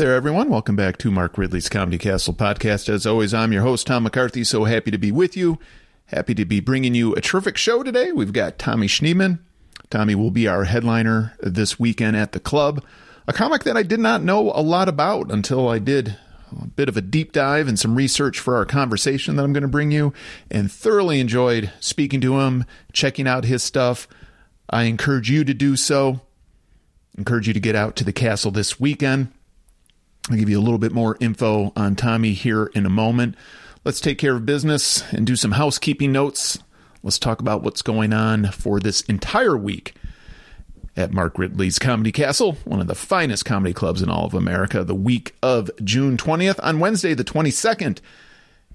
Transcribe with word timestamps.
there, 0.00 0.14
everyone. 0.14 0.48
Welcome 0.48 0.76
back 0.76 0.96
to 0.96 1.10
Mark 1.10 1.36
Ridley's 1.36 1.68
Comedy 1.68 1.98
Castle 1.98 2.32
podcast. 2.32 2.88
As 2.88 3.06
always, 3.06 3.34
I'm 3.34 3.52
your 3.52 3.60
host, 3.60 3.86
Tom 3.86 4.04
McCarthy. 4.04 4.44
So 4.44 4.64
happy 4.64 4.90
to 4.90 4.96
be 4.96 5.12
with 5.12 5.36
you. 5.36 5.58
Happy 6.06 6.34
to 6.36 6.46
be 6.46 6.58
bringing 6.58 6.94
you 6.94 7.14
a 7.14 7.20
terrific 7.20 7.58
show 7.58 7.82
today. 7.82 8.10
We've 8.10 8.32
got 8.32 8.58
Tommy 8.58 8.86
Schneeman. 8.86 9.40
Tommy 9.90 10.14
will 10.14 10.30
be 10.30 10.48
our 10.48 10.64
headliner 10.64 11.36
this 11.40 11.78
weekend 11.78 12.16
at 12.16 12.32
the 12.32 12.40
club. 12.40 12.82
A 13.28 13.34
comic 13.34 13.64
that 13.64 13.76
I 13.76 13.82
did 13.82 14.00
not 14.00 14.22
know 14.22 14.50
a 14.52 14.62
lot 14.62 14.88
about 14.88 15.30
until 15.30 15.68
I 15.68 15.78
did 15.78 16.16
a 16.50 16.66
bit 16.66 16.88
of 16.88 16.96
a 16.96 17.02
deep 17.02 17.32
dive 17.32 17.68
and 17.68 17.78
some 17.78 17.94
research 17.94 18.38
for 18.38 18.56
our 18.56 18.64
conversation 18.64 19.36
that 19.36 19.42
I'm 19.42 19.52
going 19.52 19.60
to 19.60 19.68
bring 19.68 19.90
you, 19.90 20.14
and 20.50 20.72
thoroughly 20.72 21.20
enjoyed 21.20 21.70
speaking 21.78 22.22
to 22.22 22.40
him, 22.40 22.64
checking 22.94 23.28
out 23.28 23.44
his 23.44 23.62
stuff. 23.62 24.08
I 24.70 24.84
encourage 24.84 25.30
you 25.30 25.44
to 25.44 25.52
do 25.52 25.76
so. 25.76 26.22
Encourage 27.18 27.48
you 27.48 27.52
to 27.52 27.60
get 27.60 27.76
out 27.76 27.96
to 27.96 28.04
the 28.04 28.14
castle 28.14 28.50
this 28.50 28.80
weekend. 28.80 29.30
I'll 30.30 30.36
give 30.36 30.48
you 30.48 30.60
a 30.60 30.62
little 30.62 30.78
bit 30.78 30.92
more 30.92 31.16
info 31.18 31.72
on 31.74 31.96
Tommy 31.96 32.34
here 32.34 32.66
in 32.66 32.86
a 32.86 32.90
moment. 32.90 33.34
Let's 33.84 34.00
take 34.00 34.16
care 34.16 34.36
of 34.36 34.46
business 34.46 35.02
and 35.12 35.26
do 35.26 35.34
some 35.34 35.52
housekeeping 35.52 36.12
notes. 36.12 36.60
Let's 37.02 37.18
talk 37.18 37.40
about 37.40 37.64
what's 37.64 37.82
going 37.82 38.12
on 38.12 38.52
for 38.52 38.78
this 38.78 39.00
entire 39.02 39.56
week 39.56 39.94
at 40.96 41.12
Mark 41.12 41.36
Ridley's 41.36 41.80
Comedy 41.80 42.12
Castle, 42.12 42.58
one 42.64 42.78
of 42.78 42.86
the 42.86 42.94
finest 42.94 43.44
comedy 43.44 43.72
clubs 43.72 44.02
in 44.02 44.08
all 44.08 44.26
of 44.26 44.34
America, 44.34 44.84
the 44.84 44.94
week 44.94 45.34
of 45.42 45.68
June 45.82 46.16
20th. 46.16 46.60
On 46.62 46.78
Wednesday, 46.78 47.14
the 47.14 47.24
22nd, 47.24 47.98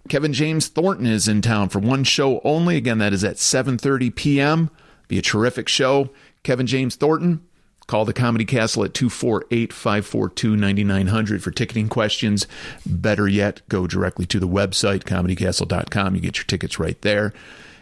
Kevin 0.09 0.33
James 0.33 0.67
Thornton 0.67 1.05
is 1.05 1.29
in 1.29 1.41
town 1.41 1.69
for 1.69 1.79
one 1.79 2.03
show 2.03 2.41
only. 2.43 2.75
Again, 2.75 2.97
that 2.97 3.13
is 3.13 3.23
at 3.23 3.37
7:30 3.37 4.13
p.m. 4.13 4.69
Be 5.07 5.17
a 5.19 5.21
terrific 5.21 5.69
show. 5.69 6.09
Kevin 6.43 6.67
James 6.67 6.95
Thornton, 6.95 7.45
call 7.87 8.05
the 8.05 8.13
Comedy 8.13 8.45
Castle 8.45 8.83
at 8.83 8.93
248-542-9900 8.93 11.41
for 11.41 11.51
ticketing 11.51 11.89
questions. 11.89 12.47
Better 12.85 13.27
yet, 13.27 13.61
go 13.69 13.87
directly 13.87 14.25
to 14.27 14.39
the 14.39 14.47
website 14.47 15.03
comedycastle.com. 15.03 16.15
You 16.15 16.21
get 16.21 16.37
your 16.37 16.45
tickets 16.45 16.79
right 16.79 17.01
there. 17.01 17.33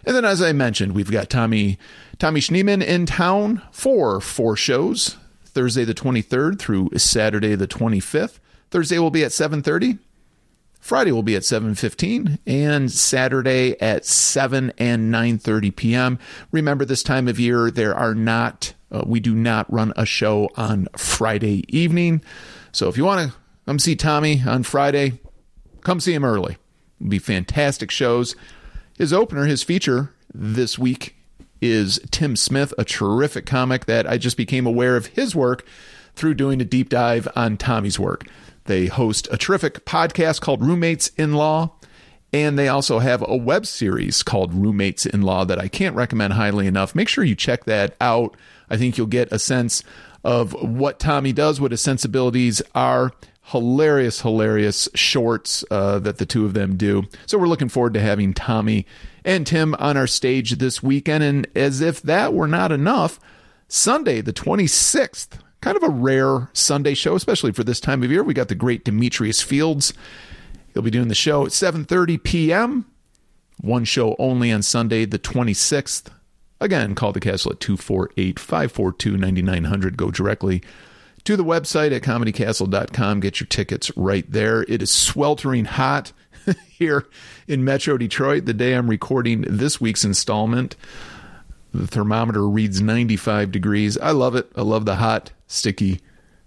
And 0.06 0.16
then, 0.16 0.26
as 0.26 0.42
I 0.42 0.52
mentioned, 0.52 0.94
we've 0.94 1.12
got 1.12 1.30
Tommy 1.30 1.78
Tommy 2.20 2.42
Schneeman 2.42 2.84
in 2.84 3.06
town 3.06 3.62
for 3.72 4.20
four 4.20 4.56
shows. 4.56 5.18
Thursday 5.46 5.86
the 5.86 5.94
23rd 5.94 6.60
through 6.60 6.90
Saturday 6.98 7.56
the 7.56 7.68
25th. 7.68 8.40
Thursday 8.72 9.00
will 9.00 9.12
be 9.12 9.24
at 9.24 9.32
7:30. 9.32 10.00
Friday 10.80 11.14
will 11.14 11.24
be 11.24 11.36
at 11.36 11.44
7:15 11.44 12.40
and 12.46 12.92
Saturday 12.92 13.80
at 13.80 14.06
7 14.06 14.74
and 14.78 15.14
9:30 15.14 15.74
p.m. 15.74 16.20
Remember 16.52 16.84
this 16.84 17.04
time 17.04 17.30
of 17.30 17.40
year 17.40 17.72
there 17.72 17.96
are 17.96 18.16
not 18.16 18.74
uh, 18.94 19.04
we 19.06 19.20
do 19.20 19.34
not 19.34 19.72
run 19.72 19.92
a 19.96 20.06
show 20.06 20.50
on 20.56 20.88
Friday 20.96 21.66
evening. 21.68 22.22
So 22.72 22.88
if 22.88 22.98
you 22.98 23.04
want 23.04 23.30
to 23.30 23.38
come 23.66 23.80
see 23.80 23.96
Tommy 23.96 24.42
on 24.46 24.64
Friday, 24.64 25.20
come 25.82 26.00
see 26.00 26.14
him 26.14 26.24
early. 26.24 26.58
It'll 27.00 27.10
be 27.10 27.20
fantastic 27.20 27.92
shows. 27.92 28.36
His 28.98 29.12
opener, 29.12 29.46
his 29.46 29.64
feature 29.64 30.14
this 30.34 30.78
week 30.78 31.16
is 31.62 32.00
Tim 32.12 32.36
Smith, 32.36 32.74
a 32.78 32.86
terrific 32.86 33.46
comic 33.46 33.86
that 33.86 34.08
I 34.08 34.18
just 34.18 34.38
became 34.38 34.66
aware 34.66 34.96
of 34.96 35.08
his 35.08 35.36
work 35.36 35.66
through 36.16 36.36
doing 36.36 36.62
a 36.62 36.66
deep 36.66 36.90
dive 36.90 37.28
on 37.36 37.58
Tommy's 37.58 38.00
work. 38.00 38.26
They 38.66 38.86
host 38.88 39.28
a 39.32 39.38
terrific 39.38 39.86
podcast 39.86 40.42
called 40.42 40.64
Roommates 40.64 41.10
in 41.18 41.34
Law, 41.34 41.74
and 42.32 42.58
they 42.58 42.68
also 42.68 43.00
have 43.00 43.24
a 43.28 43.36
web 43.36 43.66
series 43.66 44.24
called 44.24 44.54
Roommates 44.54 45.06
in 45.06 45.22
Law 45.22 45.46
that 45.46 45.60
I 45.60 45.68
can't 45.68 45.96
recommend 45.96 46.34
highly 46.34 46.68
enough. 46.68 46.96
Make 46.96 47.08
sure 47.08 47.24
you 47.24 47.36
check 47.36 47.66
that 47.66 47.96
out. 48.02 48.36
I 48.74 48.78
think 48.78 48.98
you'll 48.98 49.08
get 49.08 49.32
a 49.32 49.38
sense 49.38 49.84
of 50.24 50.54
what 50.54 51.00
Tommy 51.00 51.32
does, 51.32 51.62
what 51.62 51.72
his 51.72 51.82
sensibilities 51.82 52.62
are 52.74 53.12
hilarious, 53.44 54.22
hilarious 54.22 54.90
shorts 54.96 55.64
uh, 55.70 56.00
that 56.00 56.18
the 56.18 56.26
two 56.26 56.46
of 56.46 56.54
them 56.54 56.76
do. 56.76 57.04
So 57.28 57.38
we're 57.38 57.48
looking 57.48 57.70
forward 57.70 57.94
to 57.94 58.00
having 58.00 58.34
Tommy 58.34 58.88
and 59.24 59.46
Tim 59.46 59.76
on 59.76 59.96
our 59.96 60.08
stage 60.08 60.52
this 60.54 60.82
weekend. 60.82 61.24
And 61.24 61.48
as 61.56 61.82
if 61.82 62.02
that 62.02 62.34
were 62.34 62.48
not 62.48 62.72
enough, 62.72 63.20
Sunday, 63.68 64.22
the 64.22 64.34
26th, 64.34 65.40
kind 65.62 65.78
of 65.78 65.84
a 65.84 65.90
rare 65.90 66.50
Sunday 66.54 66.96
show, 66.96 67.16
especially 67.16 67.52
for 67.52 67.64
this 67.64 67.80
time 67.80 68.02
of 68.02 68.10
year. 68.10 68.24
We 68.24 68.34
got 68.34 68.48
the 68.48 68.56
great 68.56 68.84
Demetrius 68.86 69.42
Fields. 69.42 69.94
He'll 70.74 70.82
be 70.82 70.92
doing 70.92 71.10
the 71.10 71.16
show 71.16 71.46
at 71.46 71.52
7:30 71.52 72.24
p.m. 72.24 72.86
One 73.62 73.86
show 73.86 74.16
only 74.18 74.52
on 74.52 74.64
Sunday, 74.64 75.06
the 75.06 75.20
26th. 75.20 76.10
Again, 76.64 76.96
call 76.96 77.12
the 77.12 77.20
castle 77.20 77.52
at 77.52 77.60
248 77.60 78.40
542 78.40 79.18
9900. 79.18 79.98
Go 79.98 80.10
directly 80.10 80.64
to 81.26 81.36
the 81.36 81.44
website 81.44 81.94
at 81.94 82.04
comedycastle.com. 82.04 83.20
Get 83.20 83.42
your 83.42 83.48
tickets 83.48 83.92
right 83.98 84.26
there. 84.32 84.64
It 84.70 84.82
is 84.82 84.90
sweltering 84.90 85.66
hot 85.66 86.14
here 86.70 87.06
in 87.50 87.66
Metro 87.66 87.98
Detroit 87.98 88.46
the 88.46 88.54
day 88.54 88.76
I'm 88.76 88.90
recording 88.90 89.42
this 89.42 89.82
week's 89.82 90.06
installment. 90.06 90.78
The 91.74 91.86
thermometer 91.86 92.48
reads 92.48 92.82
95 92.82 93.52
degrees. 93.52 93.98
I 93.98 94.12
love 94.12 94.34
it. 94.34 94.50
I 94.56 94.62
love 94.62 94.86
the 94.86 94.96
hot, 94.96 95.34
sticky, 95.48 96.00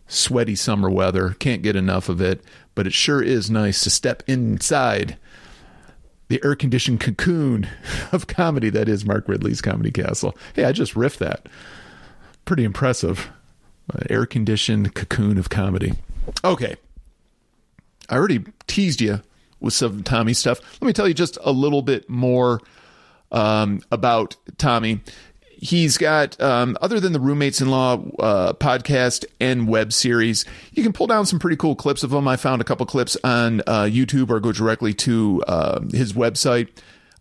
sweaty 0.07 0.55
summer 0.55 0.89
weather. 0.89 1.37
Can't 1.41 1.61
get 1.61 1.77
enough 1.77 2.09
of 2.09 2.23
it, 2.23 2.43
but 2.75 2.87
it 2.87 2.95
sure 2.95 3.23
is 3.23 3.51
nice 3.51 3.83
to 3.83 3.91
step 3.91 4.23
inside 4.27 5.19
the 6.29 6.41
air 6.45 6.55
conditioned 6.55 7.01
cocoon 7.01 7.69
of 8.13 8.27
comedy 8.27 8.71
that 8.71 8.89
is 8.89 9.05
Mark 9.05 9.29
Ridley's 9.29 9.61
Comedy 9.61 9.91
Castle. 9.91 10.37
Hey, 10.55 10.65
I 10.65 10.73
just 10.73 10.95
riffed 10.95 11.19
that. 11.19 11.49
Pretty 12.45 12.65
impressive 12.65 13.31
air 14.11 14.27
conditioned 14.27 14.95
cocoon 14.95 15.39
of 15.39 15.49
comedy. 15.49 15.95
Okay. 16.45 16.77
I 18.09 18.17
already 18.17 18.45
teased 18.67 19.01
you 19.01 19.23
with 19.61 19.75
some 19.75 20.03
Tommy 20.03 20.35
stuff. 20.35 20.61
Let 20.81 20.87
me 20.87 20.93
tell 20.93 21.09
you 21.09 21.15
just 21.15 21.39
a 21.43 21.53
little 21.53 21.83
bit 21.83 22.09
more 22.09 22.61
um, 23.33 23.81
about 23.91 24.37
Tommy. 24.59 25.01
He's 25.59 25.97
got, 25.97 26.39
um, 26.41 26.77
other 26.83 27.01
than 27.01 27.13
the 27.13 27.21
Roommates 27.21 27.61
in 27.61 27.71
Law 27.71 27.95
uh, 28.19 28.53
podcast 28.53 29.25
and 29.41 29.67
web 29.67 29.93
series, 29.93 30.45
you 30.73 30.83
can 30.83 30.93
pull 30.93 31.07
down 31.07 31.25
some 31.25 31.39
pretty 31.39 31.57
cool 31.57 31.75
clips 31.75 32.03
of 32.03 32.13
him. 32.13 32.29
I 32.29 32.37
found 32.37 32.61
a 32.61 32.65
couple 32.65 32.85
clips 32.85 33.17
on 33.25 33.63
uh, 33.67 33.85
YouTube 33.85 34.31
or 34.31 34.39
go 34.39 34.53
directly 34.53 34.93
to 34.95 35.43
uh, 35.49 35.81
his 35.93 36.13
website. 36.13 36.69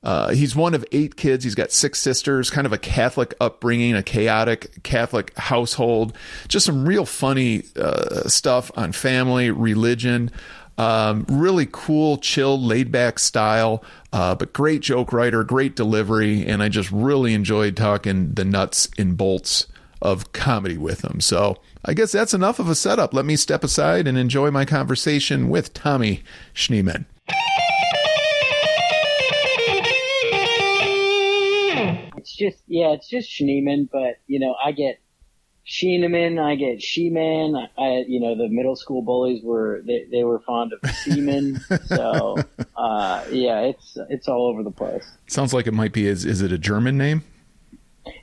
Uh, 0.03 0.29
he's 0.31 0.55
one 0.55 0.75
of 0.75 0.85
eight 0.91 1.15
kids. 1.15 1.43
He's 1.43 1.55
got 1.55 1.71
six 1.71 1.97
sisters, 1.99 2.51
kind 2.51 2.67
of 2.67 2.73
a 2.73 2.77
Catholic 2.77 3.33
upbringing, 3.41 3.95
a 3.95 4.03
chaotic 4.03 4.83
Catholic 4.83 5.35
household. 5.35 6.15
Just 6.47 6.65
some 6.65 6.85
real 6.85 7.05
funny 7.05 7.63
uh, 7.75 8.27
stuff 8.27 8.69
on 8.75 8.91
family, 8.91 9.49
religion. 9.49 10.29
Um, 10.77 11.25
really 11.29 11.67
cool, 11.71 12.17
chill, 12.17 12.61
laid 12.61 12.91
back 12.91 13.19
style, 13.19 13.83
uh, 14.11 14.35
but 14.35 14.51
great 14.53 14.81
joke 14.81 15.13
writer, 15.13 15.43
great 15.43 15.75
delivery. 15.75 16.45
And 16.45 16.61
I 16.61 16.69
just 16.69 16.91
really 16.91 17.33
enjoyed 17.33 17.77
talking 17.77 18.33
the 18.33 18.45
nuts 18.45 18.89
and 18.97 19.15
bolts 19.15 19.67
of 20.01 20.33
comedy 20.33 20.77
with 20.77 21.03
him. 21.03 21.21
So 21.21 21.57
I 21.83 21.93
guess 21.93 22.11
that's 22.11 22.33
enough 22.33 22.59
of 22.59 22.69
a 22.69 22.75
setup. 22.75 23.13
Let 23.13 23.25
me 23.25 23.35
step 23.35 23.63
aside 23.63 24.07
and 24.07 24.17
enjoy 24.17 24.51
my 24.51 24.65
conversation 24.65 25.49
with 25.49 25.73
Tommy 25.73 26.23
Schneeman. 26.53 27.05
It's 32.17 32.35
just 32.35 32.63
yeah, 32.67 32.89
it's 32.89 33.07
just 33.07 33.29
Schneeman, 33.29 33.87
but 33.91 34.15
you 34.25 34.39
know, 34.39 34.55
I 34.63 34.71
get 34.71 34.99
Sheeneman, 35.67 36.39
I 36.39 36.55
get 36.55 36.77
Sheeman. 36.77 37.67
I, 37.77 38.03
you 38.07 38.19
know, 38.19 38.35
the 38.35 38.47
middle 38.49 38.75
school 38.75 39.01
bullies 39.01 39.43
were 39.43 39.81
they, 39.85 40.05
they 40.11 40.23
were 40.23 40.39
fond 40.39 40.73
of 40.73 40.89
Seaman. 40.91 41.59
so 41.85 42.37
uh, 42.77 43.25
yeah, 43.31 43.61
it's 43.61 43.97
it's 44.09 44.27
all 44.27 44.47
over 44.47 44.61
the 44.61 44.71
place. 44.71 45.05
Sounds 45.27 45.53
like 45.53 45.65
it 45.65 45.73
might 45.73 45.93
be. 45.93 46.07
Is 46.07 46.23
is 46.23 46.41
it 46.41 46.51
a 46.51 46.57
German 46.57 46.97
name? 46.97 47.23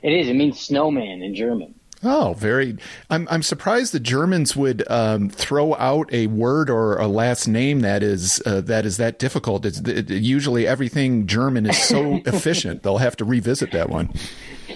It 0.01 0.13
is. 0.13 0.29
It 0.29 0.35
means 0.35 0.59
snowman 0.59 1.21
in 1.21 1.35
German. 1.35 1.75
Oh, 2.05 2.33
very. 2.37 2.77
I'm 3.09 3.27
I'm 3.31 3.41
surprised 3.41 3.93
the 3.93 3.99
Germans 3.99 4.55
would 4.55 4.89
um, 4.91 5.29
throw 5.29 5.75
out 5.75 6.11
a 6.13 6.27
word 6.27 6.69
or 6.69 6.97
a 6.97 7.07
last 7.07 7.47
name 7.47 7.79
that 7.81 8.03
is 8.03 8.41
uh, 8.45 8.61
that 8.61 8.85
is 8.85 8.97
that 8.97 9.19
difficult. 9.19 9.65
It's 9.65 9.79
it, 9.79 10.09
usually 10.09 10.67
everything 10.67 11.27
German 11.27 11.65
is 11.65 11.77
so 11.81 12.15
efficient. 12.25 12.83
They'll 12.83 12.97
have 12.97 13.15
to 13.17 13.25
revisit 13.25 13.71
that 13.71 13.89
one. 13.89 14.11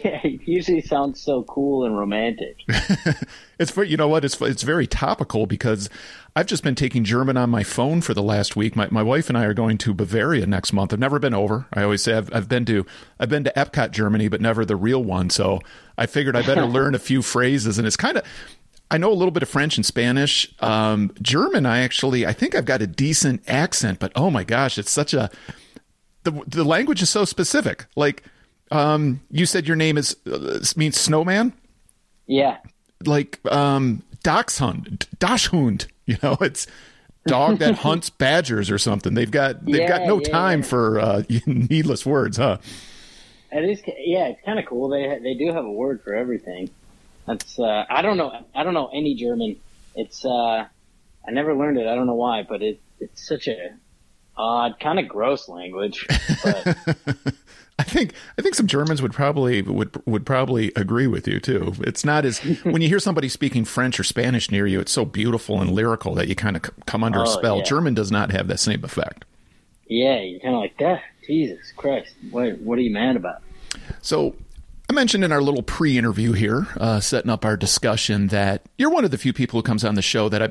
Yeah, 0.03 0.21
usually 0.47 0.81
sounds 0.81 1.21
so 1.21 1.44
cool 1.44 1.85
and 1.85 1.97
romantic. 1.97 2.63
it's 3.59 3.71
for 3.71 3.83
you 3.83 3.97
know 3.97 4.07
what 4.07 4.23
it's 4.23 4.39
it's 4.41 4.63
very 4.63 4.88
topical 4.88 5.45
because 5.45 5.89
I've 6.35 6.45
just 6.45 6.63
been 6.63 6.75
taking 6.75 7.03
German 7.03 7.38
on 7.38 7.49
my 7.49 7.63
phone 7.63 8.01
for 8.01 8.13
the 8.13 8.23
last 8.23 8.55
week. 8.55 8.75
My 8.75 8.88
my 8.89 9.03
wife 9.03 9.29
and 9.29 9.38
I 9.38 9.45
are 9.45 9.53
going 9.53 9.77
to 9.79 9.94
Bavaria 9.94 10.45
next 10.45 10.73
month. 10.73 10.94
I've 10.94 10.99
never 10.99 11.19
been 11.19 11.33
over. 11.33 11.67
I 11.73 11.83
always 11.83 12.03
say 12.03 12.13
I've 12.13 12.33
I've 12.33 12.49
been 12.49 12.65
to 12.65 12.85
I've 13.19 13.29
been 13.29 13.44
to 13.44 13.53
Epcot, 13.55 13.91
Germany, 13.91 14.27
but 14.27 14.41
never 14.41 14.65
the 14.65 14.75
real 14.75 15.03
one. 15.03 15.29
So 15.29 15.59
I 15.97 16.05
figured 16.05 16.35
I 16.35 16.41
better 16.41 16.65
learn 16.65 16.95
a 16.95 16.99
few 16.99 17.21
phrases, 17.21 17.77
and 17.77 17.85
it's 17.85 17.97
kind 17.97 18.17
of. 18.17 18.23
I 18.89 18.97
know 18.97 19.11
a 19.11 19.15
little 19.15 19.31
bit 19.31 19.44
of 19.44 19.49
French 19.49 19.75
and 19.75 19.85
Spanish. 19.85 20.49
Um, 20.61 21.11
German, 21.21 21.65
I 21.65 21.79
actually, 21.79 22.25
I 22.25 22.31
think 22.31 22.55
I've 22.55 22.63
got 22.63 22.81
a 22.81 22.88
decent 22.88 23.41
accent, 23.45 23.99
but 23.99 24.13
oh 24.15 24.31
my 24.31 24.45
gosh, 24.45 24.77
it's 24.77 24.91
such 24.91 25.13
a 25.13 25.29
the 26.23 26.31
the 26.47 26.63
language 26.63 27.01
is 27.01 27.09
so 27.09 27.25
specific. 27.25 27.88
Like 27.97 28.23
um, 28.72 29.22
you 29.31 29.46
said 29.46 29.68
your 29.68 29.78
name 29.78 29.98
is 29.98 30.16
uh, 30.31 30.64
means 30.75 31.00
snowman. 31.00 31.54
Yeah. 32.25 32.58
Like 33.06 33.40
um, 33.52 34.04
Dachshund, 34.24 35.08
Dachshund. 35.19 35.88
You 36.08 36.16
know, 36.24 36.38
it's 36.40 36.68
dog 37.25 37.60
that 37.60 37.75
hunts 37.80 38.10
badgers 38.10 38.72
or 38.72 38.78
something. 38.78 39.14
They've 39.14 39.30
got 39.30 39.66
they've 39.66 39.81
Yeah, 39.81 39.90
got 39.90 40.08
no 40.08 40.22
yeah, 40.22 40.30
time 40.30 40.60
yeah. 40.62 40.66
for 40.66 41.00
uh, 41.02 41.24
needless 41.46 42.06
words, 42.06 42.38
huh? 42.38 42.60
It 43.52 43.64
is, 43.69 43.81
yeah, 43.86 44.28
it's 44.28 44.42
kind 44.46 44.58
of 44.58 44.66
cool. 44.66 44.88
They 44.88 45.19
they 45.22 45.34
do 45.34 45.52
have 45.52 45.66
a 45.66 45.69
word 45.72 46.02
for 46.02 46.14
everything. 46.14 46.69
That's 47.25 47.60
uh, 47.60 47.84
I 47.90 48.02
don't 48.02 48.16
know. 48.16 48.31
I 48.56 48.64
don't 48.64 48.74
know 48.74 48.90
any 48.94 49.16
German. 49.16 49.58
It's 49.96 50.24
uh, 50.24 50.30
I 51.28 51.31
never 51.31 51.54
learned 51.54 51.78
it. 51.78 51.88
I 51.88 51.96
don't 51.96 52.08
know 52.08 52.16
why, 52.16 52.44
but 52.44 52.62
it 52.62 52.80
it's 53.02 53.28
such 53.28 53.50
a 53.50 53.72
odd, 54.38 54.80
kind 54.80 55.00
of 55.00 55.07
gross 55.07 55.48
language. 55.50 56.06
But 56.44 56.78
I 57.80 57.84
think 57.84 58.13
I 58.38 58.42
think 58.42 58.56
some 58.56 58.66
Germans 58.68 59.01
would 59.01 59.13
probably 59.13 59.62
would 59.62 60.01
would 60.07 60.25
probably 60.25 60.72
agree 60.75 61.07
with 61.07 61.28
you 61.28 61.39
too. 61.39 61.74
It's 61.81 62.04
not 62.04 62.25
as 62.25 62.39
when 62.63 62.81
you 62.81 62.88
hear 62.88 63.00
somebody 63.00 63.30
speaking 63.30 63.66
French 63.66 64.00
or 64.00 64.04
Spanish 64.04 64.50
near 64.50 64.66
you, 64.66 64.80
it's 64.80 64.92
so 64.92 65.06
beautiful 65.06 65.62
and 65.62 65.72
lyrical 65.72 66.16
that 66.16 66.28
you 66.28 66.36
kind 66.36 66.56
of 66.56 66.63
come 66.86 67.04
under 67.04 67.19
a 67.19 67.24
Oh, 67.24 67.25
spell. 67.38 67.57
yeah. 67.57 67.63
German 67.63 67.94
does 67.94 68.12
not 68.12 68.31
have 68.31 68.48
that 68.48 68.60
same 68.60 68.84
effect. 68.84 69.25
yeah, 69.88 70.19
you're 70.22 70.40
kind 70.40 70.56
of 70.56 70.62
like 70.62 70.78
that. 70.80 71.01
Jesus 71.25 71.72
Christ, 71.75 72.16
what 72.31 72.57
what 72.60 72.80
are 72.80 72.81
you 72.81 72.92
mad 72.92 73.16
about? 73.16 73.42
So 74.01 74.36
I 74.89 74.94
mentioned 74.94 75.25
in 75.25 75.34
our 75.34 75.42
little 75.42 75.63
pre-interview 75.63 76.31
here, 76.31 76.66
uh, 76.78 77.01
setting 77.01 77.30
up 77.30 77.44
our 77.44 77.57
discussion, 77.57 78.28
that 78.28 78.62
you're 78.78 78.89
one 78.89 79.04
of 79.04 79.12
the 79.12 79.18
few 79.18 79.34
people 79.34 79.60
who 79.60 79.63
comes 79.63 79.84
on 79.84 79.95
the 79.95 80.01
show 80.01 80.30
that 80.30 80.42
I 80.42 80.48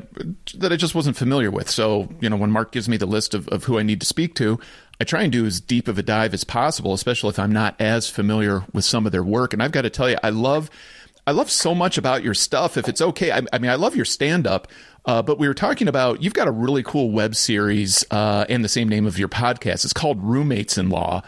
that 0.58 0.72
I 0.72 0.76
just 0.76 0.94
wasn't 0.94 1.16
familiar 1.16 1.50
with. 1.50 1.70
So 1.70 2.10
you 2.20 2.28
know, 2.28 2.36
when 2.36 2.50
Mark 2.50 2.70
gives 2.70 2.86
me 2.86 2.98
the 2.98 3.06
list 3.06 3.32
of, 3.32 3.48
of 3.48 3.64
who 3.64 3.78
I 3.78 3.82
need 3.82 4.00
to 4.00 4.06
speak 4.06 4.34
to, 4.34 4.60
I 5.00 5.04
try 5.04 5.22
and 5.22 5.32
do 5.32 5.46
as 5.46 5.58
deep 5.58 5.88
of 5.88 5.96
a 5.96 6.02
dive 6.02 6.34
as 6.34 6.44
possible, 6.44 6.92
especially 6.92 7.30
if 7.30 7.38
I'm 7.38 7.52
not 7.52 7.80
as 7.80 8.10
familiar 8.10 8.64
with 8.74 8.84
some 8.84 9.06
of 9.06 9.12
their 9.12 9.24
work. 9.24 9.54
And 9.54 9.62
I've 9.62 9.72
got 9.72 9.82
to 9.82 9.90
tell 9.90 10.10
you, 10.10 10.18
I 10.22 10.30
love. 10.30 10.70
I 11.28 11.32
love 11.32 11.50
so 11.50 11.74
much 11.74 11.98
about 11.98 12.22
your 12.22 12.34
stuff. 12.34 12.76
If 12.76 12.88
it's 12.88 13.00
okay, 13.00 13.32
I, 13.32 13.42
I 13.52 13.58
mean, 13.58 13.68
I 13.68 13.74
love 13.74 13.96
your 13.96 14.04
stand 14.04 14.46
up, 14.46 14.68
uh, 15.06 15.22
but 15.22 15.40
we 15.40 15.48
were 15.48 15.54
talking 15.54 15.88
about 15.88 16.22
you've 16.22 16.34
got 16.34 16.46
a 16.46 16.52
really 16.52 16.84
cool 16.84 17.10
web 17.10 17.34
series 17.34 18.04
uh, 18.12 18.44
and 18.48 18.62
the 18.62 18.68
same 18.68 18.88
name 18.88 19.06
of 19.06 19.18
your 19.18 19.28
podcast. 19.28 19.84
It's 19.84 19.92
called 19.92 20.22
Roommates 20.22 20.78
in 20.78 20.88
Law, 20.88 21.22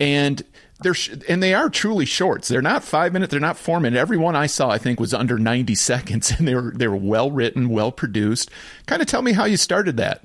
and 0.00 0.42
they're 0.84 0.94
sh- 0.94 1.16
and 1.28 1.42
they 1.42 1.54
are 1.54 1.68
truly 1.68 2.04
shorts. 2.04 2.46
They're 2.46 2.62
not 2.62 2.84
five 2.84 3.12
minute. 3.12 3.30
They're 3.30 3.40
not 3.40 3.56
four 3.56 3.80
minute. 3.80 3.98
Every 3.98 4.18
one 4.18 4.36
I 4.36 4.46
saw, 4.46 4.68
I 4.70 4.78
think, 4.78 5.00
was 5.00 5.12
under 5.12 5.38
ninety 5.38 5.74
seconds, 5.90 6.30
and 6.30 6.46
they 6.46 6.54
were 6.54 6.72
they 6.76 6.86
were 6.86 6.96
well 6.96 7.30
written, 7.30 7.70
well 7.70 7.90
produced. 7.90 8.50
Kind 8.86 9.02
of 9.02 9.08
tell 9.08 9.22
me 9.22 9.32
how 9.32 9.46
you 9.46 9.56
started 9.56 9.96
that. 9.96 10.22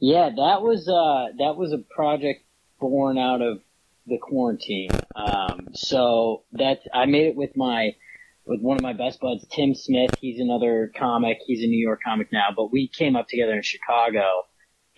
Yeah, 0.00 0.28
that 0.28 0.60
was 0.60 0.88
uh, 0.88 1.32
that 1.38 1.56
was 1.56 1.72
a 1.72 1.78
project 1.94 2.44
born 2.80 3.16
out 3.16 3.40
of 3.40 3.60
the 4.06 4.18
quarantine. 4.18 4.90
Um, 5.16 5.68
so 5.72 6.42
that 6.52 6.80
I 6.92 7.06
made 7.06 7.28
it 7.28 7.36
with 7.36 7.56
my 7.56 7.94
with 8.44 8.60
one 8.60 8.76
of 8.76 8.82
my 8.82 8.92
best 8.92 9.20
buds, 9.20 9.46
Tim 9.50 9.74
Smith. 9.74 10.10
He's 10.20 10.40
another 10.40 10.92
comic. 10.98 11.38
He's 11.46 11.62
a 11.62 11.66
New 11.66 11.82
York 11.82 12.00
comic 12.04 12.32
now, 12.32 12.48
but 12.54 12.70
we 12.70 12.88
came 12.88 13.16
up 13.16 13.28
together 13.28 13.52
in 13.52 13.62
Chicago, 13.62 14.24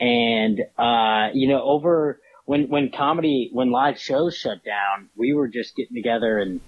and 0.01 0.61
uh, 0.79 1.29
you 1.35 1.47
know, 1.47 1.63
over 1.63 2.21
when 2.47 2.69
when 2.69 2.91
comedy 2.91 3.51
when 3.53 3.71
live 3.71 3.99
shows 3.99 4.37
shut 4.37 4.65
down, 4.65 5.11
we 5.17 5.35
were 5.35 5.49
just 5.49 5.77
getting 5.77 5.95
together 5.95 6.39
and 6.39 6.61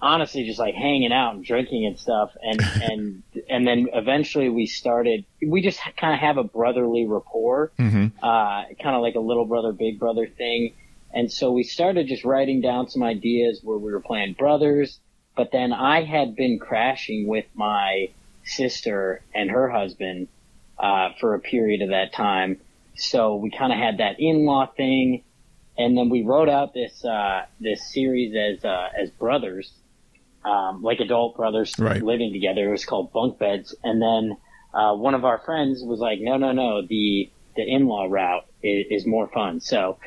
honestly 0.00 0.44
just 0.44 0.58
like 0.58 0.74
hanging 0.74 1.12
out 1.12 1.34
and 1.34 1.44
drinking 1.44 1.84
and 1.84 1.98
stuff. 1.98 2.30
And 2.40 2.60
and 2.90 3.22
and 3.50 3.66
then 3.66 3.88
eventually 3.92 4.48
we 4.48 4.66
started 4.66 5.26
we 5.46 5.60
just 5.62 5.80
kind 5.98 6.14
of 6.14 6.20
have 6.20 6.38
a 6.38 6.44
brotherly 6.44 7.06
rapport 7.06 7.72
Mm-hmm. 7.78 8.24
uh 8.24 8.64
kind 8.82 8.96
of 8.96 9.02
like 9.02 9.16
a 9.16 9.20
little 9.20 9.44
brother 9.44 9.72
big 9.72 9.98
brother 9.98 10.26
thing. 10.26 10.72
And 11.12 11.30
so 11.30 11.50
we 11.52 11.62
started 11.64 12.06
just 12.08 12.24
writing 12.24 12.60
down 12.60 12.88
some 12.88 13.02
ideas 13.02 13.60
where 13.62 13.78
we 13.78 13.92
were 13.92 14.00
playing 14.00 14.34
brothers. 14.34 15.00
But 15.36 15.50
then 15.52 15.72
i 15.72 16.02
had 16.02 16.36
been 16.36 16.58
crashing 16.58 17.26
with 17.26 17.46
my 17.54 18.10
sister 18.44 19.22
and 19.34 19.50
her 19.50 19.68
husband 19.68 20.28
uh 20.78 21.08
for 21.20 21.34
a 21.34 21.40
period 21.40 21.82
of 21.82 21.88
that 21.90 22.12
time 22.12 22.58
so 22.96 23.36
we 23.36 23.50
kind 23.50 23.72
of 23.72 23.78
had 23.78 23.98
that 23.98 24.16
in-law 24.18 24.66
thing 24.76 25.22
and 25.78 25.96
then 25.96 26.08
we 26.08 26.22
wrote 26.22 26.48
out 26.48 26.72
this 26.74 27.04
uh 27.04 27.44
this 27.60 27.92
series 27.92 28.34
as 28.34 28.64
uh 28.64 28.88
as 29.00 29.10
brothers 29.10 29.72
um, 30.44 30.82
like 30.82 31.00
adult 31.00 31.36
brothers 31.36 31.74
Right. 31.78 32.02
living 32.02 32.32
together. 32.32 32.68
It 32.68 32.70
was 32.70 32.84
called 32.84 33.12
bunk 33.12 33.38
beds. 33.38 33.74
And 33.82 34.00
then 34.00 34.36
uh, 34.72 34.94
one 34.94 35.14
of 35.14 35.24
our 35.24 35.38
friends 35.38 35.82
was 35.82 35.98
like, 35.98 36.20
"No, 36.20 36.36
no, 36.36 36.52
no. 36.52 36.86
The 36.86 37.30
the 37.56 37.62
in 37.62 37.86
law 37.86 38.06
route 38.08 38.46
is, 38.62 38.86
is 38.90 39.06
more 39.06 39.26
fun." 39.28 39.58
So 39.60 39.98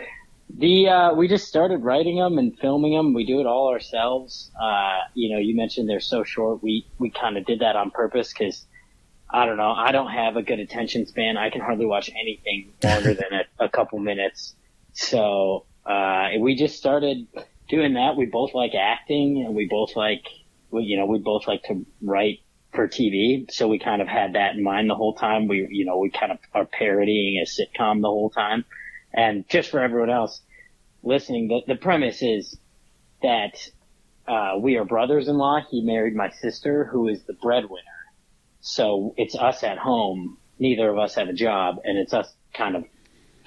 the 0.49 0.87
uh, 0.87 1.13
we 1.13 1.27
just 1.27 1.47
started 1.47 1.79
writing 1.83 2.17
them 2.19 2.37
and 2.37 2.57
filming 2.57 2.93
them. 2.95 3.13
We 3.13 3.25
do 3.25 3.41
it 3.41 3.47
all 3.47 3.67
ourselves. 3.69 4.49
Uh, 4.59 4.99
you 5.13 5.33
know, 5.33 5.39
you 5.39 5.55
mentioned 5.57 5.89
they're 5.89 5.99
so 5.99 6.23
short. 6.23 6.63
We 6.63 6.87
we 6.99 7.09
kind 7.09 7.37
of 7.37 7.45
did 7.45 7.59
that 7.59 7.75
on 7.75 7.91
purpose 7.91 8.31
because. 8.31 8.65
I 9.29 9.45
don't 9.45 9.57
know. 9.57 9.71
I 9.71 9.91
don't 9.91 10.09
have 10.09 10.37
a 10.37 10.41
good 10.41 10.59
attention 10.59 11.05
span. 11.05 11.37
I 11.37 11.49
can 11.49 11.61
hardly 11.61 11.85
watch 11.85 12.09
anything 12.09 12.71
longer 12.83 13.13
than 13.13 13.33
a, 13.59 13.65
a 13.65 13.69
couple 13.69 13.99
minutes. 13.99 14.55
So 14.93 15.65
uh, 15.85 16.29
we 16.39 16.55
just 16.55 16.77
started 16.77 17.27
doing 17.67 17.93
that. 17.93 18.15
We 18.17 18.25
both 18.25 18.53
like 18.53 18.73
acting, 18.73 19.43
and 19.45 19.55
we 19.55 19.67
both 19.67 19.95
like, 19.95 20.25
we, 20.71 20.83
you 20.83 20.97
know, 20.97 21.05
we 21.05 21.19
both 21.19 21.47
like 21.47 21.63
to 21.63 21.85
write 22.01 22.39
for 22.73 22.87
TV. 22.87 23.49
So 23.51 23.67
we 23.67 23.79
kind 23.79 24.01
of 24.01 24.07
had 24.07 24.33
that 24.33 24.55
in 24.55 24.63
mind 24.63 24.89
the 24.89 24.95
whole 24.95 25.13
time. 25.13 25.47
We, 25.47 25.67
you 25.69 25.85
know, 25.85 25.97
we 25.97 26.09
kind 26.09 26.31
of 26.31 26.39
are 26.53 26.65
parodying 26.65 27.43
a 27.43 27.45
sitcom 27.45 28.01
the 28.01 28.07
whole 28.07 28.31
time. 28.31 28.65
And 29.13 29.47
just 29.47 29.69
for 29.69 29.79
everyone 29.79 30.09
else 30.09 30.41
listening, 31.03 31.47
the, 31.47 31.61
the 31.67 31.75
premise 31.75 32.21
is 32.21 32.57
that 33.21 33.57
uh, 34.27 34.57
we 34.59 34.77
are 34.77 34.85
brothers-in-law. 34.85 35.61
He 35.69 35.81
married 35.81 36.15
my 36.15 36.29
sister, 36.29 36.85
who 36.85 37.07
is 37.07 37.23
the 37.23 37.33
breadwinner. 37.33 37.83
So 38.61 39.13
it's 39.17 39.35
us 39.35 39.63
at 39.63 39.77
home. 39.77 40.37
Neither 40.59 40.89
of 40.89 40.97
us 40.97 41.15
have 41.15 41.29
a 41.29 41.33
job, 41.33 41.77
and 41.83 41.97
it's 41.97 42.13
us 42.13 42.33
kind 42.53 42.75
of 42.75 42.83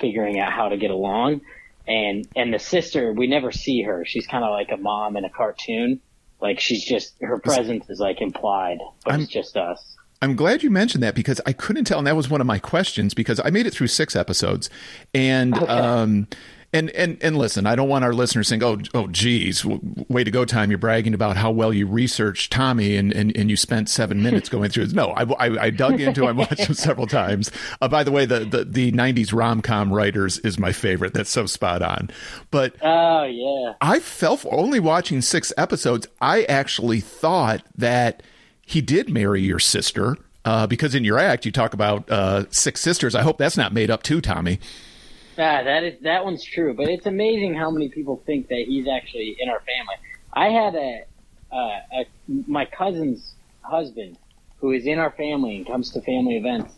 figuring 0.00 0.38
out 0.38 0.52
how 0.52 0.68
to 0.68 0.76
get 0.76 0.90
along. 0.90 1.42
And 1.86 2.26
and 2.36 2.54
the 2.54 2.58
sister, 2.58 3.12
we 3.12 3.26
never 3.26 3.52
see 3.52 3.82
her. 3.82 4.04
She's 4.06 4.26
kind 4.26 4.44
of 4.44 4.50
like 4.50 4.70
a 4.72 4.76
mom 4.76 5.16
in 5.16 5.24
a 5.24 5.30
cartoon. 5.30 6.00
Like 6.40 6.58
she's 6.60 6.84
just 6.84 7.14
her 7.20 7.38
presence 7.38 7.88
is 7.90 7.98
like 8.00 8.20
implied, 8.20 8.78
but 9.04 9.12
I'm- 9.12 9.20
it's 9.22 9.30
just 9.32 9.56
us. 9.56 9.96
I'm 10.22 10.36
glad 10.36 10.62
you 10.62 10.70
mentioned 10.70 11.02
that 11.02 11.16
because 11.16 11.40
I 11.46 11.52
couldn't 11.52 11.84
tell, 11.84 11.98
and 11.98 12.06
that 12.06 12.14
was 12.14 12.30
one 12.30 12.40
of 12.40 12.46
my 12.46 12.60
questions 12.60 13.12
because 13.12 13.40
I 13.44 13.50
made 13.50 13.66
it 13.66 13.72
through 13.74 13.88
six 13.88 14.14
episodes, 14.14 14.70
and 15.12 15.52
um, 15.68 16.28
and 16.72 16.90
and 16.90 17.19
and 17.20 17.36
listen, 17.36 17.66
I 17.66 17.74
don't 17.76 17.88
want 17.88 18.04
our 18.04 18.14
listeners 18.14 18.48
saying, 18.48 18.62
"Oh, 18.62 18.78
oh, 18.94 19.06
geez, 19.08 19.62
w- 19.62 19.80
way 20.08 20.24
to 20.24 20.30
go, 20.30 20.44
Tom! 20.44 20.70
You're 20.70 20.78
bragging 20.78 21.12
about 21.12 21.36
how 21.36 21.50
well 21.50 21.72
you 21.72 21.86
researched 21.86 22.50
Tommy, 22.50 22.96
and 22.96 23.12
and, 23.12 23.36
and 23.36 23.50
you 23.50 23.56
spent 23.56 23.88
seven 23.91 24.22
minutes 24.22 24.48
going 24.48 24.70
through 24.70 24.84
it." 24.84 24.93
No, 24.94 25.08
I, 25.10 25.22
I, 25.22 25.64
I 25.64 25.70
dug 25.70 26.00
into, 26.00 26.26
I 26.26 26.32
watched 26.32 26.60
him 26.64 26.74
several 26.74 27.06
times. 27.06 27.50
Uh, 27.81 27.88
by 27.88 28.05
the 28.05 28.10
way, 28.10 28.24
the 28.24 28.41
the 28.41 28.64
the 28.64 28.93
'90s 28.93 29.34
rom 29.34 29.60
com 29.60 29.93
writers 29.93 30.38
is 30.38 30.58
my 30.58 30.72
favorite. 30.72 31.12
That's 31.14 31.31
so 31.31 31.46
spot 31.46 31.82
on. 31.82 32.10
But 32.50 32.74
Oh 32.82 33.24
yeah, 33.24 33.74
I 33.81 34.00
fell 34.00 34.36
for 34.36 34.55
only 34.55 34.81
watching 34.81 35.20
six 35.20 35.52
episodes. 35.58 36.06
I 36.20 36.44
actually 36.44 37.00
thought 37.00 37.62
that 37.76 38.22
he 38.64 38.81
did 38.81 39.10
marry 39.10 39.43
your 39.43 39.58
sister 39.58 40.17
uh, 40.46 40.67
because 40.67 40.94
in 40.94 41.05
your 41.05 41.19
act 41.19 41.44
you 41.44 41.52
talk 41.52 41.74
about 41.74 42.08
uh, 42.10 42.44
six 42.50 42.81
sisters. 42.81 43.14
I 43.14 43.20
hope 43.22 43.36
that's 43.36 43.56
not 43.58 43.74
made 43.74 43.91
up 43.91 44.02
too, 44.02 44.20
Tommy. 44.22 44.58
Ah, 45.39 45.62
that 45.62 45.82
is 45.84 46.01
that 46.03 46.24
one's 46.24 46.44
true. 46.44 46.74
But 46.74 46.89
it's 46.89 47.06
amazing 47.06 47.55
how 47.55 47.70
many 47.70 47.89
people 47.89 48.22
think 48.27 48.48
that 48.48 48.65
he's 48.67 48.86
actually 48.89 49.36
in 49.39 49.48
our 49.48 49.60
family. 49.60 49.96
I 50.32 50.48
had 50.48 50.74
a, 50.74 51.05
uh, 51.53 52.01
a 52.01 52.06
my 52.46 52.65
cousin's 52.67 53.34
husband 53.62 54.19
who 54.58 54.72
is 54.72 54.86
in 54.86 54.98
our 54.98 55.10
family 55.10 55.56
and 55.56 55.67
comes 55.67 55.91
to 55.93 56.01
family 56.03 56.36
events. 56.36 56.74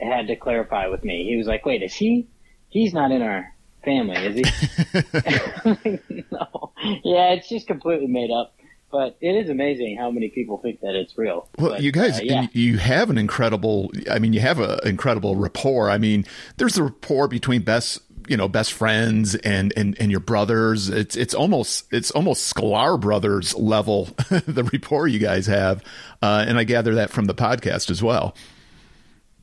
Had 0.00 0.26
to 0.26 0.36
clarify 0.36 0.88
with 0.88 1.04
me. 1.04 1.24
He 1.28 1.36
was 1.36 1.46
like, 1.46 1.64
"Wait, 1.64 1.82
is 1.82 1.94
he? 1.94 2.26
He's 2.68 2.92
not 2.92 3.10
in 3.10 3.22
our 3.22 3.54
family, 3.84 4.16
is 4.16 4.36
he?" 4.36 4.42
no. 6.30 6.72
Yeah, 7.04 7.32
it's 7.32 7.48
just 7.48 7.66
completely 7.66 8.08
made 8.08 8.30
up. 8.30 8.54
But 8.94 9.16
it 9.20 9.34
is 9.34 9.50
amazing 9.50 9.96
how 9.96 10.12
many 10.12 10.28
people 10.28 10.58
think 10.58 10.82
that 10.82 10.94
it's 10.94 11.18
real. 11.18 11.48
Well, 11.58 11.72
But, 11.72 11.82
you 11.82 11.90
guys, 11.90 12.20
uh, 12.20 12.22
yeah. 12.22 12.46
you 12.52 12.78
have 12.78 13.10
an 13.10 13.18
incredible. 13.18 13.90
I 14.08 14.20
mean, 14.20 14.32
you 14.32 14.38
have 14.38 14.60
an 14.60 14.78
incredible 14.84 15.34
rapport. 15.34 15.90
I 15.90 15.98
mean, 15.98 16.24
there's 16.58 16.74
the 16.74 16.84
rapport 16.84 17.26
between 17.26 17.62
best, 17.62 18.00
you 18.28 18.36
know, 18.36 18.46
best 18.46 18.72
friends 18.72 19.34
and 19.34 19.72
and 19.76 19.96
and 19.98 20.12
your 20.12 20.20
brothers. 20.20 20.90
It's 20.90 21.16
it's 21.16 21.34
almost 21.34 21.92
it's 21.92 22.12
almost 22.12 22.54
Sklar 22.54 23.00
brothers 23.00 23.52
level 23.56 24.04
the 24.30 24.62
rapport 24.72 25.08
you 25.08 25.18
guys 25.18 25.48
have, 25.48 25.82
uh, 26.22 26.44
and 26.46 26.56
I 26.56 26.62
gather 26.62 26.94
that 26.94 27.10
from 27.10 27.24
the 27.24 27.34
podcast 27.34 27.90
as 27.90 28.00
well. 28.00 28.36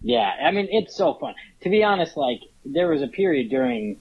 Yeah, 0.01 0.31
I 0.41 0.51
mean 0.51 0.69
it's 0.71 0.95
so 0.95 1.15
fun. 1.15 1.33
To 1.63 1.69
be 1.69 1.83
honest, 1.83 2.15
like 2.15 2.39
there 2.63 2.87
was 2.87 3.01
a 3.01 3.07
period 3.07 3.49
during 3.49 3.99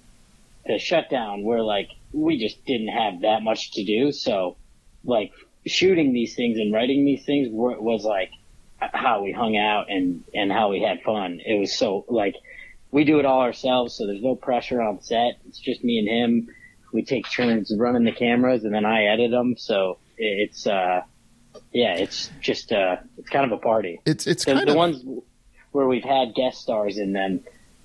the 0.64 0.78
shutdown 0.78 1.42
where 1.42 1.61
like 1.61 1.88
we 2.12 2.38
just 2.38 2.64
didn't 2.66 2.87
have 2.87 3.23
that 3.23 3.42
much 3.42 3.73
to 3.73 3.85
do, 3.85 4.12
so 4.12 4.57
like 5.04 5.33
shooting 5.66 6.12
these 6.12 6.35
things 6.35 6.59
and 6.59 6.73
writing 6.73 7.04
these 7.04 7.25
things 7.25 7.49
were, 7.50 7.80
was 7.80 8.04
like 8.04 8.30
how 8.80 9.23
we 9.23 9.33
hung 9.33 9.57
out 9.57 9.90
and 9.90 10.25
and 10.35 10.50
how 10.50 10.71
we 10.71 10.80
had 10.80 11.02
fun. 11.02 11.40
It 11.45 11.59
was 11.59 11.76
so 11.76 12.04
like 12.09 12.35
we 12.90 13.04
do 13.04 13.19
it 13.19 13.25
all 13.25 13.40
ourselves, 13.40 13.95
so 13.95 14.07
there's 14.07 14.23
no 14.23 14.35
pressure 14.35 14.80
on 14.80 15.02
set. 15.02 15.38
It's 15.49 15.59
just 15.59 15.85
me 15.85 15.99
and 15.99 16.09
him. 16.09 16.54
We 16.92 17.04
take 17.04 17.30
turns 17.30 17.73
running 17.76 18.04
the 18.04 18.12
cameras, 18.12 18.64
and 18.64 18.75
then 18.75 18.85
I 18.85 19.04
edit 19.04 19.30
them. 19.30 19.57
So 19.57 19.99
it's 20.16 20.66
uh, 20.66 21.02
yeah, 21.73 21.95
it's 21.95 22.30
just 22.40 22.73
uh, 22.73 22.97
it's 23.19 23.28
kind 23.28 23.45
of 23.45 23.52
a 23.52 23.61
party. 23.61 24.00
It's 24.07 24.26
it's 24.26 24.45
The, 24.45 24.54
the 24.54 24.71
of 24.71 24.76
ones 24.76 25.04
where 25.73 25.87
we've 25.87 26.04
had 26.04 26.35
guest 26.35 26.61
stars 26.61 26.99
in 26.99 27.12
them, 27.12 27.40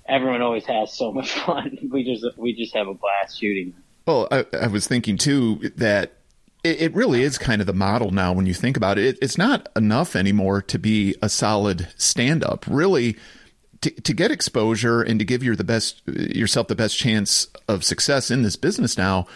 everyone 0.08 0.42
always 0.42 0.64
has 0.66 0.92
so 0.92 1.12
much 1.12 1.30
fun. 1.46 1.78
We 1.90 2.04
just 2.04 2.26
we 2.36 2.54
just 2.54 2.74
have 2.74 2.88
a 2.88 2.94
blast 2.94 3.38
shooting. 3.38 3.74
Well, 4.06 4.28
I, 4.30 4.46
I 4.52 4.66
was 4.68 4.86
thinking 4.86 5.18
too 5.18 5.72
that 5.76 6.15
it, 6.70 6.80
it, 6.82 6.94
really 6.94 7.22
is 7.22 7.38
kind 7.38 7.60
of 7.60 7.66
the 7.66 7.72
model 7.72 8.10
now 8.10 8.32
when 8.32 8.46
you 8.46 8.54
think 8.54 8.76
about 8.76 8.98
it. 8.98 9.04
it 9.04 9.18
it's 9.22 9.38
not 9.38 9.68
enough 9.76 10.16
anymore 10.16 10.62
to 10.62 10.78
be 10.78 11.14
a 11.22 11.28
solid 11.28 11.88
stand 11.96 12.44
up. 12.44 12.64
Really, 12.68 13.16
to, 13.80 13.90
to 13.90 14.12
get 14.12 14.30
exposure 14.30 15.02
and 15.02 15.18
to 15.18 15.24
give 15.24 15.42
you 15.42 15.54
the 15.54 15.64
best 15.64 16.02
yourself 16.06 16.68
the 16.68 16.74
best 16.74 16.96
chance 16.96 17.48
of 17.68 17.84
success 17.84 18.30
in 18.30 18.42
this 18.42 18.56
business 18.56 18.96
now 18.96 19.26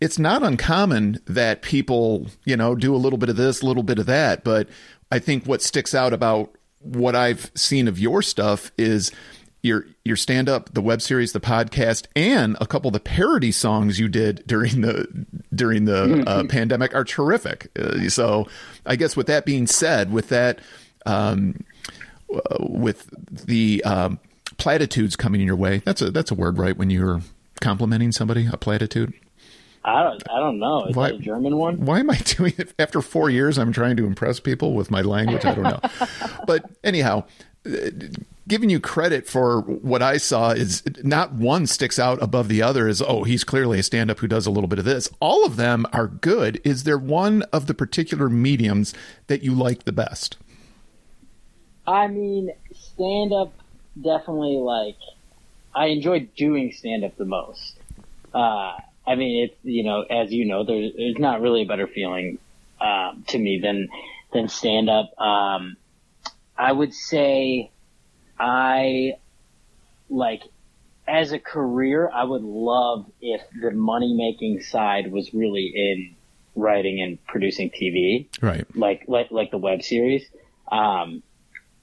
it's 0.00 0.18
not 0.18 0.42
uncommon 0.42 1.20
that 1.26 1.62
people 1.62 2.26
you 2.44 2.56
know 2.56 2.74
do 2.74 2.94
a 2.94 2.98
little 2.98 3.18
bit 3.18 3.28
of 3.28 3.36
this 3.36 3.62
a 3.62 3.66
little 3.66 3.82
bit 3.82 3.98
of 3.98 4.06
that 4.06 4.44
but 4.44 4.68
i 5.10 5.18
think 5.18 5.44
what 5.44 5.62
sticks 5.62 5.94
out 5.94 6.12
about 6.12 6.54
what 6.80 7.14
i've 7.14 7.50
seen 7.54 7.88
of 7.88 7.98
your 7.98 8.22
stuff 8.22 8.70
is 8.78 9.10
your 9.62 9.86
your 10.04 10.16
stand 10.16 10.48
up 10.48 10.72
the 10.74 10.80
web 10.80 11.02
series 11.02 11.32
the 11.32 11.40
podcast 11.40 12.06
and 12.14 12.56
a 12.60 12.66
couple 12.66 12.88
of 12.88 12.92
the 12.92 13.00
parody 13.00 13.50
songs 13.50 13.98
you 13.98 14.08
did 14.08 14.42
during 14.46 14.80
the 14.82 15.26
during 15.54 15.84
the 15.84 16.24
uh, 16.26 16.44
pandemic 16.48 16.94
are 16.94 17.04
terrific 17.04 17.68
uh, 17.78 18.08
so 18.08 18.46
i 18.86 18.94
guess 18.94 19.16
with 19.16 19.26
that 19.26 19.44
being 19.44 19.66
said 19.66 20.12
with 20.12 20.28
that 20.28 20.60
um, 21.06 21.64
uh, 22.32 22.56
with 22.60 23.08
the 23.30 23.82
um, 23.84 24.20
platitudes 24.58 25.16
coming 25.16 25.40
in 25.40 25.46
your 25.46 25.56
way. 25.56 25.78
That's 25.78 26.02
a 26.02 26.10
that's 26.10 26.30
a 26.30 26.34
word, 26.34 26.58
right? 26.58 26.76
When 26.76 26.90
you're 26.90 27.22
complimenting 27.60 28.12
somebody, 28.12 28.46
a 28.52 28.56
platitude. 28.56 29.14
I 29.84 30.02
don't, 30.02 30.22
I 30.30 30.38
don't 30.40 30.58
know. 30.58 30.84
Is 30.86 30.96
why, 30.96 31.12
that 31.12 31.14
a 31.14 31.18
German 31.18 31.56
one? 31.56 31.86
Why 31.86 32.00
am 32.00 32.10
I 32.10 32.16
doing 32.24 32.52
it? 32.58 32.74
After 32.78 33.00
four 33.00 33.30
years, 33.30 33.56
I'm 33.56 33.72
trying 33.72 33.96
to 33.96 34.06
impress 34.06 34.38
people 34.40 34.74
with 34.74 34.90
my 34.90 35.00
language. 35.00 35.44
I 35.46 35.54
don't 35.54 35.64
know. 35.64 35.80
but 36.46 36.68
anyhow, 36.84 37.24
giving 38.46 38.70
you 38.70 38.80
credit 38.80 39.26
for 39.26 39.60
what 39.60 40.02
I 40.02 40.16
saw 40.16 40.50
is 40.50 40.82
not 41.02 41.32
one 41.32 41.66
sticks 41.66 41.98
out 41.98 42.22
above 42.22 42.48
the 42.48 42.62
other 42.62 42.88
as, 42.88 43.02
oh, 43.02 43.24
he's 43.24 43.44
clearly 43.44 43.78
a 43.78 43.82
stand 43.82 44.10
up 44.10 44.20
who 44.20 44.26
does 44.26 44.46
a 44.46 44.50
little 44.50 44.68
bit 44.68 44.78
of 44.78 44.84
this. 44.84 45.10
All 45.20 45.44
of 45.44 45.56
them 45.56 45.86
are 45.92 46.06
good. 46.06 46.60
Is 46.64 46.84
there 46.84 46.98
one 46.98 47.42
of 47.52 47.66
the 47.66 47.74
particular 47.74 48.28
mediums 48.28 48.94
that 49.26 49.42
you 49.42 49.54
like 49.54 49.84
the 49.84 49.92
best? 49.92 50.38
I 51.86 52.06
mean, 52.08 52.50
stand 52.74 53.32
up 53.32 53.52
definitely 54.00 54.56
like 54.56 54.96
I 55.74 55.86
enjoy 55.86 56.28
doing 56.36 56.72
stand 56.72 57.04
up 57.04 57.16
the 57.16 57.24
most. 57.24 57.76
Uh, 58.34 58.72
I 59.06 59.14
mean, 59.14 59.44
it's 59.44 59.56
you 59.62 59.84
know, 59.84 60.02
as 60.02 60.32
you 60.32 60.44
know, 60.44 60.64
there's 60.64 60.92
there's 60.96 61.18
not 61.18 61.40
really 61.40 61.62
a 61.62 61.66
better 61.66 61.86
feeling 61.86 62.38
um, 62.80 63.24
to 63.28 63.38
me 63.38 63.60
than 63.62 63.88
than 64.32 64.48
stand 64.48 64.90
up. 64.90 65.18
Um, 65.18 65.76
I 66.58 66.72
would 66.72 66.92
say 66.92 67.70
I 68.38 69.14
like 70.10 70.42
as 71.06 71.32
a 71.32 71.38
career, 71.38 72.10
I 72.12 72.24
would 72.24 72.42
love 72.42 73.06
if 73.22 73.40
the 73.60 73.70
money 73.70 74.14
making 74.14 74.62
side 74.62 75.10
was 75.10 75.32
really 75.32 75.72
in 75.74 76.14
writing 76.54 77.00
and 77.00 77.24
producing 77.26 77.70
TV, 77.70 78.26
right? 78.42 78.66
Like 78.76 79.04
like 79.06 79.30
like 79.30 79.50
the 79.50 79.58
web 79.58 79.82
series. 79.82 80.28
Um, 80.70 81.22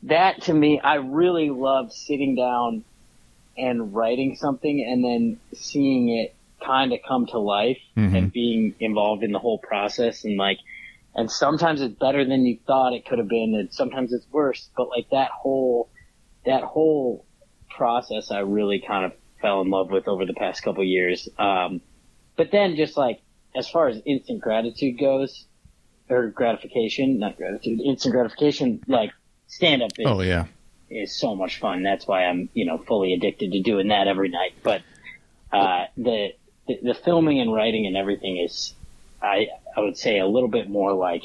that 0.04 0.44
to 0.44 0.54
me, 0.54 0.80
I 0.80 0.96
really 0.96 1.50
love 1.50 1.92
sitting 1.92 2.36
down 2.36 2.84
and 3.58 3.96
writing 3.96 4.36
something 4.36 4.86
and 4.88 5.04
then 5.04 5.40
seeing 5.54 6.10
it 6.10 6.36
kind 6.64 6.94
of 6.94 7.00
come 7.08 7.26
to 7.28 7.40
life 7.40 7.80
mm-hmm. 7.96 8.16
and 8.16 8.32
being 8.32 8.76
involved 8.80 9.24
in 9.24 9.32
the 9.32 9.40
whole 9.40 9.58
process 9.58 10.26
and 10.26 10.38
like, 10.38 10.58
and 11.16 11.32
sometimes 11.32 11.82
it's 11.82 11.98
better 11.98 12.26
than 12.26 12.46
you 12.46 12.60
thought 12.68 12.94
it 12.94 13.06
could 13.06 13.20
have 13.20 13.30
been 13.30 13.56
and 13.56 13.74
sometimes 13.74 14.12
it's 14.12 14.26
worse, 14.32 14.70
but 14.76 14.90
like 14.90 15.10
that 15.12 15.32
whole, 15.32 15.90
that 16.46 16.64
whole 16.64 17.26
process 17.70 18.32
I 18.32 18.40
really 18.40 18.84
kind 18.86 19.06
of 19.06 19.14
fell 19.42 19.62
in 19.62 19.70
love 19.70 19.90
with 19.90 20.08
over 20.08 20.26
the 20.26 20.34
past 20.34 20.62
couple 20.64 20.84
years. 20.84 21.30
Um, 21.38 21.82
but 22.36 22.52
then 22.52 22.76
just 22.76 22.98
like, 22.98 23.22
as 23.56 23.70
far 23.70 23.88
as 23.88 24.02
instant 24.06 24.42
gratitude 24.42 25.00
goes, 25.00 25.46
or 26.10 26.28
gratification, 26.28 27.20
not 27.20 27.38
gratitude, 27.38 27.80
instant 27.80 28.14
gratification, 28.14 28.84
like 28.88 29.12
stand 29.48 29.82
up 29.82 29.92
is, 29.98 30.06
oh, 30.06 30.22
yeah. 30.22 30.46
is 30.90 31.18
so 31.18 31.36
much 31.36 31.60
fun. 31.60 31.82
That's 31.82 32.06
why 32.06 32.26
I'm, 32.26 32.50
you 32.54 32.66
know, 32.66 32.78
fully 32.78 33.14
addicted 33.14 33.54
to 33.54 33.62
doing 33.62 33.88
that 33.88 34.08
every 34.08 34.30
night. 34.30 34.54
But, 34.62 34.82
uh, 35.54 35.86
the, 35.96 36.34
the, 36.68 36.80
the 36.84 36.94
filming 36.94 37.40
and 37.40 37.54
writing 37.54 37.86
and 37.88 37.96
everything 37.96 38.38
is, 38.38 38.74
I, 39.22 39.48
I 39.76 39.82
would 39.82 39.98
say 39.98 40.20
a 40.20 40.28
little 40.28 40.50
bit 40.50 40.70
more 40.70 40.94
like 40.94 41.24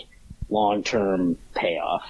long 0.49 0.83
term 0.83 1.39
payoff. 1.55 2.05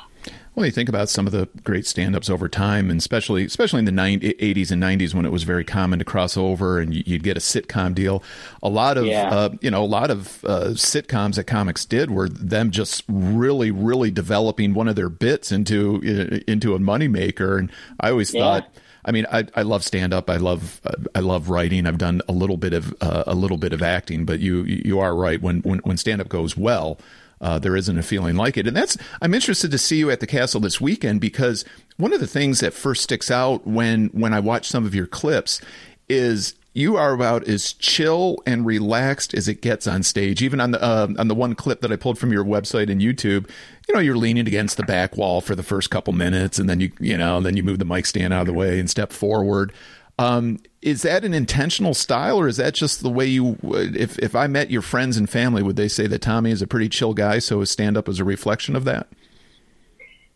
Well, 0.55 0.67
you 0.67 0.73
think 0.73 0.89
about 0.89 1.09
some 1.09 1.27
of 1.27 1.33
the 1.33 1.49
great 1.63 1.87
stand-ups 1.87 2.29
over 2.29 2.49
time, 2.49 2.91
and 2.91 2.99
especially 2.99 3.45
especially 3.45 3.79
in 3.79 3.85
the 3.85 3.93
90, 3.93 4.35
80s 4.35 4.71
and 4.71 4.83
90s 4.83 5.15
when 5.15 5.25
it 5.25 5.31
was 5.31 5.45
very 5.45 5.65
common 5.65 6.01
to 6.01 6.05
cross 6.05 6.37
over 6.37 6.81
and 6.81 6.93
you'd 6.93 7.23
get 7.23 7.37
a 7.37 7.41
sitcom 7.41 7.95
deal. 7.95 8.23
A 8.63 8.69
lot 8.69 8.99
of 8.99 9.07
yeah. 9.07 9.31
uh, 9.31 9.51
you 9.61 9.71
know 9.71 9.83
a 9.83 9.87
lot 9.87 10.11
of 10.11 10.45
uh, 10.45 10.71
sitcoms 10.71 11.37
that 11.37 11.45
comics 11.45 11.85
did 11.85 12.11
were 12.11 12.29
them 12.29 12.71
just 12.73 13.05
really 13.09 13.71
really 13.71 14.11
developing 14.11 14.75
one 14.75 14.89
of 14.89 14.97
their 14.97 15.09
bits 15.09 15.53
into 15.53 16.01
into 16.47 16.75
a 16.75 16.79
moneymaker. 16.79 17.59
And 17.59 17.71
I 18.01 18.11
always 18.11 18.35
yeah. 18.35 18.41
thought. 18.41 18.75
I 19.05 19.13
mean, 19.13 19.27
I, 19.33 19.47
I 19.55 19.63
love 19.63 19.85
stand 19.85 20.13
up. 20.13 20.29
I 20.29 20.37
love 20.37 20.81
uh, 20.85 20.93
I 21.15 21.21
love 21.21 21.49
writing. 21.49 21.87
I've 21.87 21.99
done 21.99 22.21
a 22.29 22.33
little 22.33 22.57
bit 22.57 22.73
of 22.73 22.95
uh, 23.01 23.25
a 23.27 23.35
little 23.35 23.57
bit 23.57 23.73
of 23.73 23.83
acting, 23.83 24.25
but 24.25 24.41
you 24.41 24.63
you 24.65 24.99
are 25.01 25.15
right. 25.15 25.41
When 25.41 25.61
when, 25.61 25.79
when 25.81 25.97
stand 25.97 26.21
up 26.21 26.29
goes 26.29 26.57
well, 26.57 26.99
uh, 27.41 27.59
there 27.59 27.77
isn't 27.77 27.99
a 27.99 28.03
feeling 28.03 28.37
like 28.37 28.57
it. 28.57 28.67
And 28.67 28.77
that's, 28.77 28.97
I'm 29.23 29.35
interested 29.35 29.71
to 29.71 29.79
see 29.79 29.97
you 29.97 30.11
at 30.11 30.21
the 30.21 30.27
castle 30.27 30.61
this 30.61 30.81
weekend 30.81 31.21
because 31.21 31.65
one 31.97 32.13
of 32.13 32.21
the 32.21 32.27
things 32.27 32.61
that 32.61 32.75
first 32.75 33.03
sticks 33.03 33.31
out 33.31 33.67
when, 33.67 34.09
when 34.09 34.35
I 34.35 34.41
watch 34.41 34.69
some 34.69 34.85
of 34.85 34.95
your 34.95 35.07
clips 35.07 35.61
is 36.09 36.55
you 36.73 36.97
are 36.97 37.13
about 37.13 37.49
as 37.49 37.73
chill 37.73 38.39
and 38.47 38.65
relaxed 38.65 39.35
as 39.35 39.49
it 39.49 39.61
gets 39.61 39.87
on 39.87 40.03
stage. 40.03 40.43
Even 40.43 40.61
on 40.61 40.71
the 40.71 40.83
uh, 40.83 41.09
on 41.19 41.29
the 41.29 41.35
one 41.35 41.55
clip 41.55 41.81
that 41.81 41.91
I 41.91 41.97
pulled 41.97 42.19
from 42.19 42.33
your 42.33 42.45
website 42.45 42.91
and 42.91 43.01
YouTube, 43.01 43.49
you 43.89 43.95
know, 43.95 44.01
you're 44.01 44.17
leaning 44.17 44.47
against 44.47 44.77
the 44.77 44.85
back 44.85 45.17
wall 45.17 45.41
for 45.41 45.55
the 45.55 45.63
first 45.63 45.91
couple 45.91 46.13
minutes, 46.13 46.59
and 46.59 46.69
then 46.69 46.81
you 46.81 46.93
you 47.01 47.17
know, 47.17 47.41
then 47.41 47.57
you 47.57 47.63
move 47.63 47.79
the 47.79 47.85
mic 47.85 48.07
stand 48.07 48.33
out 48.33 48.43
of 48.43 48.47
the 48.47 48.53
way 48.53 48.79
and 48.79 48.89
step 48.89 49.13
forward. 49.13 49.73
Um, 50.19 50.59
is 50.83 51.03
that 51.03 51.25
an 51.25 51.35
intentional 51.35 51.95
style, 51.95 52.39
or 52.39 52.47
is 52.47 52.59
that 52.59 52.75
just 52.75 53.03
the 53.03 53.11
way 53.11 53.27
you? 53.27 53.57
If 53.63 54.19
if 54.19 54.37
I 54.37 54.47
met 54.47 54.71
your 54.71 54.83
friends 54.83 55.17
and 55.17 55.29
family, 55.29 55.63
would 55.63 55.77
they 55.77 55.89
say 55.89 56.07
that 56.07 56.21
Tommy 56.21 56.51
is 56.51 56.63
a 56.63 56.67
pretty 56.67 56.89
chill 56.89 57.15
guy? 57.15 57.39
So 57.39 57.61
his 57.61 57.71
stand 57.71 57.97
up 57.97 58.09
is 58.09 58.21
a 58.21 58.25
reflection 58.25 58.77
of 58.77 58.85
that. 58.85 59.09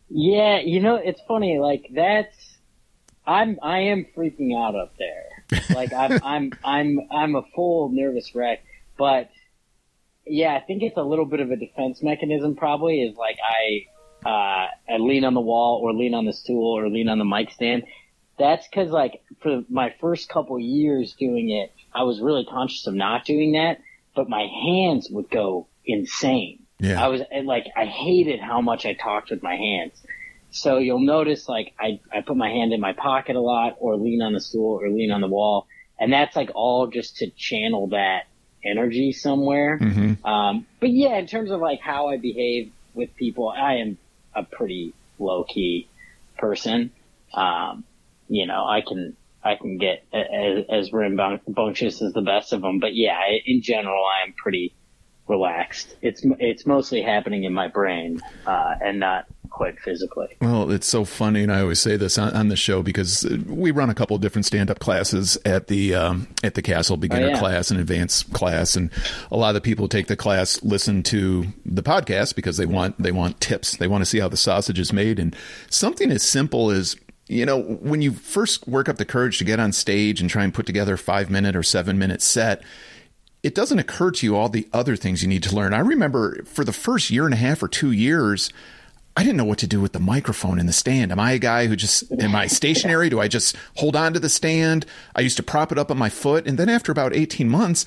Yeah, 0.09 0.59
you 0.59 0.81
know, 0.81 0.97
it's 0.97 1.21
funny. 1.29 1.59
Like 1.59 1.87
that's, 1.93 2.57
I'm 3.27 3.59
I 3.63 3.81
am 3.81 4.07
freaking 4.17 4.57
out 4.57 4.75
up 4.75 4.97
there. 4.99 5.34
Like 5.71 5.93
I'm 5.93 6.21
I'm 6.25 6.53
I'm 6.65 7.01
I'm 7.11 7.37
a 7.37 7.43
full 7.55 7.91
nervous 7.91 8.35
wreck. 8.35 8.65
But 8.97 9.31
yeah, 10.27 10.55
I 10.55 10.61
think 10.61 10.83
it's 10.83 10.97
a 10.97 11.03
little 11.03 11.27
bit 11.27 11.41
of 11.41 11.51
a 11.51 11.57
defense 11.57 12.03
mechanism. 12.03 12.57
Probably 12.57 13.03
is 13.03 13.17
like 13.17 13.39
I 13.43 14.29
uh, 14.29 14.69
I 14.95 14.97
lean 14.99 15.25
on 15.25 15.35
the 15.35 15.41
wall 15.41 15.81
or 15.83 15.93
lean 15.93 16.15
on 16.15 16.25
the 16.25 16.33
stool 16.33 16.79
or 16.79 16.89
lean 16.89 17.09
on 17.09 17.19
the 17.19 17.25
mic 17.25 17.51
stand 17.51 17.85
that's 18.39 18.67
because 18.67 18.91
like 18.91 19.23
for 19.43 19.63
my 19.69 19.95
first 20.01 20.29
couple 20.29 20.59
years 20.59 21.15
doing 21.15 21.51
it, 21.51 21.73
I 21.93 22.03
was 22.03 22.21
really 22.21 22.45
conscious 22.45 22.87
of 22.87 22.95
not 22.95 23.25
doing 23.25 23.53
that, 23.53 23.81
but 24.15 24.29
my 24.29 24.47
hands 24.47 25.09
would 25.11 25.31
go 25.31 25.69
insane. 25.85 26.61
Yeah. 26.81 27.03
I 27.03 27.09
was 27.09 27.23
like, 27.45 27.67
I 27.77 27.85
hated 27.85 28.41
how 28.41 28.61
much 28.61 28.85
I 28.85 28.95
talked 28.95 29.31
with 29.31 29.43
my 29.43 29.55
hands. 29.55 29.93
So 30.55 30.79
you'll 30.79 31.01
notice 31.01 31.49
like 31.49 31.75
I, 31.81 32.01
I 32.13 32.21
put 32.21 32.37
my 32.37 32.49
hand 32.49 32.73
in 32.73 32.81
my 32.81 32.93
pocket 32.93 33.35
a 33.35 33.41
lot 33.41 33.77
or 33.81 33.97
lean 33.97 34.23
on 34.23 34.33
the 34.33 34.41
stool 34.41 34.81
or 34.81 34.89
lean 34.89 35.11
on 35.11 35.21
the 35.21 35.27
wall. 35.27 35.67
And 35.99 36.13
that's 36.13 36.37
like 36.37 36.51
all 36.55 36.87
just 36.87 37.17
to 37.19 37.31
channel 37.31 37.89
that 37.89 38.27
energy 38.65 39.13
somewhere. 39.13 39.79
Mm-hmm. 39.81 40.25
Um, 40.25 40.67
but 40.79 40.91
yeah, 40.91 41.17
in 41.19 41.27
terms 41.27 41.51
of 41.51 41.61
like 41.61 41.81
how 41.81 42.09
I 42.09 42.19
behave 42.19 42.73
with 42.95 43.17
people, 43.17 43.49
I 43.49 43.75
am 43.75 43.99
a 44.33 44.45
pretty 44.45 44.95
low 45.19 45.43
key 45.43 45.89
person. 46.39 46.93
Um, 47.33 47.83
you 48.29 48.47
know, 48.47 48.65
I 48.65 48.81
can 48.81 49.17
I 49.43 49.57
can 49.57 49.77
get 49.77 50.05
as, 50.13 50.65
as 50.71 50.93
rambunctious 50.93 52.01
as 52.01 52.13
the 52.13 52.23
best 52.23 52.53
of 52.53 52.63
them. 52.63 52.79
But 52.79 52.95
yeah, 52.95 53.19
in 53.45 53.61
general, 53.61 54.05
I 54.05 54.25
am 54.25 54.35
pretty 54.35 54.73
relaxed. 55.27 55.97
It's 56.01 56.23
it's 56.39 56.65
mostly 56.65 57.03
happening 57.03 57.43
in 57.43 57.53
my 57.53 57.67
brain 57.67 58.21
uh, 58.47 58.75
and 58.81 59.01
not 59.01 59.27
quite 59.55 59.79
physically. 59.79 60.27
Well, 60.41 60.71
it's 60.73 60.87
so 60.87 61.05
funny, 61.05 61.45
and 61.45 61.53
I 61.53 61.61
always 61.61 61.81
say 61.81 61.97
this 61.97 62.19
on, 62.19 62.35
on 62.35 62.49
the 62.49 62.57
show 62.57 62.83
because 62.83 63.25
we 63.47 63.71
run 63.71 63.89
a 63.89 63.95
couple 63.95 64.17
of 64.17 64.21
different 64.21 64.47
stand-up 64.47 64.81
classes 64.81 65.39
at 65.45 65.69
the 65.69 65.95
um, 65.95 66.27
at 66.43 66.55
the 66.55 66.63
Castle 66.63 66.97
beginner 66.97 67.27
oh, 67.27 67.31
yeah. 67.31 67.39
class 67.39 67.71
and 67.71 67.79
advanced 67.79 68.33
class, 68.33 68.75
and 68.75 68.91
a 69.31 69.37
lot 69.37 69.51
of 69.51 69.55
the 69.55 69.61
people 69.61 69.85
who 69.85 69.89
take 69.89 70.09
the 70.09 70.17
class 70.17 70.61
listen 70.65 71.05
to 71.05 71.47
the 71.65 71.85
podcast 71.85 72.35
because 72.35 72.57
they 72.57 72.67
want 72.67 73.01
they 73.01 73.13
want 73.13 73.41
tips, 73.41 73.77
they 73.77 73.87
want 73.87 74.03
to 74.03 74.07
see 74.07 74.19
how 74.19 74.29
the 74.29 74.37
sausage 74.37 74.81
is 74.81 74.93
made, 74.93 75.21
and 75.21 75.37
something 75.71 76.11
as 76.11 76.25
simple 76.25 76.71
as 76.71 76.97
you 77.29 77.47
know, 77.47 77.63
when 77.63 78.03
you 78.03 78.13
first 78.13 78.67
work 78.67 78.89
up 78.89 78.97
the 78.97 79.05
courage 79.05 79.39
to 79.39 79.45
get 79.45 79.61
on 79.61 79.73
stage 79.73 80.21
and 80.21 80.29
try 80.29 80.45
and 80.45 80.53
put 80.53 80.67
together 80.67 80.95
a 80.95 80.99
five 80.99 81.31
minute 81.31 81.57
or 81.57 81.63
seven 81.63 81.97
minute 81.97 82.21
set, 82.21 82.63
it 83.45 83.55
doesn't 83.55 83.79
occur 83.79 84.11
to 84.11 84.27
you 84.27 84.37
all 84.37 84.49
the 84.49 84.69
other 84.73 84.97
things 84.97 85.23
you 85.23 85.29
need 85.29 85.45
to 85.45 85.55
learn. 85.55 85.73
I 85.73 85.79
remember 85.79 86.43
for 86.45 86.65
the 86.65 86.73
first 86.73 87.11
year 87.11 87.25
and 87.25 87.33
a 87.33 87.39
half 87.39 87.63
or 87.63 87.69
two 87.69 87.93
years, 87.93 88.51
I 89.17 89.23
didn't 89.23 89.37
know 89.37 89.45
what 89.45 89.59
to 89.59 89.67
do 89.69 89.81
with 89.81 89.93
the 89.93 90.01
microphone 90.01 90.59
in 90.59 90.67
the 90.67 90.73
stand. 90.73 91.13
Am 91.13 91.21
I 91.21 91.33
a 91.33 91.39
guy 91.39 91.67
who 91.67 91.77
just, 91.77 92.11
am 92.21 92.35
I 92.35 92.49
stationary? 92.49 93.09
Do 93.09 93.21
I 93.21 93.29
just 93.29 93.57
hold 93.77 93.95
on 93.95 94.13
to 94.15 94.21
the 94.21 94.29
stand? 94.29 94.87
I 95.15 95.21
used 95.21 95.37
to 95.37 95.43
prop 95.43 95.71
it 95.71 95.79
up 95.79 95.91
on 95.91 95.99
my 95.99 96.09
foot. 96.09 96.49
And 96.49 96.59
then 96.59 96.69
after 96.69 96.91
about 96.91 97.15
18 97.15 97.49
months, 97.49 97.87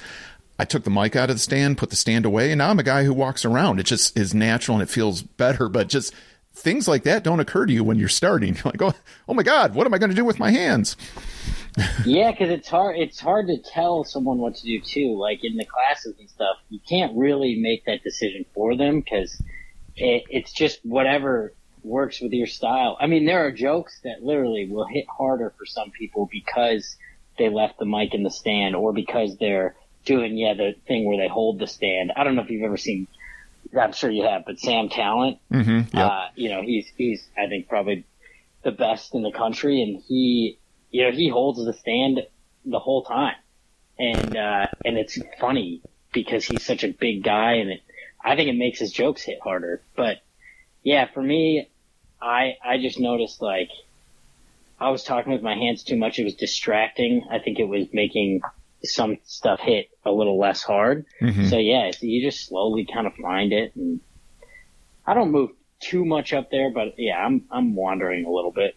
I 0.58 0.64
took 0.64 0.86
the 0.86 0.90
mic 0.90 1.16
out 1.18 1.30
of 1.30 1.36
the 1.36 1.42
stand, 1.42 1.78
put 1.78 1.90
the 1.90 1.98
stand 1.98 2.26
away, 2.26 2.52
and 2.52 2.60
now 2.60 2.70
I'm 2.70 2.80
a 2.80 2.84
guy 2.84 3.04
who 3.04 3.14
walks 3.14 3.44
around. 3.44 3.80
It 3.80 3.86
just 3.86 4.18
is 4.18 4.34
natural 4.34 4.78
and 4.78 4.84
it 4.84 4.92
feels 4.92 5.22
better. 5.22 5.68
But 5.68 5.90
just 5.90 6.14
things 6.54 6.88
like 6.88 7.04
that 7.04 7.24
don't 7.24 7.40
occur 7.40 7.66
to 7.66 7.74
you 7.74 7.84
when 7.84 8.00
you're 8.00 8.10
starting. 8.10 8.56
You're 8.64 8.64
like, 8.66 8.82
oh, 8.82 8.94
oh 9.28 9.34
my 9.34 9.44
God, 9.44 9.76
what 9.76 9.86
am 9.86 9.94
I 9.94 9.98
going 9.98 10.10
to 10.10 10.16
do 10.16 10.26
with 10.26 10.40
my 10.40 10.52
hands? 10.52 10.96
yeah, 12.06 12.32
because 12.32 12.50
it's 12.50 12.68
hard. 12.68 12.98
It's 12.98 13.20
hard 13.20 13.48
to 13.48 13.58
tell 13.58 14.04
someone 14.04 14.40
what 14.40 14.56
to 14.56 14.64
do 14.64 14.80
too. 14.80 15.20
Like 15.20 15.44
in 15.44 15.58
the 15.58 15.66
classes 15.66 16.16
and 16.20 16.30
stuff, 16.30 16.58
you 16.70 16.80
can't 16.88 17.16
really 17.16 17.60
make 17.60 17.86
that 17.86 18.04
decision 18.04 18.46
for 18.56 18.76
them 18.76 19.02
because 19.02 19.40
it, 19.98 20.24
it's 20.30 20.54
just 20.54 20.80
whatever 20.84 21.54
works 21.84 22.22
with 22.22 22.34
your 22.34 22.48
style. 22.48 22.98
I 23.00 23.08
mean, 23.08 23.26
there 23.26 23.46
are 23.46 23.52
jokes 23.52 24.00
that 24.04 24.24
literally 24.24 24.68
will 24.68 24.86
hit 24.86 25.06
harder 25.08 25.54
for 25.58 25.66
some 25.66 25.92
people 25.92 26.30
because 26.32 26.96
they 27.38 27.50
left 27.50 27.80
the 27.80 27.86
mic 27.86 28.14
in 28.14 28.24
the 28.24 28.32
stand 28.32 28.76
or 28.76 28.94
because 28.94 29.38
they're 29.38 29.76
doing 30.06 30.38
yeah 30.38 30.54
the 30.54 30.74
thing 30.88 31.06
where 31.06 31.18
they 31.18 31.28
hold 31.28 31.60
the 31.60 31.68
stand. 31.68 32.12
I 32.16 32.24
don't 32.24 32.36
know 32.36 32.42
if 32.42 32.50
you've 32.50 32.64
ever 32.64 32.78
seen. 32.78 33.08
I'm 33.78 33.92
sure 33.92 34.10
you 34.10 34.24
have, 34.24 34.46
but 34.46 34.60
Sam 34.60 34.88
Tallent, 34.88 35.40
mm-hmm, 35.52 35.98
yep. 35.98 36.10
uh, 36.10 36.28
you 36.36 36.50
know, 36.50 36.62
he's 36.62 36.88
he's 36.96 37.28
I 37.38 37.48
think 37.48 37.68
probably 37.68 38.06
the 38.64 38.72
best 38.72 39.14
in 39.14 39.24
the 39.24 39.32
country, 39.32 39.82
and 39.82 40.02
he 40.08 40.58
you 40.90 41.04
know 41.04 41.12
he 41.12 41.30
holds 41.30 41.64
the 41.64 41.74
stand 41.74 42.22
the 42.66 42.80
whole 42.80 43.04
time, 43.04 43.36
and 44.00 44.38
uh, 44.38 44.68
and 44.86 44.98
it's 44.98 45.20
funny 45.40 45.82
because 46.14 46.46
he's 46.46 46.66
such 46.66 46.84
a 46.84 46.90
big 46.94 47.24
guy, 47.24 47.54
and 47.56 47.72
it 47.72 47.82
I 48.28 48.36
think 48.36 48.50
it 48.50 48.58
makes 48.58 48.80
his 48.80 48.92
jokes 48.92 49.22
hit 49.22 49.40
harder. 49.42 49.82
But 49.96 50.18
yeah, 50.84 51.08
for 51.14 51.22
me, 51.22 51.70
I 52.22 52.58
I 52.64 52.78
just 52.78 53.00
noticed 53.00 53.42
like 53.42 53.70
I 54.80 54.90
was 54.90 55.04
talking 55.04 55.32
with 55.32 55.42
my 55.42 55.56
hands 55.56 55.84
too 55.84 55.96
much. 55.96 56.20
It 56.20 56.26
was 56.26 56.36
distracting. 56.36 57.26
I 57.32 57.40
think 57.40 57.58
it 57.58 57.68
was 57.68 57.88
making 57.94 58.42
some 58.84 59.18
stuff 59.24 59.62
hit 59.62 59.90
a 60.06 60.12
little 60.12 60.38
less 60.38 60.62
hard. 60.62 61.06
Mm-hmm. 61.22 61.48
So 61.48 61.58
yeah, 61.58 61.92
you 62.02 62.22
just 62.22 62.46
slowly 62.46 62.86
kind 62.86 63.08
of 63.08 63.14
find 63.16 63.54
it 63.54 63.76
and 63.76 64.02
I 65.06 65.14
don't 65.14 65.32
move 65.32 65.52
too 65.80 66.04
much 66.04 66.34
up 66.34 66.52
there, 66.52 66.70
but 66.70 66.96
yeah, 66.98 67.18
I'm 67.18 67.46
I'm 67.50 67.76
wandering 67.76 68.26
a 68.26 68.30
little 68.30 68.52
bit. 68.52 68.76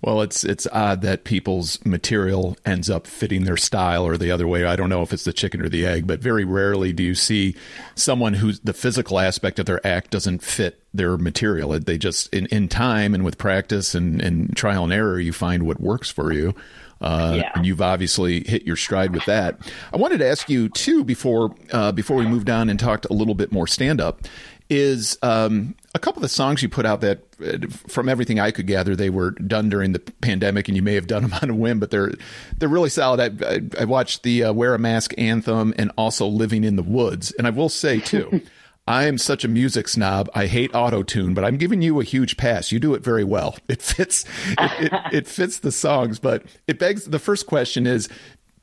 Well, 0.00 0.22
it's 0.22 0.44
it's 0.44 0.68
odd 0.70 1.02
that 1.02 1.24
people's 1.24 1.84
material 1.84 2.56
ends 2.64 2.88
up 2.88 3.06
fitting 3.06 3.44
their 3.44 3.56
style 3.56 4.06
or 4.06 4.16
the 4.16 4.30
other 4.30 4.46
way. 4.46 4.64
I 4.64 4.76
don't 4.76 4.88
know 4.88 5.02
if 5.02 5.12
it's 5.12 5.24
the 5.24 5.32
chicken 5.32 5.60
or 5.60 5.68
the 5.68 5.84
egg, 5.84 6.06
but 6.06 6.20
very 6.20 6.44
rarely 6.44 6.92
do 6.92 7.02
you 7.02 7.16
see 7.16 7.56
someone 7.96 8.34
who's 8.34 8.60
the 8.60 8.72
physical 8.72 9.18
aspect 9.18 9.58
of 9.58 9.66
their 9.66 9.84
act 9.84 10.12
doesn't 10.12 10.42
fit 10.42 10.80
their 10.94 11.18
material. 11.18 11.76
They 11.80 11.98
just 11.98 12.32
in, 12.32 12.46
in 12.46 12.68
time 12.68 13.12
and 13.12 13.24
with 13.24 13.38
practice 13.38 13.96
and, 13.96 14.22
and 14.22 14.56
trial 14.56 14.84
and 14.84 14.92
error, 14.92 15.18
you 15.18 15.32
find 15.32 15.64
what 15.64 15.80
works 15.80 16.10
for 16.10 16.32
you. 16.32 16.54
Uh, 17.00 17.34
yeah. 17.36 17.52
And 17.54 17.66
you've 17.66 17.82
obviously 17.82 18.44
hit 18.44 18.64
your 18.64 18.76
stride 18.76 19.12
with 19.12 19.24
that. 19.26 19.58
I 19.92 19.96
wanted 19.96 20.18
to 20.18 20.28
ask 20.28 20.48
you 20.48 20.68
too 20.68 21.04
before 21.04 21.54
uh, 21.72 21.90
before 21.90 22.16
we 22.16 22.26
moved 22.26 22.50
on 22.50 22.68
and 22.68 22.78
talked 22.78 23.04
a 23.06 23.12
little 23.12 23.34
bit 23.34 23.50
more 23.50 23.66
stand 23.66 24.00
up. 24.00 24.22
Is 24.70 25.16
um, 25.22 25.74
a 25.94 25.98
couple 25.98 26.18
of 26.18 26.22
the 26.22 26.28
songs 26.28 26.62
you 26.62 26.68
put 26.68 26.84
out 26.84 27.00
that, 27.00 27.22
uh, 27.42 27.66
from 27.88 28.06
everything 28.08 28.38
I 28.38 28.50
could 28.50 28.66
gather, 28.66 28.94
they 28.94 29.08
were 29.08 29.30
done 29.30 29.70
during 29.70 29.92
the 29.92 29.98
pandemic, 29.98 30.68
and 30.68 30.76
you 30.76 30.82
may 30.82 30.94
have 30.94 31.06
done 31.06 31.22
them 31.28 31.32
on 31.40 31.48
a 31.48 31.54
whim, 31.54 31.80
but 31.80 31.90
they're 31.90 32.12
they're 32.58 32.68
really 32.68 32.90
solid. 32.90 33.42
I, 33.42 33.48
I, 33.48 33.60
I 33.80 33.84
watched 33.86 34.24
the 34.24 34.44
uh, 34.44 34.52
"Wear 34.52 34.74
a 34.74 34.78
Mask" 34.78 35.14
anthem 35.16 35.72
and 35.78 35.90
also 35.96 36.26
"Living 36.26 36.64
in 36.64 36.76
the 36.76 36.82
Woods," 36.82 37.32
and 37.38 37.46
I 37.46 37.50
will 37.50 37.70
say 37.70 38.00
too. 38.00 38.42
I 38.88 39.04
am 39.04 39.18
such 39.18 39.44
a 39.44 39.48
music 39.48 39.86
snob. 39.86 40.30
I 40.34 40.46
hate 40.46 40.74
auto 40.74 41.02
tune, 41.02 41.34
but 41.34 41.44
I'm 41.44 41.58
giving 41.58 41.82
you 41.82 42.00
a 42.00 42.04
huge 42.04 42.38
pass. 42.38 42.72
You 42.72 42.80
do 42.80 42.94
it 42.94 43.04
very 43.04 43.22
well. 43.22 43.54
It 43.68 43.82
fits. 43.82 44.24
It, 44.58 44.92
it, 44.92 44.92
it 45.12 45.26
fits 45.26 45.58
the 45.58 45.70
songs, 45.70 46.18
but 46.18 46.44
it 46.66 46.78
begs 46.78 47.04
the 47.04 47.18
first 47.18 47.46
question 47.46 47.86
is: 47.86 48.08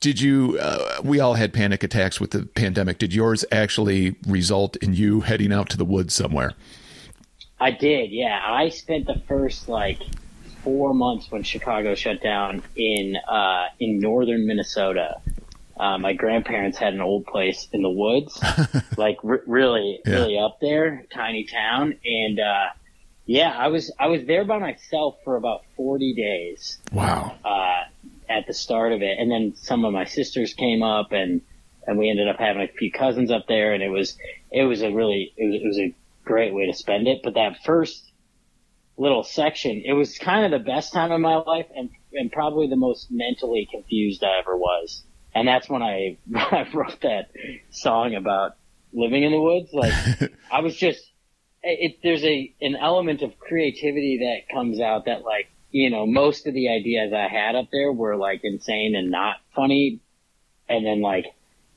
Did 0.00 0.20
you? 0.20 0.58
Uh, 0.60 1.00
we 1.02 1.20
all 1.20 1.34
had 1.34 1.52
panic 1.52 1.82
attacks 1.82 2.20
with 2.20 2.30
the 2.30 2.46
pandemic. 2.46 2.98
Did 2.98 3.14
yours 3.14 3.44
actually 3.50 4.16
result 4.26 4.76
in 4.76 4.94
you 4.94 5.20
heading 5.22 5.52
out 5.52 5.68
to 5.70 5.76
the 5.76 5.84
woods 5.84 6.14
somewhere? 6.14 6.52
I 7.58 7.70
did. 7.70 8.10
Yeah, 8.10 8.38
I 8.44 8.68
spent 8.68 9.06
the 9.06 9.22
first 9.26 9.68
like 9.68 10.00
four 10.62 10.92
months 10.94 11.30
when 11.30 11.42
Chicago 11.42 11.94
shut 11.94 12.22
down 12.22 12.62
in 12.76 13.16
uh, 13.16 13.66
in 13.80 13.98
northern 13.98 14.46
Minnesota 14.46 15.20
uh, 15.78 15.98
my 15.98 16.14
grandparents 16.14 16.78
had 16.78 16.94
an 16.94 17.00
old 17.00 17.26
place 17.26 17.68
in 17.72 17.82
the 17.82 17.90
woods, 17.90 18.40
like 18.96 19.18
r- 19.22 19.42
really, 19.46 20.00
yeah. 20.06 20.14
really 20.14 20.38
up 20.38 20.58
there, 20.60 21.04
tiny 21.12 21.44
town. 21.44 21.98
And, 22.04 22.40
uh, 22.40 22.66
yeah, 23.26 23.50
I 23.50 23.68
was, 23.68 23.92
I 23.98 24.06
was 24.06 24.24
there 24.24 24.44
by 24.44 24.58
myself 24.58 25.16
for 25.22 25.36
about 25.36 25.64
40 25.76 26.14
days. 26.14 26.78
Wow. 26.92 27.36
At 28.28 28.46
the 28.46 28.54
start 28.54 28.92
of 28.92 29.02
it. 29.02 29.18
And 29.18 29.30
then 29.30 29.54
some 29.56 29.84
of 29.84 29.92
my 29.92 30.04
sisters 30.04 30.54
came 30.54 30.82
up 30.82 31.12
and, 31.12 31.42
and 31.86 31.98
we 31.98 32.10
ended 32.10 32.28
up 32.28 32.38
having 32.38 32.62
a 32.62 32.68
few 32.68 32.90
cousins 32.90 33.30
up 33.30 33.46
there 33.48 33.72
and 33.72 33.82
it 33.82 33.88
was, 33.88 34.16
it 34.50 34.64
was 34.64 34.82
a 34.82 34.90
really, 34.90 35.32
it 35.36 35.44
was, 35.46 35.60
it 35.62 35.66
was 35.66 35.78
a 35.78 35.94
great 36.24 36.54
way 36.54 36.66
to 36.66 36.74
spend 36.74 37.06
it. 37.06 37.20
But 37.22 37.34
that 37.34 37.58
first 37.64 38.12
little 38.96 39.22
section, 39.22 39.82
it 39.84 39.92
was 39.92 40.18
kind 40.18 40.44
of 40.44 40.58
the 40.58 40.64
best 40.64 40.92
time 40.92 41.12
of 41.12 41.20
my 41.20 41.36
life 41.36 41.66
and, 41.74 41.90
and 42.12 42.32
probably 42.32 42.66
the 42.66 42.76
most 42.76 43.08
mentally 43.10 43.68
confused 43.70 44.24
I 44.24 44.38
ever 44.40 44.56
was 44.56 45.04
and 45.36 45.46
that's 45.46 45.68
when 45.68 45.82
I, 45.82 46.16
I 46.34 46.66
wrote 46.72 47.00
that 47.02 47.30
song 47.70 48.14
about 48.14 48.52
living 48.92 49.22
in 49.22 49.32
the 49.32 49.40
woods. 49.40 49.68
Like 49.72 49.92
I 50.50 50.60
was 50.60 50.74
just, 50.74 51.00
it, 51.62 51.98
there's 52.02 52.24
a, 52.24 52.54
an 52.62 52.74
element 52.74 53.20
of 53.20 53.38
creativity 53.38 54.20
that 54.22 54.54
comes 54.54 54.80
out 54.80 55.04
that 55.04 55.22
like, 55.22 55.48
you 55.70 55.90
know, 55.90 56.06
most 56.06 56.46
of 56.46 56.54
the 56.54 56.68
ideas 56.68 57.12
I 57.12 57.28
had 57.28 57.54
up 57.54 57.68
there 57.70 57.92
were 57.92 58.16
like 58.16 58.40
insane 58.44 58.94
and 58.96 59.10
not 59.10 59.36
funny. 59.54 60.00
And 60.68 60.84
then 60.84 61.00
like, 61.00 61.26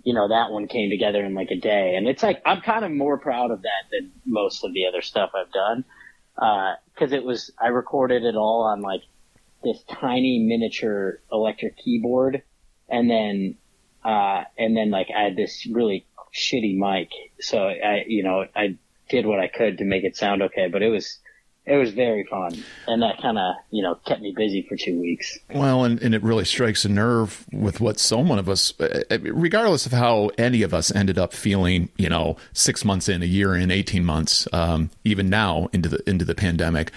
you 0.04 0.14
know, 0.14 0.30
that 0.30 0.52
one 0.52 0.68
came 0.68 0.90
together 0.90 1.24
in 1.24 1.34
like 1.34 1.52
a 1.52 1.60
day. 1.60 1.96
And 1.96 2.08
it's 2.08 2.24
like, 2.24 2.42
I'm 2.46 2.62
kind 2.62 2.86
of 2.86 2.92
more 2.92 3.18
proud 3.18 3.52
of 3.52 3.62
that 3.64 3.84
than 3.92 4.12
most 4.26 4.64
of 4.64 4.74
the 4.74 4.88
other 4.88 5.02
stuff 5.02 5.32
I've 5.36 5.52
done. 5.52 5.84
Uh, 6.38 6.76
cause 6.96 7.12
it 7.12 7.24
was, 7.24 7.52
I 7.62 7.68
recorded 7.68 8.24
it 8.24 8.36
all 8.36 8.64
on 8.64 8.82
like 8.82 9.02
this 9.64 9.84
tiny 9.90 10.40
miniature 10.40 11.20
electric 11.32 11.78
keyboard 11.78 12.44
and 12.90 13.10
then 13.10 13.56
uh, 14.04 14.44
and 14.58 14.76
then 14.76 14.92
like 14.92 15.10
I 15.16 15.24
had 15.24 15.36
this 15.36 15.66
really 15.66 16.06
shitty 16.34 16.78
mic, 16.78 17.10
so 17.40 17.68
I 17.68 18.06
you 18.08 18.24
know 18.24 18.46
I 18.56 18.78
did 19.10 19.26
what 19.26 19.40
I 19.40 19.48
could 19.48 19.80
to 19.80 19.86
make 19.86 20.04
it 20.04 20.16
sound 20.16 20.42
okay, 20.44 20.68
but 20.68 20.82
it 20.82 20.90
was 20.90 21.20
it 21.70 21.78
was 21.78 21.92
very 21.92 22.24
fun, 22.24 22.64
and 22.88 23.02
that 23.04 23.22
kind 23.22 23.38
of 23.38 23.56
you 23.70 23.84
know 23.84 23.96
kept 24.06 24.22
me 24.22 24.34
busy 24.36 24.64
for 24.64 24.76
two 24.76 25.00
weeks. 25.00 25.38
Well, 25.54 25.84
and, 25.84 26.02
and 26.02 26.16
it 26.16 26.24
really 26.24 26.46
strikes 26.46 26.84
a 26.84 26.90
nerve 26.90 27.46
with 27.54 27.80
what 27.80 28.00
so 28.00 28.24
many 28.24 28.40
of 28.40 28.50
us, 28.50 28.74
uh, 28.80 29.04
uh, 29.12 29.20
regardless 29.22 29.86
of 29.86 29.92
how 29.92 30.32
any 30.38 30.64
of 30.64 30.74
us 30.74 30.94
ended 30.94 31.20
up 31.20 31.32
feeling, 31.32 31.90
you 31.98 32.10
know, 32.10 32.38
six 32.54 32.84
months 32.84 33.08
in, 33.08 33.22
a 33.22 33.28
year 33.28 33.56
in, 33.56 33.70
eighteen 33.70 34.04
months, 34.04 34.48
um, 34.52 34.90
even 35.04 35.30
now 35.30 35.70
into 35.72 35.88
the 35.88 36.10
into 36.10 36.26
the 36.26 36.36
pandemic, 36.36 36.92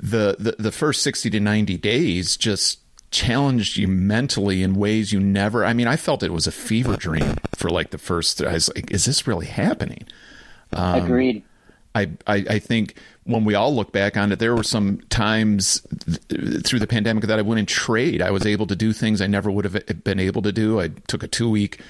the, 0.00 0.36
the 0.38 0.56
the 0.58 0.72
first 0.72 1.02
sixty 1.02 1.28
to 1.30 1.38
ninety 1.38 1.76
days 1.76 2.36
just 2.38 2.80
challenged 3.10 3.76
you 3.76 3.86
mentally 3.86 4.62
in 4.62 4.74
ways 4.74 5.12
you 5.12 5.20
never 5.20 5.64
I 5.64 5.72
mean 5.72 5.86
I 5.86 5.96
felt 5.96 6.22
it 6.22 6.32
was 6.32 6.46
a 6.46 6.52
fever 6.52 6.96
dream 6.96 7.36
for 7.54 7.70
like 7.70 7.90
the 7.90 7.98
first 7.98 8.42
I 8.42 8.54
was 8.54 8.68
like 8.74 8.90
is 8.90 9.04
this 9.04 9.26
really 9.26 9.46
happening? 9.46 10.06
Um, 10.72 11.04
agreed 11.04 11.44
I, 11.96 12.10
I, 12.26 12.44
I 12.50 12.58
think 12.58 12.94
when 13.24 13.44
we 13.44 13.54
all 13.54 13.74
look 13.74 13.92
back 13.92 14.16
on 14.16 14.32
it 14.32 14.38
there 14.38 14.54
were 14.54 14.62
some 14.62 15.00
times 15.08 15.80
th- 16.28 16.62
through 16.66 16.78
the 16.78 16.86
pandemic 16.86 17.24
that 17.24 17.38
I 17.38 17.42
wouldn't 17.42 17.68
trade 17.68 18.22
I 18.22 18.30
was 18.30 18.46
able 18.46 18.66
to 18.66 18.76
do 18.76 18.92
things 18.92 19.20
I 19.20 19.26
never 19.26 19.50
would 19.50 19.64
have 19.64 20.04
been 20.04 20.20
able 20.20 20.42
to 20.42 20.52
do 20.52 20.80
I 20.80 20.88
took 21.08 21.22
a 21.22 21.28
two 21.28 21.50
week 21.50 21.80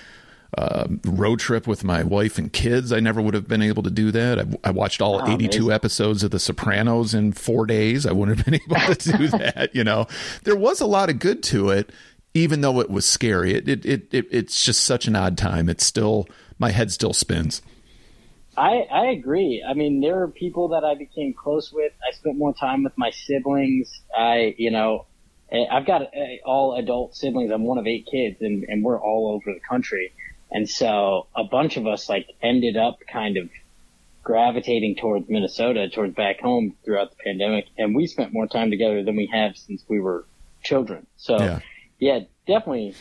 uh, 0.56 0.86
road 1.04 1.38
trip 1.38 1.66
with 1.66 1.84
my 1.84 2.02
wife 2.02 2.38
and 2.38 2.52
kids. 2.52 2.92
I 2.92 3.00
never 3.00 3.20
would 3.20 3.34
have 3.34 3.48
been 3.48 3.62
able 3.62 3.82
to 3.82 3.90
do 3.90 4.10
that. 4.12 4.38
I, 4.38 4.68
I 4.68 4.70
watched 4.70 5.02
all 5.02 5.20
oh, 5.22 5.34
82 5.34 5.44
amazing. 5.44 5.70
episodes 5.72 6.22
of 6.22 6.30
The 6.30 6.38
Sopranos 6.38 7.14
in 7.14 7.32
four 7.32 7.66
days. 7.66 8.06
I 8.06 8.12
wouldn't 8.12 8.38
have 8.38 8.46
been 8.46 8.60
able 8.70 8.94
to 8.94 9.18
do 9.18 9.28
that. 9.38 9.74
You 9.74 9.84
know, 9.84 10.06
there 10.44 10.56
was 10.56 10.80
a 10.80 10.86
lot 10.86 11.10
of 11.10 11.18
good 11.18 11.42
to 11.44 11.70
it, 11.70 11.90
even 12.34 12.60
though 12.60 12.80
it 12.80 12.90
was 12.90 13.04
scary. 13.04 13.54
It, 13.54 13.68
it, 13.68 13.86
it, 13.86 14.14
it 14.14 14.26
it's 14.30 14.64
just 14.64 14.84
such 14.84 15.06
an 15.06 15.16
odd 15.16 15.36
time. 15.36 15.68
It's 15.68 15.84
still, 15.84 16.28
my 16.58 16.70
head 16.70 16.90
still 16.90 17.12
spins. 17.12 17.60
I, 18.56 18.86
I 18.90 19.06
agree. 19.06 19.64
I 19.68 19.74
mean, 19.74 20.00
there 20.00 20.22
are 20.22 20.28
people 20.28 20.68
that 20.68 20.84
I 20.84 20.94
became 20.94 21.34
close 21.34 21.70
with. 21.72 21.92
I 22.06 22.14
spent 22.16 22.38
more 22.38 22.54
time 22.54 22.84
with 22.84 22.96
my 22.96 23.10
siblings. 23.10 23.90
I, 24.16 24.54
you 24.56 24.70
know, 24.70 25.06
I've 25.52 25.86
got 25.86 26.02
uh, 26.02 26.06
all 26.44 26.76
adult 26.76 27.14
siblings. 27.14 27.50
I'm 27.52 27.64
one 27.64 27.78
of 27.78 27.86
eight 27.86 28.08
kids 28.10 28.38
and, 28.40 28.64
and 28.64 28.82
we're 28.82 29.00
all 29.00 29.32
over 29.34 29.52
the 29.52 29.60
country. 29.68 30.12
And 30.50 30.68
so 30.68 31.26
a 31.36 31.44
bunch 31.44 31.76
of 31.76 31.86
us 31.86 32.08
like 32.08 32.26
ended 32.42 32.76
up 32.76 32.98
kind 33.12 33.36
of 33.36 33.50
gravitating 34.22 34.96
towards 34.96 35.28
Minnesota, 35.28 35.88
towards 35.88 36.14
back 36.14 36.40
home 36.40 36.76
throughout 36.84 37.10
the 37.10 37.16
pandemic. 37.24 37.66
And 37.76 37.94
we 37.94 38.06
spent 38.06 38.32
more 38.32 38.46
time 38.46 38.70
together 38.70 39.04
than 39.04 39.16
we 39.16 39.28
have 39.32 39.56
since 39.56 39.84
we 39.86 40.00
were 40.00 40.24
children. 40.64 41.06
So 41.16 41.38
yeah, 41.38 41.60
yeah 41.98 42.20
definitely, 42.46 42.94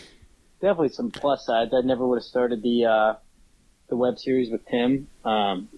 definitely 0.60 0.90
some 0.90 1.12
plus 1.12 1.46
sides. 1.46 1.74
I 1.74 1.82
never 1.86 2.06
would 2.06 2.18
have 2.18 2.26
started 2.26 2.62
the, 2.62 2.86
uh, 2.86 3.14
the 3.90 3.96
web 3.96 4.18
series 4.20 4.52
with 4.52 4.66
Tim. 4.68 5.08
Um, 5.24 5.70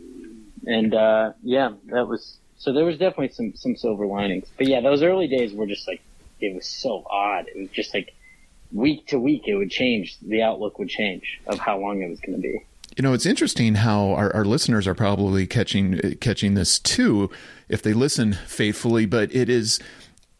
and, 0.65 0.93
uh, 0.93 1.33
yeah, 1.43 1.71
that 1.87 2.07
was, 2.07 2.37
So 2.57 2.73
there 2.73 2.85
was 2.85 2.97
definitely 2.97 3.29
some 3.29 3.53
some 3.55 3.75
silver 3.75 4.07
linings. 4.07 4.47
But 4.57 4.67
yeah, 4.67 4.81
those 4.81 5.03
early 5.03 5.27
days 5.27 5.53
were 5.53 5.67
just 5.67 5.87
like 5.87 6.01
it 6.39 6.55
was 6.55 6.65
so 6.65 7.05
odd. 7.09 7.45
It 7.47 7.57
was 7.57 7.69
just 7.69 7.93
like 7.93 8.13
week 8.71 9.07
to 9.07 9.19
week 9.19 9.43
it 9.47 9.55
would 9.55 9.69
change. 9.69 10.17
The 10.21 10.41
outlook 10.41 10.79
would 10.79 10.89
change 10.89 11.39
of 11.45 11.59
how 11.59 11.79
long 11.79 12.01
it 12.01 12.09
was 12.09 12.19
going 12.19 12.35
to 12.35 12.41
be. 12.41 12.65
You 12.97 13.03
know, 13.03 13.13
it's 13.13 13.27
interesting 13.27 13.75
how 13.75 14.13
our, 14.13 14.33
our 14.35 14.43
listeners 14.43 14.87
are 14.87 14.95
probably 14.95 15.45
catching 15.45 16.17
catching 16.19 16.55
this 16.55 16.79
too 16.79 17.29
if 17.69 17.83
they 17.83 17.93
listen 17.93 18.33
faithfully. 18.33 19.05
But 19.05 19.33
it 19.35 19.49
is 19.49 19.79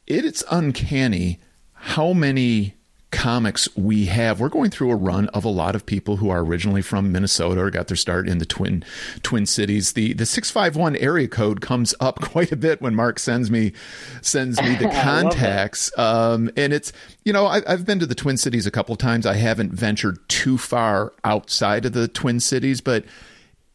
it 0.08 0.25
is 0.25 0.43
uncanny 0.49 1.39
how 1.73 2.13
many 2.13 2.73
comics 3.12 3.74
we 3.76 4.06
have. 4.06 4.39
We're 4.39 4.50
going 4.50 4.70
through 4.70 4.91
a 4.91 4.96
run 4.96 5.28
of 5.30 5.46
a 5.46 5.50
lot 5.50 5.76
of 5.76 5.86
people 5.86 6.17
who 6.17 6.30
are 6.30 6.41
originally 6.41 6.82
from 6.82 7.12
Minnesota 7.12 7.62
or 7.62 7.70
got 7.70 7.88
their 7.88 7.96
start 7.96 8.28
in 8.28 8.38
the 8.38 8.46
twin 8.46 8.84
twin 9.24 9.46
cities. 9.46 9.93
The 9.93 10.13
the 10.13 10.26
six 10.26 10.52
five 10.52 10.76
one 10.76 10.96
area 10.98 11.28
code 11.28 11.62
comes 11.62 11.96
up 12.00 12.20
quite 12.22 12.52
a 12.52 12.56
bit 12.56 12.82
when 12.82 12.96
Mark 12.96 13.20
sends 13.20 13.50
me 13.50 13.74
sends 14.22 14.62
me 14.62 14.76
the 14.76 14.89
contacts. 15.02 15.96
Um, 15.98 16.50
and 16.58 16.74
it's 16.74 16.91
you 17.24 17.34
know 17.34 17.48
I, 17.48 17.62
have 17.67 17.86
been 17.86 18.00
to 18.00 18.06
the 18.06 18.15
Twin 18.15 18.38
Cities 18.38 18.67
a 18.67 18.72
couple 18.72 18.93
of 18.93 19.00
times. 19.00 19.26
I 19.26 19.36
haven't 19.36 19.72
ventured 19.72 20.20
too 20.28 20.58
far 20.58 21.13
outside 21.24 21.86
of 21.86 21.93
the 21.93 22.08
Twin 22.08 22.39
Cities, 22.39 22.82
but 22.82 23.06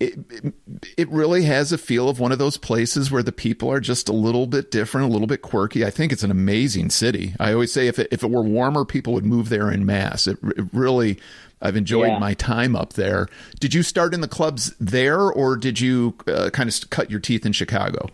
it, 0.03 0.55
it 0.97 1.09
really 1.11 1.45
has 1.45 1.73
a 1.73 1.79
feel 1.79 2.09
of 2.09 2.19
one 2.19 2.33
of 2.33 2.39
those 2.39 2.57
places 2.57 3.11
where 3.11 3.23
the 3.23 3.33
people 3.33 3.71
are 3.71 3.81
just 3.81 4.09
a 4.09 4.13
little 4.13 4.47
bit 4.47 4.71
different, 4.71 5.09
a 5.09 5.13
little 5.13 5.27
bit 5.27 5.43
quirky. 5.43 5.85
I 5.85 5.91
think 5.91 6.13
it's 6.13 6.23
an 6.23 6.31
amazing 6.31 6.91
city. 6.91 7.35
I 7.39 7.53
always 7.53 7.73
say 7.73 7.87
if 7.87 7.99
it, 7.99 8.09
if 8.11 8.23
it 8.23 8.31
were 8.31 8.43
warmer, 8.43 8.85
people 8.85 9.13
would 9.15 9.27
move 9.27 9.49
there 9.49 9.71
in 9.71 9.87
mass. 9.87 10.27
It, 10.27 10.39
it 10.57 10.67
really, 10.73 11.19
I've 11.61 11.77
enjoyed 11.77 12.09
yeah. 12.09 12.19
my 12.19 12.35
time 12.35 12.75
up 12.75 12.95
there. 12.95 13.29
Did 13.61 13.75
you 13.75 13.83
start 13.83 14.15
in 14.15 14.21
the 14.21 14.29
clubs 14.29 14.75
there, 14.81 15.21
or 15.21 15.57
did 15.57 15.81
you 15.81 16.17
uh, 16.27 16.51
kind 16.51 16.69
of 16.69 16.91
cut 16.91 17.11
your 17.11 17.21
teeth 17.21 17.47
in 17.47 17.53
Chicago? 17.53 18.09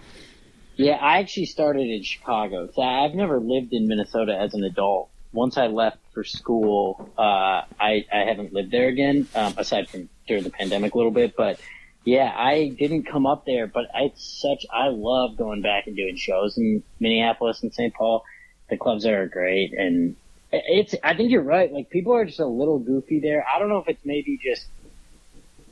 Yeah, 0.77 0.94
I 0.94 1.18
actually 1.18 1.46
started 1.46 1.88
in 1.88 2.03
Chicago. 2.05 2.68
So 2.72 2.83
I've 2.83 3.14
never 3.14 3.40
lived 3.40 3.72
in 3.72 3.88
Minnesota 3.88 4.38
as 4.38 4.55
an 4.55 4.62
adult. 4.62 5.11
Once 5.33 5.59
I 5.59 5.66
left 5.66 5.98
for 6.14 6.24
school, 6.24 7.11
uh, 7.18 7.62
I, 7.81 8.07
I 8.12 8.24
haven't 8.27 8.53
lived 8.53 8.70
there 8.70 8.88
again, 8.88 9.27
um, 9.35 9.55
aside 9.57 9.88
from 9.88 10.09
during 10.27 10.44
the 10.44 10.51
pandemic 10.51 10.94
a 10.94 10.96
little 10.96 11.11
bit. 11.11 11.37
But 11.37 11.61
yeah, 12.04 12.32
I 12.34 12.68
didn't 12.68 13.04
come 13.04 13.26
up 13.26 13.44
there, 13.44 13.66
but 13.66 13.87
it's 13.94 14.40
such, 14.40 14.64
I 14.72 14.88
love 14.88 15.37
going 15.37 15.62
back 15.62 15.87
and 15.87 15.96
doing 15.96 16.16
shows 16.16 16.56
in 16.56 16.82
Minneapolis 17.00 17.62
and 17.62 17.72
St. 17.72 17.92
Paul. 17.92 18.24
The 18.70 18.76
clubs 18.76 19.04
there 19.04 19.22
are 19.22 19.26
great. 19.26 19.72
And 19.72 20.16
it's, 20.52 20.94
I 21.02 21.14
think 21.14 21.30
you're 21.30 21.42
right. 21.42 21.72
Like 21.72 21.90
people 21.90 22.14
are 22.14 22.24
just 22.24 22.40
a 22.40 22.46
little 22.46 22.78
goofy 22.78 23.20
there. 23.20 23.44
I 23.52 23.58
don't 23.58 23.68
know 23.68 23.78
if 23.78 23.88
it's 23.88 24.04
maybe 24.04 24.38
just 24.42 24.66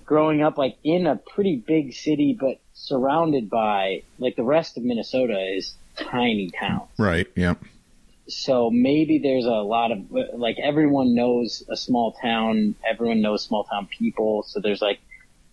growing 0.05 0.43
up 0.43 0.57
like 0.59 0.77
in 0.85 1.07
a 1.07 1.17
pretty 1.17 1.57
big 1.57 1.95
city, 1.95 2.37
but 2.39 2.59
surrounded 2.75 3.51
by 3.51 4.03
like 4.19 4.37
the 4.37 4.45
rest 4.45 4.77
of 4.77 4.85
Minnesota 4.85 5.39
is 5.57 5.75
tiny 5.97 6.51
towns. 6.51 6.89
Right. 6.99 7.27
Yeah. 7.35 7.55
So 8.29 8.71
maybe 8.71 9.19
there's 9.19 9.47
a 9.47 9.51
lot 9.51 9.93
of 9.93 10.11
like 10.11 10.59
everyone 10.63 11.15
knows 11.15 11.63
a 11.71 11.77
small 11.77 12.13
town. 12.13 12.75
Everyone 12.89 13.23
knows 13.23 13.43
small 13.45 13.65
town 13.65 13.87
people. 13.87 14.43
So 14.43 14.61
there's 14.61 14.83
like, 14.83 15.01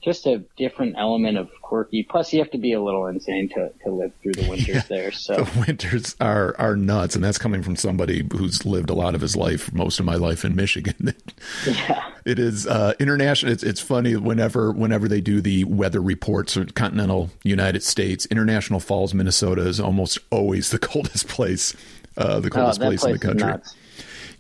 just 0.04 0.26
a 0.26 0.40
different 0.58 0.96
element 0.98 1.38
of 1.38 1.50
quirky. 1.62 2.04
Plus, 2.04 2.34
you 2.34 2.40
have 2.40 2.52
to 2.52 2.58
be 2.58 2.74
a 2.74 2.82
little 2.82 3.08
insane 3.08 3.48
to, 3.50 3.72
to 3.84 3.90
live 3.90 4.12
through 4.22 4.34
the 4.34 4.50
winters 4.50 4.68
yeah, 4.68 4.82
there. 4.90 5.12
So 5.12 5.36
the 5.44 5.66
winters 5.66 6.16
are 6.20 6.56
are 6.60 6.76
nuts, 6.76 7.16
and 7.16 7.24
that's 7.24 7.38
coming 7.38 7.64
from 7.64 7.76
somebody 7.76 8.28
who's 8.32 8.66
lived 8.66 8.90
a 8.90 8.94
lot 8.94 9.16
of 9.16 9.22
his 9.22 9.36
life, 9.36 9.74
most 9.74 10.00
of 10.00 10.06
my 10.06 10.16
life 10.16 10.44
in 10.44 10.56
Michigan. 10.56 11.16
yeah, 11.66 12.12
it 12.26 12.38
is 12.38 12.68
uh, 12.68 12.94
international. 13.00 13.52
It's 13.54 13.64
it's 13.64 13.80
funny 13.80 14.16
whenever 14.16 14.72
whenever 14.72 15.08
they 15.08 15.22
do 15.22 15.42
the 15.42 15.64
weather 15.64 16.02
reports 16.02 16.58
or 16.58 16.66
continental 16.66 17.30
United 17.44 17.84
States, 17.84 18.26
International 18.28 18.80
Falls, 18.80 19.14
Minnesota 19.14 19.62
is 19.62 19.80
almost 19.80 20.20
always 20.32 20.70
the 20.70 20.80
coldest 20.94 21.28
place, 21.28 21.76
uh, 22.18 22.40
the 22.40 22.50
coldest 22.50 22.82
oh, 22.82 22.86
place, 22.86 23.02
place, 23.02 23.06
in 23.06 23.14
the 23.14 23.26
country. 23.26 23.48
Nuts. 23.48 23.76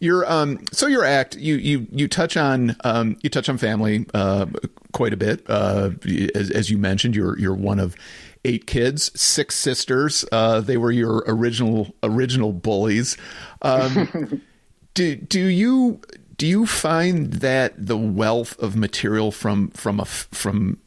Your 0.04 0.30
um, 0.30 0.60
so 0.74 0.88
your 0.88 1.06
act 1.06 1.38
you 1.38 1.56
you 1.56 1.88
you 1.90 2.10
touch 2.10 2.36
on 2.36 2.76
um, 2.84 3.16
you 3.24 3.30
touch 3.30 3.48
on 3.48 3.58
family 3.58 4.06
uh, 4.14 4.48
quite 4.92 5.14
a 5.14 5.18
bit. 5.18 5.46
Uh, 5.48 5.92
as, 6.36 6.52
as 6.52 6.70
you 6.70 6.78
mentioned 6.78 7.16
you're 7.16 7.40
you're 7.40 7.56
one 7.56 7.80
of 7.80 7.96
eight 8.44 8.68
kids 8.68 9.18
six 9.18 9.56
sisters. 9.56 10.26
Uh, 10.30 10.60
they 10.60 10.76
were 10.76 10.92
your 10.92 11.24
original 11.26 11.96
original 12.04 12.52
bullies. 12.52 13.16
Um, 13.62 14.42
do 14.94 15.16
do 15.16 15.40
you 15.40 16.02
do 16.36 16.48
you 16.48 16.66
find 16.66 17.36
that 17.36 17.74
the 17.78 17.98
wealth 17.98 18.60
of 18.60 18.76
material 18.76 19.32
from 19.32 19.70
from 19.70 20.02
a 20.02 20.06
from 20.06 20.80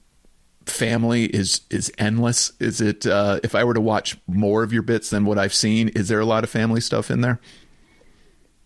family 0.66 1.24
is 1.24 1.62
is 1.70 1.90
endless? 1.96 2.52
Is 2.60 2.82
it 2.82 3.06
uh, 3.06 3.40
if 3.42 3.54
i 3.54 3.64
were 3.64 3.72
to 3.72 3.80
watch 3.80 4.18
more 4.26 4.62
of 4.62 4.74
your 4.74 4.82
bits 4.82 5.08
than 5.08 5.24
what 5.24 5.38
i've 5.38 5.54
seen 5.54 5.88
is 5.88 6.08
there 6.08 6.20
a 6.20 6.26
lot 6.26 6.44
of 6.44 6.50
family 6.50 6.82
stuff 6.82 7.10
in 7.10 7.22
there 7.22 7.40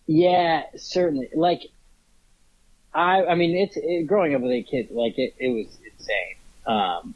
yeah, 0.07 0.63
certainly. 0.75 1.29
Like, 1.33 1.61
I, 2.93 3.23
I 3.25 3.35
mean, 3.35 3.55
it's 3.57 3.77
it, 3.77 4.07
growing 4.07 4.35
up 4.35 4.41
with 4.41 4.51
a 4.51 4.63
kid. 4.63 4.89
Like, 4.91 5.17
it, 5.17 5.35
it 5.37 5.49
was 5.49 5.77
insane. 5.85 6.35
Um, 6.65 7.15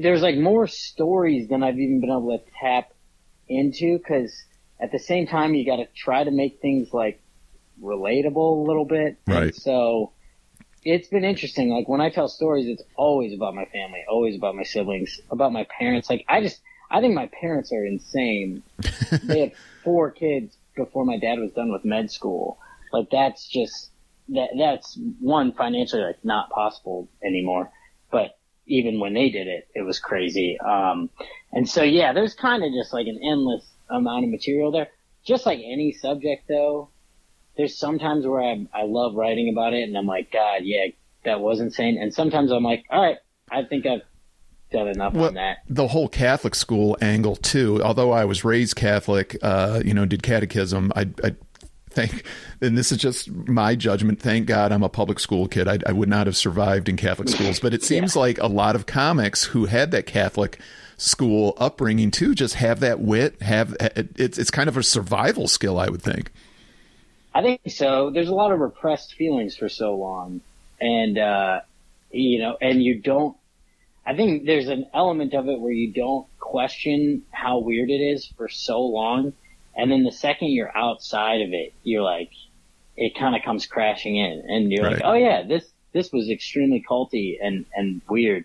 there's 0.00 0.22
like 0.22 0.36
more 0.36 0.66
stories 0.66 1.48
than 1.48 1.62
I've 1.62 1.78
even 1.78 2.00
been 2.00 2.10
able 2.10 2.38
to 2.38 2.44
tap 2.60 2.92
into 3.48 3.98
because 3.98 4.44
at 4.80 4.92
the 4.92 4.98
same 4.98 5.26
time 5.26 5.54
you 5.54 5.66
got 5.66 5.76
to 5.76 5.86
try 5.94 6.24
to 6.24 6.30
make 6.30 6.60
things 6.60 6.92
like 6.92 7.20
relatable 7.82 8.64
a 8.64 8.66
little 8.66 8.84
bit. 8.84 9.18
Right. 9.26 9.44
And 9.44 9.54
so 9.54 10.12
it's 10.84 11.08
been 11.08 11.24
interesting. 11.24 11.70
Like 11.70 11.88
when 11.88 12.00
I 12.00 12.10
tell 12.10 12.28
stories, 12.28 12.66
it's 12.66 12.82
always 12.96 13.34
about 13.34 13.54
my 13.54 13.64
family, 13.66 14.04
always 14.08 14.36
about 14.36 14.54
my 14.54 14.64
siblings, 14.64 15.20
about 15.30 15.52
my 15.52 15.64
parents. 15.64 16.08
Like 16.08 16.24
I 16.28 16.40
just, 16.40 16.60
I 16.90 17.00
think 17.00 17.14
my 17.14 17.26
parents 17.26 17.72
are 17.72 17.84
insane. 17.84 18.62
they 19.22 19.40
have 19.40 19.52
four 19.82 20.10
kids 20.10 20.56
before 20.74 21.04
my 21.04 21.18
dad 21.18 21.38
was 21.38 21.52
done 21.52 21.72
with 21.72 21.84
med 21.84 22.10
school. 22.10 22.58
Like 22.92 23.08
that's 23.10 23.48
just 23.48 23.90
that 24.30 24.50
that's 24.58 24.98
one 25.20 25.52
financially 25.52 26.02
like 26.02 26.24
not 26.24 26.50
possible 26.50 27.08
anymore. 27.24 27.70
But 28.10 28.38
even 28.66 29.00
when 29.00 29.14
they 29.14 29.30
did 29.30 29.48
it, 29.48 29.68
it 29.74 29.82
was 29.82 29.98
crazy. 29.98 30.58
Um, 30.60 31.10
and 31.52 31.68
so 31.68 31.82
yeah, 31.82 32.12
there's 32.12 32.34
kind 32.34 32.62
of 32.62 32.72
just 32.72 32.92
like 32.92 33.06
an 33.06 33.20
endless 33.22 33.66
amount 33.90 34.24
of 34.24 34.30
material 34.30 34.70
there. 34.70 34.88
Just 35.24 35.46
like 35.46 35.58
any 35.58 35.92
subject 35.92 36.48
though, 36.48 36.90
there's 37.56 37.76
sometimes 37.76 38.26
where 38.26 38.42
I, 38.42 38.66
I 38.72 38.84
love 38.84 39.14
writing 39.14 39.48
about 39.50 39.74
it 39.74 39.82
and 39.82 39.96
I'm 39.96 40.06
like, 40.06 40.32
God, 40.32 40.60
yeah, 40.62 40.86
that 41.24 41.40
was 41.40 41.60
insane. 41.60 41.98
And 42.00 42.12
sometimes 42.12 42.50
I'm 42.50 42.64
like, 42.64 42.84
all 42.90 43.02
right, 43.02 43.18
I 43.50 43.64
think 43.64 43.86
I've 43.86 44.02
done 44.72 44.88
enough 44.88 45.14
well, 45.14 45.28
on 45.28 45.34
that. 45.34 45.58
The 45.68 45.88
whole 45.88 46.08
Catholic 46.08 46.54
school 46.54 46.96
angle 47.00 47.36
too. 47.36 47.82
Although 47.82 48.12
I 48.12 48.24
was 48.24 48.44
raised 48.44 48.76
Catholic, 48.76 49.36
uh, 49.42 49.82
you 49.84 49.94
know, 49.94 50.06
did 50.06 50.22
catechism. 50.22 50.92
I, 50.96 51.08
I 51.22 51.34
think, 51.90 52.24
and 52.60 52.76
this 52.76 52.90
is 52.90 52.98
just 52.98 53.30
my 53.30 53.74
judgment. 53.74 54.20
Thank 54.20 54.46
God 54.46 54.72
I'm 54.72 54.82
a 54.82 54.88
public 54.88 55.18
school 55.18 55.46
kid. 55.48 55.68
I, 55.68 55.78
I 55.86 55.92
would 55.92 56.08
not 56.08 56.26
have 56.26 56.36
survived 56.36 56.88
in 56.88 56.96
Catholic 56.96 57.28
schools. 57.28 57.60
But 57.60 57.74
it 57.74 57.82
seems 57.84 58.16
yeah. 58.16 58.20
like 58.20 58.38
a 58.38 58.46
lot 58.46 58.74
of 58.74 58.86
comics 58.86 59.44
who 59.44 59.66
had 59.66 59.90
that 59.92 60.06
Catholic 60.06 60.58
school 60.96 61.54
upbringing 61.58 62.10
too 62.10 62.34
just 62.34 62.54
have 62.54 62.80
that 62.80 63.00
wit. 63.00 63.40
Have 63.42 63.76
it's 63.80 64.38
it's 64.38 64.50
kind 64.50 64.68
of 64.68 64.76
a 64.76 64.82
survival 64.82 65.48
skill, 65.48 65.78
I 65.78 65.88
would 65.88 66.02
think. 66.02 66.32
I 67.34 67.42
think 67.42 67.60
so. 67.68 68.10
There's 68.10 68.28
a 68.28 68.34
lot 68.34 68.52
of 68.52 68.60
repressed 68.60 69.14
feelings 69.14 69.56
for 69.56 69.68
so 69.68 69.94
long, 69.94 70.42
and 70.80 71.18
uh, 71.18 71.60
you 72.10 72.38
know, 72.38 72.56
and 72.60 72.82
you 72.82 72.98
don't 72.98 73.36
I 74.04 74.16
think 74.16 74.46
there's 74.46 74.68
an 74.68 74.86
element 74.92 75.34
of 75.34 75.48
it 75.48 75.60
where 75.60 75.72
you 75.72 75.92
don't 75.92 76.26
question 76.38 77.22
how 77.30 77.58
weird 77.58 77.90
it 77.90 78.00
is 78.00 78.26
for 78.36 78.48
so 78.48 78.82
long. 78.82 79.32
And 79.76 79.90
then 79.90 80.02
the 80.02 80.12
second 80.12 80.48
you're 80.48 80.76
outside 80.76 81.40
of 81.40 81.52
it, 81.52 81.72
you're 81.82 82.02
like, 82.02 82.30
it 82.96 83.16
kind 83.16 83.34
of 83.34 83.42
comes 83.42 83.66
crashing 83.66 84.16
in 84.16 84.44
and 84.48 84.70
you're 84.70 84.84
right. 84.84 84.94
like, 84.94 85.02
oh 85.04 85.14
yeah, 85.14 85.44
this, 85.46 85.64
this 85.92 86.12
was 86.12 86.28
extremely 86.30 86.84
culty 86.88 87.36
and, 87.40 87.64
and 87.74 88.02
weird. 88.08 88.44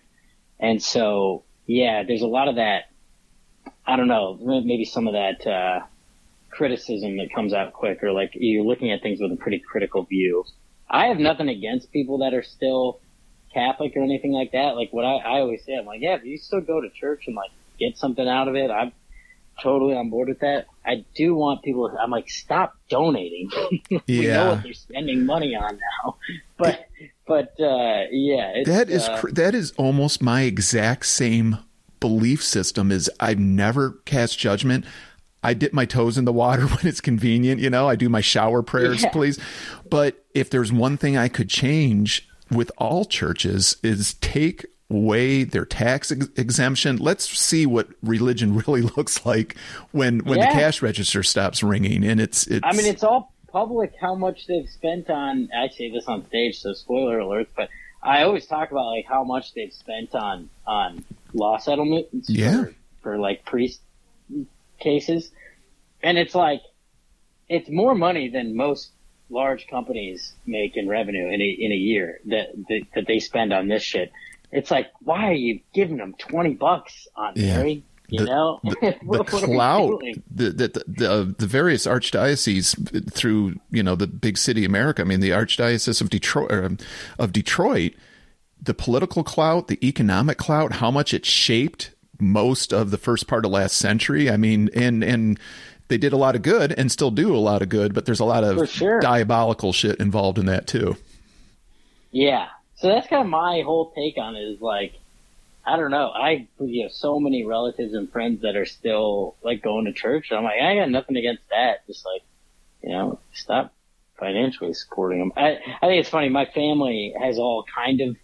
And 0.60 0.82
so, 0.82 1.44
yeah, 1.66 2.02
there's 2.02 2.22
a 2.22 2.26
lot 2.26 2.48
of 2.48 2.56
that. 2.56 2.90
I 3.86 3.96
don't 3.96 4.08
know, 4.08 4.38
maybe 4.40 4.84
some 4.84 5.06
of 5.06 5.14
that, 5.14 5.46
uh, 5.46 5.80
criticism 6.50 7.18
that 7.18 7.32
comes 7.32 7.52
out 7.52 7.72
quick 7.72 8.02
or 8.02 8.12
like 8.12 8.30
you're 8.34 8.64
looking 8.64 8.90
at 8.90 9.02
things 9.02 9.20
with 9.20 9.32
a 9.32 9.36
pretty 9.36 9.58
critical 9.58 10.02
view. 10.04 10.44
I 10.90 11.06
have 11.06 11.18
nothing 11.18 11.48
against 11.48 11.92
people 11.92 12.18
that 12.18 12.34
are 12.34 12.42
still 12.42 13.00
Catholic 13.52 13.92
or 13.96 14.02
anything 14.02 14.32
like 14.32 14.52
that, 14.52 14.76
like 14.76 14.92
what 14.92 15.04
I, 15.04 15.16
I 15.16 15.40
always 15.40 15.64
say, 15.64 15.74
I'm 15.76 15.86
like, 15.86 16.00
yeah, 16.00 16.14
if 16.14 16.24
you 16.24 16.38
still 16.38 16.60
go 16.60 16.80
to 16.80 16.90
church 16.90 17.24
and 17.26 17.36
like 17.36 17.50
get 17.78 17.96
something 17.96 18.26
out 18.28 18.48
of 18.48 18.56
it, 18.56 18.70
I'm 18.70 18.92
totally 19.60 19.94
on 19.94 20.10
board 20.10 20.28
with 20.28 20.40
that. 20.40 20.66
I 20.84 21.04
do 21.14 21.34
want 21.34 21.62
people, 21.62 21.94
I'm 22.00 22.10
like, 22.10 22.28
stop 22.30 22.76
donating. 22.88 23.50
we 23.90 24.00
yeah. 24.06 24.34
know 24.34 24.50
what 24.50 24.62
they're 24.62 24.72
spending 24.72 25.26
money 25.26 25.54
on 25.54 25.78
now. 26.04 26.16
But, 26.58 26.88
but, 27.24 27.54
uh, 27.60 28.06
yeah. 28.10 28.64
that 28.66 28.90
is, 28.90 29.08
uh, 29.08 29.22
that 29.30 29.54
is 29.54 29.70
almost 29.76 30.20
my 30.20 30.42
exact 30.42 31.06
same 31.06 31.58
belief 32.00 32.42
system 32.42 32.90
is 32.90 33.08
I've 33.20 33.38
never 33.38 33.92
cast 34.04 34.40
judgment. 34.40 34.84
I 35.42 35.54
dip 35.54 35.72
my 35.72 35.84
toes 35.84 36.18
in 36.18 36.24
the 36.24 36.32
water 36.32 36.66
when 36.66 36.84
it's 36.86 37.00
convenient, 37.00 37.60
you 37.60 37.70
know, 37.70 37.88
I 37.88 37.94
do 37.94 38.08
my 38.08 38.20
shower 38.20 38.62
prayers, 38.62 39.04
yeah. 39.04 39.10
please. 39.10 39.38
But 39.88 40.24
if 40.34 40.50
there's 40.50 40.72
one 40.72 40.96
thing 40.96 41.16
I 41.16 41.28
could 41.28 41.48
change 41.48 42.27
with 42.50 42.70
all 42.78 43.04
churches 43.04 43.76
is 43.82 44.14
take 44.14 44.66
away 44.90 45.44
their 45.44 45.66
tax 45.66 46.10
ex- 46.10 46.28
exemption. 46.36 46.96
Let's 46.96 47.28
see 47.38 47.66
what 47.66 47.88
religion 48.02 48.56
really 48.66 48.82
looks 48.82 49.24
like 49.26 49.56
when 49.92 50.20
when 50.20 50.38
Yeah. 50.38 50.52
the 50.52 50.58
cash 50.60 50.80
register 50.82 51.22
stops 51.22 51.62
ringing. 51.62 52.04
And 52.04 52.20
it's 52.20 52.46
it's. 52.46 52.64
I 52.64 52.72
mean, 52.72 52.86
it's 52.86 53.02
all 53.04 53.32
public 53.48 53.92
how 54.00 54.14
much 54.14 54.46
they've 54.46 54.68
spent 54.68 55.10
on. 55.10 55.48
I 55.56 55.68
say 55.68 55.90
this 55.90 56.06
on 56.06 56.26
stage, 56.26 56.60
so 56.60 56.72
spoiler 56.72 57.18
alert. 57.18 57.48
But 57.56 57.68
I 58.02 58.22
always 58.22 58.46
talk 58.46 58.70
about 58.70 58.86
like 58.86 59.06
how 59.06 59.24
much 59.24 59.54
they've 59.54 59.72
spent 59.72 60.14
on 60.14 60.48
on 60.66 61.04
law 61.34 61.58
settlements. 61.58 62.28
Yeah. 62.30 62.64
For, 62.64 62.74
for 63.02 63.18
like 63.18 63.44
priest 63.44 63.80
cases, 64.80 65.30
and 66.02 66.16
it's 66.18 66.34
like 66.34 66.62
it's 67.48 67.68
more 67.68 67.94
money 67.94 68.28
than 68.28 68.56
most 68.56 68.90
large 69.30 69.66
companies 69.68 70.34
make 70.46 70.76
in 70.76 70.88
revenue 70.88 71.28
in 71.28 71.40
a 71.40 71.44
in 71.48 71.72
a 71.72 71.76
year 71.76 72.20
that 72.26 72.48
that, 72.68 72.80
that 72.94 73.06
they 73.06 73.18
spend 73.20 73.52
on 73.52 73.68
this 73.68 73.82
shit. 73.82 74.12
It's 74.50 74.70
like, 74.70 74.90
why 75.00 75.28
are 75.28 75.32
you 75.34 75.60
giving 75.74 75.98
them 75.98 76.14
twenty 76.18 76.54
bucks 76.54 77.06
on 77.14 77.34
Yeah. 77.36 77.56
Mary? 77.58 77.82
You 78.10 78.20
The- 78.20 78.24
know, 78.24 78.60
the 78.64 78.96
What- 79.04 79.30
what 79.30 79.42
clout, 79.44 80.00
doing? 80.00 80.22
the 80.30 80.50
the, 80.50 80.68
the 80.68 80.84
the 80.86 81.34
the 81.38 81.46
various 81.46 81.86
archdioceses 81.86 83.12
through 83.12 83.56
you 83.70 83.82
know 83.82 83.94
the 83.94 84.06
big 84.06 84.38
city 84.38 84.64
America. 84.64 85.02
I 85.02 85.04
mean, 85.04 85.20
the 85.20 85.30
archdiocese 85.30 86.00
of 86.00 86.08
Detroit 86.10 86.50
er, 86.50 86.70
of 87.18 87.32
Detroit, 87.32 87.92
the 88.62 88.72
political 88.74 89.22
clout, 89.22 89.68
the 89.68 89.78
economic 89.86 90.38
clout, 90.38 90.72
how 90.74 90.90
much 90.90 91.12
it 91.12 91.26
shaped 91.26 91.90
most 92.20 92.72
of 92.72 92.90
the 92.90 92.98
first 92.98 93.26
part 93.28 93.44
of 93.44 93.50
last 93.50 93.76
century. 93.76 94.30
I 94.30 94.38
mean, 94.38 94.70
and 94.74 95.04
and 95.04 95.38
they 95.88 95.98
did 95.98 96.12
a 96.12 96.16
lot 96.16 96.36
of 96.36 96.42
good 96.42 96.72
and 96.72 96.92
still 96.92 97.10
do 97.10 97.34
a 97.34 97.38
lot 97.38 97.62
of 97.62 97.68
good, 97.68 97.94
but 97.94 98.04
there's 98.06 98.20
a 98.20 98.24
lot 98.24 98.44
of 98.44 98.68
sure. 98.68 99.00
diabolical 99.00 99.72
shit 99.72 99.98
involved 99.98 100.38
in 100.38 100.46
that 100.46 100.66
too. 100.66 100.96
Yeah. 102.10 102.48
So 102.76 102.88
that's 102.88 103.08
kind 103.08 103.22
of 103.22 103.28
my 103.28 103.62
whole 103.64 103.92
take 103.94 104.18
on 104.18 104.36
it 104.36 104.40
is 104.40 104.60
like, 104.60 104.94
I 105.66 105.76
don't 105.76 105.90
know. 105.90 106.08
I 106.08 106.46
you 106.60 106.84
have 106.84 106.92
so 106.92 107.18
many 107.20 107.44
relatives 107.44 107.92
and 107.92 108.10
friends 108.10 108.42
that 108.42 108.56
are 108.56 108.64
still 108.66 109.36
like 109.42 109.62
going 109.62 109.84
to 109.86 109.92
church. 109.92 110.32
I'm 110.32 110.44
like, 110.44 110.60
I 110.62 110.76
got 110.76 110.90
nothing 110.90 111.16
against 111.16 111.42
that. 111.50 111.86
Just 111.86 112.06
like, 112.06 112.22
you 112.82 112.90
know, 112.90 113.18
stop 113.32 113.74
financially 114.18 114.72
supporting 114.72 115.18
them. 115.18 115.32
I, 115.36 115.58
I 115.82 115.86
think 115.86 116.00
it's 116.00 116.08
funny. 116.08 116.28
My 116.28 116.46
family 116.46 117.14
has 117.20 117.38
all 117.38 117.64
kind 117.74 118.00
of 118.00 118.16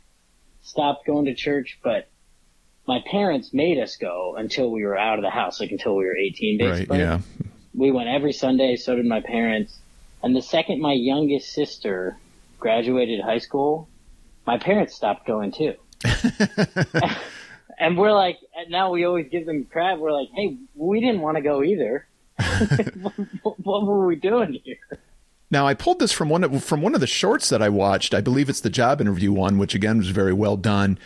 stopped 0.62 1.07
going 1.07 1.27
to 1.27 1.35
church, 1.35 1.79
but 1.83 2.09
my 2.87 3.03
parents 3.11 3.53
made 3.53 3.79
us 3.79 3.96
go 3.96 4.35
until 4.37 4.70
we 4.70 4.85
were 4.85 4.96
out 4.96 5.18
of 5.18 5.22
the 5.22 5.31
house, 5.31 5.61
like 5.61 5.70
until 5.70 5.96
we 5.96 6.05
were 6.05 6.16
18 6.16 6.61
Right? 6.61 6.70
basically 6.70 6.98
Yeah. 6.98 7.20
We 7.75 7.91
went 7.91 8.09
every 8.09 8.33
Sunday. 8.33 8.77
So 8.77 8.97
did 8.97 9.07
my 9.07 9.21
parents. 9.21 9.79
And 10.23 10.35
the 10.35 10.43
second 10.43 10.81
my 10.81 10.93
youngest 10.93 11.53
sister 11.53 12.17
graduated 12.59 13.21
high 13.21 13.39
school, 13.39 13.89
my 14.47 14.59
parents 14.59 14.95
stopped 14.95 15.27
going 15.27 15.53
too. 15.53 15.75
and 17.79 17.99
we're 17.99 18.13
like, 18.13 18.39
and 18.57 18.71
now 18.71 18.91
we 18.91 19.05
always 19.05 19.29
give 19.29 19.47
them 19.47 19.67
crap. 19.71 19.99
We're 19.99 20.13
like, 20.13 20.29
hey, 20.35 20.57
we 20.75 21.01
didn't 21.01 21.21
want 21.21 21.37
to 21.37 21.43
go 21.43 21.63
either. 21.63 22.07
what, 23.01 23.13
what 23.63 23.87
were 23.87 24.07
we 24.07 24.17
doing 24.17 24.61
here? 24.65 24.99
Now 25.51 25.67
I 25.67 25.75
pulled 25.75 25.99
this 25.99 26.13
from 26.13 26.31
one 26.31 26.43
of, 26.43 26.65
from 26.65 26.83
one 26.83 26.95
of 26.95 27.01
the 27.01 27.07
shorts 27.07 27.49
that 27.51 27.63
I 27.63 27.69
watched. 27.69 28.15
I 28.15 28.21
believe 28.21 28.49
it's 28.49 28.61
the 28.61 28.71
job 28.71 29.01
interview 29.01 29.33
one, 29.33 29.59
which 29.59 29.75
again 29.75 29.99
was 29.99 30.09
very 30.09 30.33
well 30.33 30.57
done. 30.57 30.99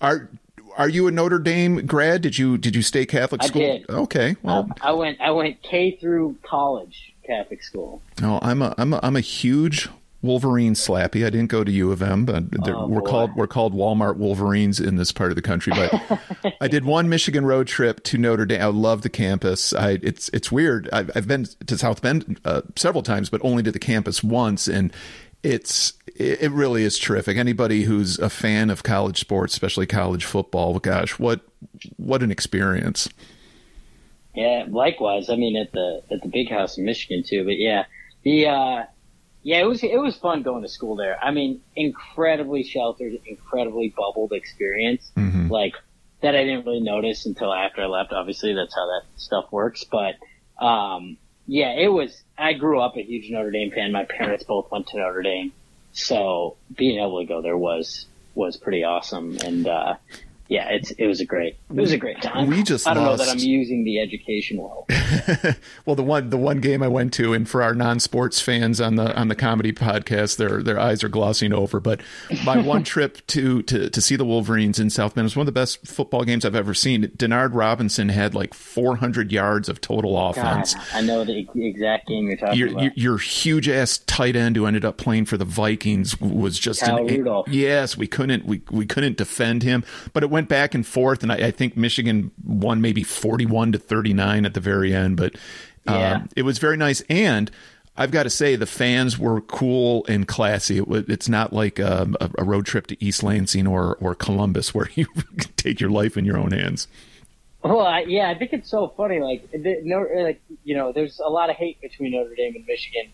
Are 0.00 0.30
are 0.76 0.88
you 0.88 1.06
a 1.06 1.10
Notre 1.10 1.38
Dame 1.38 1.86
grad? 1.86 2.22
Did 2.22 2.38
you 2.38 2.58
did 2.58 2.76
you 2.76 2.82
stay 2.82 3.06
Catholic 3.06 3.42
I 3.42 3.46
school? 3.46 3.62
did. 3.62 3.88
Okay. 3.90 4.36
Well, 4.42 4.68
I 4.80 4.92
went, 4.92 5.20
I 5.20 5.30
went 5.30 5.62
K 5.62 5.92
through 5.92 6.36
college 6.42 7.14
Catholic 7.26 7.62
school. 7.62 8.02
no, 8.20 8.38
I'm 8.42 8.62
a 8.62 8.74
I'm 8.78 8.92
a 8.92 9.00
I'm 9.02 9.16
a 9.16 9.20
huge 9.20 9.88
Wolverine 10.22 10.74
slappy. 10.74 11.24
I 11.26 11.30
didn't 11.30 11.48
go 11.48 11.62
to 11.62 11.70
U 11.70 11.92
of 11.92 12.02
M, 12.02 12.24
but 12.24 12.44
Oh, 12.64 12.86
we're 12.88 13.00
boy. 13.00 13.06
called 13.06 13.30
we're 13.36 13.46
called 13.46 13.74
Walmart 13.74 14.16
Wolverines 14.16 14.80
in 14.80 14.96
this 14.96 15.12
part 15.12 15.30
of 15.30 15.36
the 15.36 15.42
country. 15.42 15.72
But 15.74 16.20
I 16.60 16.68
did 16.68 16.84
one 16.84 17.08
Michigan 17.08 17.44
road 17.46 17.66
trip 17.68 18.02
to 18.04 18.18
Notre 18.18 18.44
Dame. 18.46 18.60
I 18.62 18.66
love 18.66 19.02
the 19.02 19.08
campus. 19.10 19.72
I 19.72 19.98
it's 20.02 20.28
it's 20.30 20.50
weird. 20.50 20.88
I've, 20.92 21.10
I've 21.14 21.28
been 21.28 21.46
to 21.66 21.78
South 21.78 22.02
Bend 22.02 22.40
uh, 22.44 22.62
several 22.76 23.02
times, 23.02 23.28
but 23.30 23.40
only 23.44 23.62
to 23.62 23.70
the 23.70 23.78
campus 23.78 24.22
once, 24.24 24.66
and 24.68 24.92
it's 25.42 25.92
it 26.18 26.42
it 26.42 26.50
really 26.52 26.82
is 26.82 26.98
terrific. 26.98 27.36
Anybody 27.36 27.82
who's 27.84 28.18
a 28.18 28.30
fan 28.30 28.70
of 28.70 28.82
college 28.82 29.18
sports, 29.18 29.52
especially 29.54 29.86
college 29.86 30.24
football, 30.24 30.78
gosh, 30.78 31.18
what 31.18 31.40
what 31.96 32.22
an 32.22 32.30
experience! 32.30 33.08
Yeah, 34.34 34.66
likewise. 34.68 35.30
I 35.30 35.36
mean, 35.36 35.56
at 35.56 35.72
the 35.72 36.02
at 36.10 36.22
the 36.22 36.28
big 36.28 36.50
house 36.50 36.76
in 36.78 36.84
Michigan 36.84 37.22
too. 37.26 37.44
But 37.44 37.58
yeah, 37.58 37.84
the 38.22 38.46
uh, 38.46 38.84
yeah, 39.42 39.60
it 39.60 39.66
was 39.66 39.82
it 39.82 40.00
was 40.00 40.16
fun 40.16 40.42
going 40.42 40.62
to 40.62 40.68
school 40.68 40.96
there. 40.96 41.18
I 41.22 41.30
mean, 41.30 41.60
incredibly 41.74 42.62
sheltered, 42.62 43.14
incredibly 43.26 43.94
bubbled 43.96 44.32
experience. 44.32 45.10
Mhm. 45.16 45.50
Like 45.50 45.74
that, 46.20 46.34
I 46.34 46.44
didn't 46.44 46.66
really 46.66 46.80
notice 46.80 47.26
until 47.26 47.52
after 47.52 47.82
I 47.82 47.86
left. 47.86 48.12
Obviously, 48.12 48.54
that's 48.54 48.74
how 48.74 48.86
that 48.86 49.02
stuff 49.16 49.46
works. 49.52 49.84
But 49.84 50.16
um, 50.62 51.16
yeah, 51.46 51.72
it 51.72 51.88
was. 51.88 52.22
I 52.36 52.52
grew 52.54 52.80
up 52.80 52.96
a 52.96 53.02
huge 53.02 53.30
Notre 53.30 53.50
Dame 53.50 53.70
fan. 53.70 53.92
My 53.92 54.04
parents 54.04 54.44
both 54.44 54.70
went 54.70 54.88
to 54.88 54.98
Notre 54.98 55.22
Dame, 55.22 55.52
so 55.96 56.56
being 56.76 56.98
able 56.98 57.20
to 57.20 57.26
go 57.26 57.40
there 57.40 57.56
was 57.56 58.06
was 58.34 58.56
pretty 58.56 58.84
awesome. 58.84 59.38
And 59.42 59.66
uh, 59.66 59.96
yeah, 60.48 60.68
it's 60.70 60.90
it 60.92 61.06
was 61.06 61.20
a 61.20 61.24
great 61.24 61.56
it 61.70 61.76
was 61.80 61.92
a 61.92 61.98
great 61.98 62.22
time. 62.22 62.46
We 62.48 62.62
just 62.62 62.86
I 62.86 62.94
don't 62.94 63.04
know 63.04 63.16
that 63.16 63.28
I'm 63.28 63.38
using 63.38 63.84
the 63.84 64.00
education 64.00 64.58
well. 64.58 64.86
well, 65.86 65.96
the 65.96 66.02
one 66.02 66.30
the 66.30 66.36
one 66.36 66.60
game 66.60 66.82
I 66.82 66.88
went 66.88 67.12
to, 67.14 67.32
and 67.32 67.48
for 67.48 67.62
our 67.62 67.74
non 67.74 68.00
sports 68.00 68.40
fans 68.40 68.80
on 68.80 68.96
the 68.96 69.14
on 69.16 69.28
the 69.28 69.34
comedy 69.34 69.72
podcast, 69.72 70.36
their 70.36 70.62
their 70.62 70.78
eyes 70.78 71.02
are 71.02 71.08
glossing 71.08 71.52
over. 71.52 71.80
But 71.80 72.00
my 72.44 72.58
one 72.62 72.84
trip 72.84 73.26
to, 73.28 73.62
to 73.62 73.90
to 73.90 74.00
see 74.00 74.16
the 74.16 74.24
Wolverines 74.24 74.78
in 74.78 74.90
South 74.90 75.14
Bend 75.14 75.24
was 75.24 75.36
one 75.36 75.42
of 75.42 75.52
the 75.52 75.58
best 75.60 75.86
football 75.86 76.24
games 76.24 76.44
I've 76.44 76.54
ever 76.54 76.74
seen. 76.74 77.04
Denard 77.16 77.50
Robinson 77.54 78.08
had 78.08 78.34
like 78.34 78.54
400 78.54 79.32
yards 79.32 79.68
of 79.68 79.80
total 79.80 80.14
God, 80.14 80.36
offense. 80.36 80.74
I 80.92 81.00
know 81.00 81.24
the 81.24 81.48
exact 81.54 82.06
game 82.08 82.26
you're 82.26 82.36
talking 82.36 82.58
Your, 82.58 82.68
about. 82.68 82.82
your 82.82 82.92
your 82.96 83.18
huge 83.18 83.68
ass 83.68 83.98
tight 83.98 84.36
end 84.36 84.56
who 84.56 84.66
ended 84.66 84.84
up 84.84 84.96
playing 84.96 85.24
for 85.24 85.36
the 85.36 85.44
Vikings 85.44 86.20
was 86.20 86.58
just 86.58 86.82
Kyle 86.82 86.98
an, 86.98 87.06
Rudolph. 87.06 87.48
yes 87.48 87.96
we 87.96 88.06
couldn't 88.06 88.44
we 88.44 88.60
we 88.70 88.84
couldn't 88.86 89.16
defend 89.16 89.62
him 89.62 89.84
but 90.12 90.22
it 90.22 90.30
went 90.36 90.48
back 90.48 90.74
and 90.74 90.86
forth 90.86 91.22
and 91.22 91.32
I, 91.32 91.36
I 91.48 91.50
think 91.50 91.76
Michigan 91.76 92.30
won 92.44 92.80
maybe 92.80 93.02
forty 93.02 93.46
one 93.46 93.72
to 93.72 93.78
thirty 93.78 94.12
nine 94.12 94.44
at 94.44 94.54
the 94.54 94.60
very 94.60 94.94
end 94.94 95.16
but 95.16 95.34
Yeah. 95.86 96.12
um, 96.16 96.28
it 96.36 96.42
was 96.42 96.58
very 96.58 96.76
nice 96.76 97.00
and 97.08 97.50
I've 97.98 98.10
got 98.10 98.24
to 98.24 98.30
say 98.30 98.56
the 98.56 98.66
fans 98.66 99.18
were 99.18 99.40
cool 99.40 100.04
and 100.06 100.28
classy. 100.28 100.76
It 100.76 100.86
was, 100.86 101.04
it's 101.08 101.30
not 101.30 101.54
like 101.54 101.80
um, 101.80 102.14
a, 102.20 102.28
a 102.36 102.44
road 102.44 102.66
trip 102.66 102.86
to 102.88 102.96
East 103.02 103.22
Lansing 103.22 103.66
or 103.66 103.96
or 104.02 104.14
Columbus 104.14 104.74
where 104.74 104.90
you 104.94 105.06
take 105.56 105.80
your 105.80 105.88
life 105.90 106.16
in 106.18 106.24
your 106.26 106.36
own 106.36 106.52
hands. 106.52 106.88
Well, 107.62 107.80
I, 107.80 108.00
yeah, 108.06 108.28
I 108.28 108.34
think 108.38 108.52
it's 108.52 108.70
so 108.70 108.92
funny. 108.98 109.18
Like, 109.20 109.50
the, 109.50 109.80
no, 109.82 110.06
like 110.14 110.40
you 110.64 110.76
know, 110.76 110.92
there's 110.92 111.18
a 111.24 111.30
lot 111.30 111.48
of 111.48 111.56
hate 111.56 111.80
between 111.80 112.12
Notre 112.12 112.34
Dame 112.36 112.54
and 112.56 112.66
Michigan, 112.66 113.06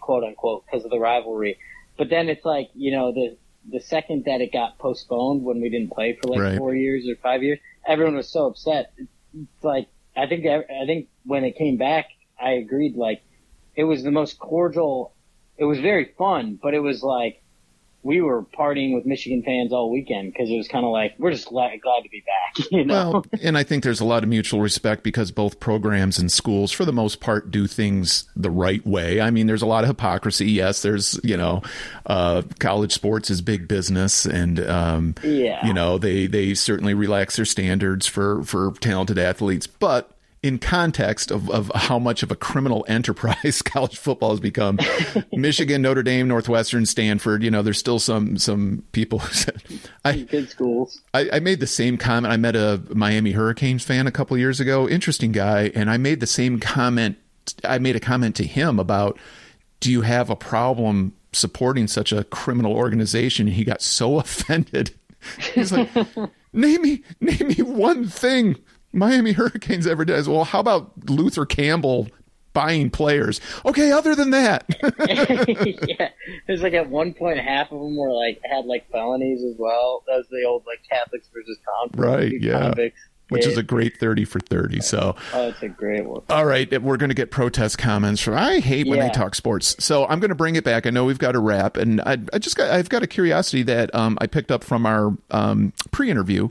quote 0.00 0.24
unquote, 0.24 0.64
because 0.64 0.82
of 0.86 0.90
the 0.90 0.98
rivalry. 0.98 1.58
But 1.98 2.08
then 2.08 2.30
it's 2.30 2.44
like, 2.44 2.70
you 2.74 2.90
know, 2.90 3.12
the 3.12 3.36
the 3.70 3.80
second 3.80 4.24
that 4.24 4.40
it 4.40 4.52
got 4.52 4.78
postponed 4.78 5.44
when 5.44 5.60
we 5.60 5.68
didn't 5.68 5.92
play 5.92 6.18
for 6.20 6.28
like 6.28 6.40
Right. 6.40 6.58
four 6.58 6.74
years 6.74 7.06
or 7.08 7.16
five 7.16 7.42
years, 7.42 7.58
everyone 7.86 8.16
was 8.16 8.28
so 8.28 8.46
upset. 8.46 8.92
It's 8.98 9.64
like 9.64 9.88
I 10.16 10.26
think 10.26 10.46
I 10.46 10.86
think 10.86 11.08
when 11.24 11.44
it 11.44 11.56
came 11.56 11.76
back, 11.76 12.06
I 12.40 12.52
agreed. 12.52 12.96
Like, 12.96 13.22
it 13.74 13.84
was 13.84 14.02
the 14.02 14.10
most 14.10 14.38
cordial. 14.38 15.14
It 15.56 15.64
was 15.64 15.80
very 15.80 16.12
fun, 16.18 16.58
but 16.62 16.74
it 16.74 16.80
was 16.80 17.02
like 17.02 17.41
we 18.04 18.20
were 18.20 18.42
partying 18.42 18.94
with 18.94 19.06
Michigan 19.06 19.42
fans 19.44 19.72
all 19.72 19.90
weekend 19.90 20.32
because 20.32 20.50
it 20.50 20.56
was 20.56 20.66
kind 20.68 20.84
of 20.84 20.90
like 20.90 21.14
we're 21.18 21.30
just 21.30 21.46
glad, 21.48 21.80
glad 21.80 22.02
to 22.02 22.08
be 22.08 22.20
back. 22.26 22.66
You 22.70 22.84
know. 22.84 23.10
Well, 23.12 23.26
and 23.42 23.56
I 23.56 23.62
think 23.64 23.82
there's 23.84 24.00
a 24.00 24.04
lot 24.04 24.22
of 24.22 24.28
mutual 24.28 24.60
respect 24.60 25.02
because 25.02 25.30
both 25.30 25.60
programs 25.60 26.18
and 26.18 26.30
schools, 26.30 26.70
for 26.72 26.84
the 26.84 26.92
most 26.92 27.20
part, 27.20 27.50
do 27.50 27.66
things 27.66 28.24
the 28.36 28.50
right 28.50 28.84
way. 28.86 29.20
I 29.20 29.30
mean, 29.30 29.46
there's 29.46 29.62
a 29.62 29.66
lot 29.66 29.84
of 29.84 29.88
hypocrisy. 29.88 30.50
Yes, 30.50 30.82
there's, 30.82 31.18
you 31.24 31.36
know, 31.36 31.62
uh, 32.06 32.42
college 32.58 32.92
sports 32.92 33.30
is 33.30 33.40
big 33.40 33.68
business, 33.68 34.24
and 34.26 34.58
um, 34.60 35.14
Yeah. 35.22 35.64
you 35.66 35.72
know, 35.72 35.98
they 35.98 36.26
they 36.26 36.54
certainly 36.54 36.94
relax 36.94 37.36
their 37.36 37.44
standards 37.44 38.06
for 38.06 38.42
for 38.44 38.72
talented 38.80 39.18
athletes, 39.18 39.66
but. 39.66 40.10
In 40.42 40.58
context 40.58 41.30
of, 41.30 41.48
of 41.50 41.70
how 41.72 42.00
much 42.00 42.24
of 42.24 42.32
a 42.32 42.36
criminal 42.36 42.84
enterprise 42.88 43.62
college 43.64 43.96
football 43.96 44.30
has 44.30 44.40
become, 44.40 44.78
Michigan, 45.32 45.82
Notre 45.82 46.02
Dame, 46.02 46.26
Northwestern, 46.26 46.84
Stanford, 46.84 47.44
you 47.44 47.50
know, 47.50 47.62
there's 47.62 47.78
still 47.78 48.00
some 48.00 48.36
some 48.36 48.82
people 48.92 49.20
who 49.20 49.32
said, 49.32 49.62
I, 50.04 50.18
good 50.18 50.50
schools. 50.50 51.00
I, 51.14 51.28
I 51.34 51.40
made 51.40 51.60
the 51.60 51.66
same 51.66 51.96
comment. 51.96 52.32
I 52.32 52.36
met 52.36 52.56
a 52.56 52.82
Miami 52.90 53.32
Hurricanes 53.32 53.84
fan 53.84 54.06
a 54.06 54.10
couple 54.10 54.36
years 54.36 54.58
ago, 54.58 54.88
interesting 54.88 55.30
guy, 55.30 55.70
and 55.74 55.88
I 55.88 55.96
made 55.96 56.20
the 56.20 56.26
same 56.26 56.58
comment. 56.58 57.16
I 57.64 57.78
made 57.78 57.96
a 57.96 58.00
comment 58.00 58.36
to 58.36 58.44
him 58.44 58.78
about, 58.78 59.18
do 59.80 59.90
you 59.90 60.02
have 60.02 60.30
a 60.30 60.36
problem 60.36 61.12
supporting 61.32 61.88
such 61.88 62.12
a 62.12 62.24
criminal 62.24 62.72
organization? 62.72 63.46
And 63.46 63.56
he 63.56 63.64
got 63.64 63.82
so 63.82 64.18
offended. 64.18 64.94
He's 65.54 65.72
like, 65.72 65.88
name 66.52 66.82
me, 66.82 67.02
name 67.20 67.48
me 67.48 67.62
one 67.62 68.08
thing 68.08 68.56
Miami 68.92 69.32
Hurricanes 69.34 69.86
ever 69.86 70.04
does. 70.04 70.28
Well, 70.28 70.44
how 70.44 70.60
about 70.60 71.08
Luther 71.08 71.46
Campbell 71.46 72.08
buying 72.52 72.90
players. 72.90 73.40
Okay, 73.64 73.92
other 73.92 74.14
than 74.14 74.30
that, 74.30 74.64
yeah, 75.88 76.10
there's 76.46 76.62
like 76.62 76.74
at 76.74 76.88
one 76.88 77.14
point 77.14 77.38
half 77.38 77.72
of 77.72 77.80
them 77.80 77.96
were 77.96 78.12
like 78.12 78.40
had 78.44 78.66
like 78.66 78.90
felonies 78.90 79.42
as 79.42 79.56
well. 79.58 80.02
That 80.06 80.16
was 80.16 80.26
the 80.30 80.44
old 80.44 80.64
like 80.66 80.80
Catholics 80.88 81.28
versus 81.32 81.58
convicts. 81.64 81.98
Right, 81.98 82.40
yeah. 82.40 82.60
Convicts. 82.60 83.00
which 83.28 83.46
is 83.46 83.56
a 83.56 83.62
great 83.62 83.96
thirty 83.98 84.24
for 84.24 84.40
thirty. 84.40 84.80
So. 84.80 85.16
Oh, 85.32 85.48
it's 85.48 85.62
a 85.62 85.68
great 85.68 86.04
one. 86.04 86.22
All 86.28 86.44
right, 86.44 86.82
we're 86.82 86.98
going 86.98 87.10
to 87.10 87.14
get 87.14 87.30
protest 87.30 87.78
comments 87.78 88.20
from. 88.20 88.34
I 88.34 88.60
hate 88.60 88.86
when 88.86 88.98
they 88.98 89.10
talk 89.10 89.34
sports, 89.34 89.76
so 89.82 90.06
I'm 90.06 90.20
going 90.20 90.30
to 90.30 90.34
bring 90.34 90.56
it 90.56 90.64
back. 90.64 90.86
I 90.86 90.90
know 90.90 91.04
we've 91.04 91.18
got 91.18 91.34
a 91.34 91.40
wrap, 91.40 91.76
and 91.76 92.00
I, 92.02 92.18
I 92.32 92.38
just 92.38 92.56
got 92.56 92.70
I've 92.70 92.88
got 92.88 93.02
a 93.02 93.06
curiosity 93.06 93.62
that 93.64 93.94
um, 93.94 94.18
I 94.20 94.26
picked 94.26 94.50
up 94.50 94.64
from 94.64 94.86
our 94.86 95.16
um, 95.30 95.72
pre-interview. 95.90 96.48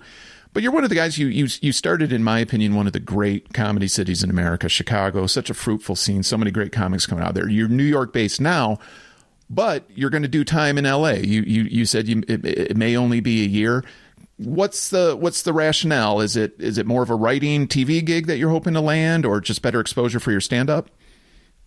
But 0.54 0.64
you're 0.64 0.72
one 0.72 0.84
of 0.84 0.90
the 0.90 0.96
guys 0.96 1.18
you 1.18 1.28
you 1.28 1.48
you 1.62 1.72
started, 1.72 2.12
in 2.12 2.24
my 2.24 2.40
opinion, 2.40 2.76
one 2.76 2.88
of 2.88 2.94
the 2.94 3.00
great 3.00 3.54
comedy 3.54 3.88
cities 3.88 4.24
in 4.24 4.30
America, 4.30 4.68
Chicago. 4.68 5.26
Such 5.28 5.50
a 5.50 5.54
fruitful 5.54 5.96
scene, 5.96 6.24
so 6.24 6.38
many 6.38 6.52
great 6.52 6.72
comics 6.72 7.06
coming 7.06 7.24
out 7.24 7.36
there. 7.36 7.50
You're 7.50 7.70
New 7.70 7.84
York 7.84 8.12
based 8.12 8.42
now, 8.42 8.78
but 9.50 9.86
you're 9.96 10.10
going 10.10 10.24
to 10.24 10.28
do 10.28 10.44
time 10.44 10.78
in 10.78 10.84
LA. 10.84 11.12
You 11.12 11.42
you 11.44 11.64
you 11.64 11.86
said 11.86 12.08
you, 12.08 12.24
it, 12.28 12.46
it 12.46 12.78
may 12.78 12.98
only 12.98 13.22
be 13.22 13.44
a 13.44 13.48
year. 13.48 13.86
What's 14.38 14.90
the 14.90 15.16
what's 15.16 15.44
the 15.44 15.54
rationale? 15.54 16.20
Is 16.20 16.36
it 16.36 16.56
is 16.60 16.78
it 16.78 16.86
more 16.86 17.04
of 17.04 17.10
a 17.10 17.16
writing 17.16 17.68
TV 17.68 18.04
gig 18.04 18.28
that 18.28 18.38
you're 18.38 18.50
hoping 18.50 18.74
to 18.74 18.82
land, 18.82 19.26
or 19.26 19.40
just 19.40 19.62
better 19.62 19.80
exposure 19.80 20.20
for 20.20 20.32
your 20.32 20.42
stand 20.42 20.70
up? 20.70 20.90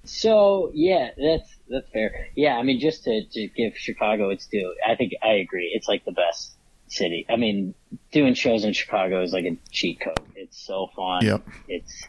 So 0.05 0.71
yeah, 0.75 1.11
that's 1.17 1.55
that's 1.71 1.89
fair. 1.91 2.29
Yeah, 2.37 2.59
I 2.59 2.63
mean, 2.63 2.81
just 2.81 3.05
to, 3.05 3.25
to 3.25 3.49
give 3.49 3.79
Chicago 3.79 4.29
its 4.29 4.47
due, 4.47 4.75
I 4.87 4.95
think 4.95 5.13
I 5.23 5.35
agree. 5.35 5.73
It's 5.75 5.89
like 5.89 6.05
the 6.05 6.13
best 6.13 6.55
city. 6.89 7.27
I 7.29 7.37
mean, 7.37 7.75
doing 8.13 8.35
shows 8.35 8.65
in 8.65 8.73
Chicago 8.73 9.23
is 9.23 9.33
like 9.33 9.45
a 9.45 9.57
cheat 9.71 10.01
code. 10.01 10.19
It's 10.37 10.65
so 10.65 10.89
fun. 10.95 11.25
Yep. 11.25 11.47
It's 11.69 12.05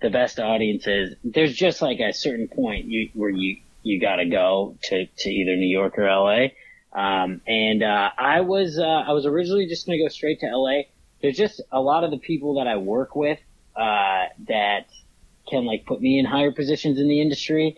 the 0.00 0.10
best 0.10 0.38
audiences. 0.38 1.14
There's 1.24 1.54
just 1.54 1.82
like 1.82 2.00
a 2.00 2.12
certain 2.12 2.48
point 2.48 2.86
you 2.86 3.10
where 3.14 3.30
you 3.30 3.58
you 3.82 4.00
got 4.00 4.16
to 4.16 4.26
go 4.26 4.76
to 4.84 5.06
to 5.06 5.30
either 5.30 5.56
New 5.56 5.66
York 5.66 5.98
or 5.98 6.06
LA. 6.06 6.48
Um, 6.92 7.40
and 7.46 7.82
uh, 7.82 8.10
I 8.16 8.40
was 8.40 8.78
uh, 8.78 8.84
I 8.84 9.12
was 9.12 9.26
originally 9.26 9.66
just 9.66 9.86
going 9.86 9.98
to 9.98 10.04
go 10.04 10.08
straight 10.08 10.40
to 10.40 10.46
LA. 10.46 10.82
There's 11.22 11.36
just 11.36 11.60
a 11.72 11.80
lot 11.80 12.04
of 12.04 12.10
the 12.10 12.18
people 12.18 12.54
that 12.54 12.66
I 12.66 12.76
work 12.76 13.16
with 13.16 13.38
uh, 13.76 14.26
that 14.46 14.86
can 15.48 15.64
like 15.64 15.86
put 15.86 16.00
me 16.00 16.18
in 16.18 16.24
higher 16.24 16.52
positions 16.52 16.98
in 16.98 17.08
the 17.08 17.20
industry 17.20 17.76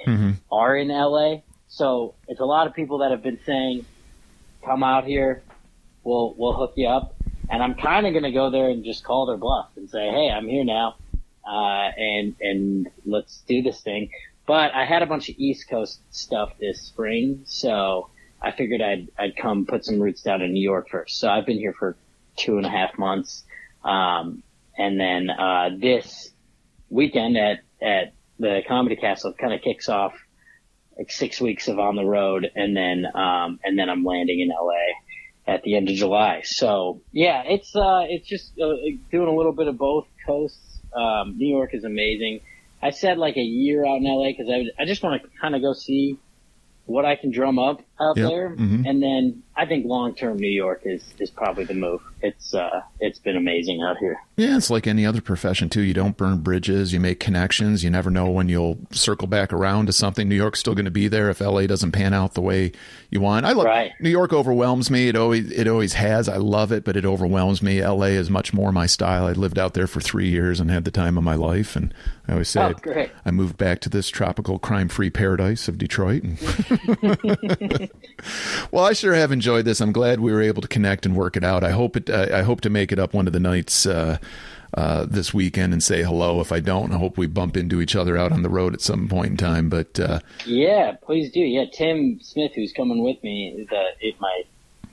are 0.51 0.77
in 0.77 0.89
LA. 0.89 1.37
So 1.69 2.15
it's 2.29 2.41
a 2.41 2.45
lot 2.45 2.67
of 2.67 2.75
people 2.75 2.99
that 2.99 3.11
have 3.11 3.23
been 3.23 3.39
saying, 3.47 3.87
"Come 4.65 4.83
out 4.83 5.05
here, 5.05 5.43
we'll 6.05 6.35
we'll 6.37 6.55
hook 6.55 6.73
you 6.77 6.89
up." 6.89 7.15
And 7.49 7.63
I'm 7.63 7.75
kind 7.75 8.07
of 8.07 8.13
going 8.13 8.25
to 8.25 8.31
go 8.31 8.51
there 8.51 8.69
and 8.69 8.85
just 8.85 9.03
call 9.03 9.27
their 9.27 9.37
bluff 9.37 9.71
and 9.77 9.91
say, 9.91 10.09
"Hey, 10.11 10.31
I'm 10.31 10.49
here 10.49 10.65
now, 10.65 10.97
uh, 11.47 11.91
and 11.97 12.35
and 12.41 12.89
let's 13.05 13.43
do 13.49 13.63
this 13.63 13.81
thing." 13.81 14.11
But 14.47 14.75
I 14.75 14.85
had 14.85 15.03
a 15.03 15.07
bunch 15.07 15.29
of 15.29 15.37
East 15.39 15.69
Coast 15.69 16.01
stuff 16.11 16.53
this 16.59 16.81
spring, 16.83 17.43
so 17.45 18.09
I 18.41 18.53
figured 18.53 18.81
I'd 18.81 19.09
I'd 19.19 19.37
come 19.37 19.67
put 19.67 19.85
some 19.85 20.01
roots 20.01 20.23
down 20.23 20.43
in 20.43 20.53
New 20.53 20.63
York 20.63 20.89
first. 20.89 21.19
So 21.19 21.29
I've 21.29 21.47
been 21.47 21.59
here 21.59 21.73
for 21.73 21.97
two 22.37 22.57
and 22.57 22.67
a 22.67 22.71
half 22.71 22.99
months, 22.99 23.45
um, 23.85 24.43
and 24.77 24.99
then 24.99 25.31
uh, 25.31 25.71
this 25.77 26.31
weekend 26.89 27.37
at 27.37 27.61
at 27.83 28.13
the 28.39 28.63
Comedy 28.67 28.97
Castle 28.97 29.33
kind 29.33 29.53
of 29.53 29.61
kicks 29.63 29.89
off 29.89 30.15
like 30.97 31.11
six 31.11 31.41
weeks 31.41 31.69
of 31.69 31.79
on 31.79 31.97
the 31.97 32.05
road, 32.05 32.51
and 32.55 32.77
then 32.77 33.07
um, 33.15 33.61
and 33.65 33.79
then 33.79 33.89
I'm 33.91 34.05
landing 34.05 34.41
in 34.41 34.49
LA 34.49 34.75
at 35.51 35.63
the 35.65 35.77
end 35.77 35.89
of 35.89 35.97
July. 35.97 36.43
So 36.45 37.01
yeah, 37.13 37.43
it's 37.45 37.75
uh, 37.75 38.05
it's 38.09 38.29
just 38.29 38.53
uh, 38.61 38.69
doing 39.11 39.29
a 39.29 39.35
little 39.35 39.53
bit 39.53 39.67
of 39.69 39.77
both 39.77 40.07
coasts. 40.27 40.59
Um, 40.95 41.37
New 41.37 41.49
York 41.57 41.71
is 41.75 41.85
amazing. 41.85 42.41
I 42.83 42.91
said 42.91 43.19
like 43.19 43.37
a 43.37 43.43
year 43.43 43.85
out 43.85 43.97
in 43.97 44.05
LA 44.05 44.29
because 44.29 44.49
I 44.49 44.83
I 44.83 44.87
just 44.87 45.03
want 45.03 45.23
to 45.23 45.29
kind 45.41 45.55
of 45.57 45.61
go 45.63 45.73
see 45.73 46.19
what 46.87 47.05
I 47.05 47.17
can 47.17 47.31
drum 47.31 47.59
up 47.59 47.81
out 48.01 48.17
Yep. 48.17 48.29
there, 48.29 48.57
Mhm. 48.57 48.89
and 48.89 49.03
then 49.03 49.43
I 49.61 49.67
think 49.67 49.85
long 49.85 50.15
term 50.15 50.39
New 50.39 50.49
York 50.49 50.81
is 50.87 51.03
is 51.19 51.29
probably 51.31 51.65
the 51.65 51.75
move. 51.75 52.01
It's 52.23 52.55
uh, 52.55 52.81
it's 52.99 53.19
been 53.19 53.37
amazing 53.37 53.83
out 53.83 53.99
here. 53.99 54.19
Yeah, 54.39 54.57
it's 54.57 54.71
like 54.71 54.87
any 54.87 55.05
other 55.05 55.21
profession 55.21 55.69
too. 55.69 55.83
You 55.83 55.93
don't 55.93 56.17
burn 56.17 56.39
bridges. 56.39 56.95
You 56.95 57.01
make 57.01 57.21
connections. 57.21 57.85
You 57.85 57.91
never 57.91 58.11
know 58.11 58.31
when 58.31 58.49
you'll 58.49 58.79
circle 58.91 59.27
back 59.29 59.53
around 59.53 59.85
to 59.87 59.93
something. 59.93 60.31
New 60.31 60.35
York's 60.35 60.61
still 60.61 60.75
going 60.75 60.87
to 60.87 60.91
be 60.91 61.09
there 61.09 61.29
if 61.29 61.41
LA 61.41 61.67
doesn't 61.67 61.93
pan 61.93 62.15
out 62.15 62.33
the 62.33 62.41
way 62.41 62.73
you 63.11 63.21
want. 63.21 63.45
I 63.45 63.53
love 63.53 63.67
Right. 63.67 63.93
New 64.01 64.09
York. 64.09 64.33
Overwhelms 64.33 64.91
me. 64.91 65.09
It 65.09 65.17
always 65.17 65.51
it 65.53 65.69
always 65.69 65.93
has. 65.93 66.27
I 66.27 66.37
love 66.39 66.73
it, 66.73 66.83
but 66.85 66.97
it 66.97 67.05
overwhelms 67.05 67.63
me. 67.63 67.85
LA 67.87 68.07
is 68.17 68.31
much 68.31 68.55
more 68.55 68.73
my 68.73 68.87
style. 68.87 69.27
I 69.27 69.33
lived 69.33 69.59
out 69.59 69.75
there 69.75 69.87
for 69.87 70.01
three 70.01 70.31
years 70.31 70.59
and 70.59 70.71
had 70.71 70.85
the 70.87 70.91
time 70.91 71.19
of 71.19 71.25
my 71.25 71.35
life. 71.35 71.77
And 71.77 71.93
I 72.27 72.33
always 72.33 72.49
say 72.49 72.63
Oh. 72.63 73.07
I 73.27 73.31
moved 73.31 73.59
back 73.59 73.81
to 73.81 73.91
this 73.91 74.09
tropical 74.09 74.59
crime-free 74.59 75.11
paradise 75.11 75.69
of 75.69 75.77
Detroit. 75.77 76.23
And 76.23 76.39
well, 78.71 78.85
I 78.87 78.95
sure 78.95 79.15
have 79.15 79.33
enjoyed 79.33 79.50
this. 79.59 79.81
I'm 79.81 79.93
glad 79.93 80.21
we 80.21 80.33
were 80.33 80.43
able 80.43 80.63
to 80.63 80.69
connect 80.69 81.05
and 81.05 81.17
work 81.17 81.37
it 81.37 81.45
out. 81.45 81.65
I 81.65 81.71
hope 81.71 81.97
it. 81.97 82.09
Uh, 82.09 82.29
I 82.33 82.43
hope 82.43 82.61
to 82.63 82.71
make 82.71 82.93
it 82.93 82.99
up 82.99 83.15
one 83.15 83.27
of 83.27 83.33
the 83.33 83.41
nights 83.41 83.87
uh, 83.87 84.19
uh, 84.75 85.07
this 85.09 85.35
weekend 85.35 85.73
and 85.73 85.83
say 85.83 86.03
hello. 86.03 86.41
If 86.41 86.53
I 86.53 86.61
don't, 86.61 86.93
I 86.93 86.99
hope 86.99 87.19
we 87.19 87.27
bump 87.27 87.57
into 87.57 87.81
each 87.81 87.97
other 87.97 88.17
out 88.17 88.33
on 88.33 88.43
the 88.43 88.49
road 88.49 88.75
at 88.75 88.81
some 88.81 89.09
point 89.09 89.33
in 89.33 89.37
time. 89.37 89.69
But 89.69 89.99
uh, 89.99 90.21
Yeah, 90.47 90.93
please 91.03 91.33
do. 91.33 91.41
Yeah, 91.41 91.65
Tim 91.73 92.21
Smith, 92.23 92.53
who's 92.55 92.73
coming 92.73 93.03
with 93.03 93.23
me, 93.23 93.67
the 93.69 94.13
my 94.21 94.43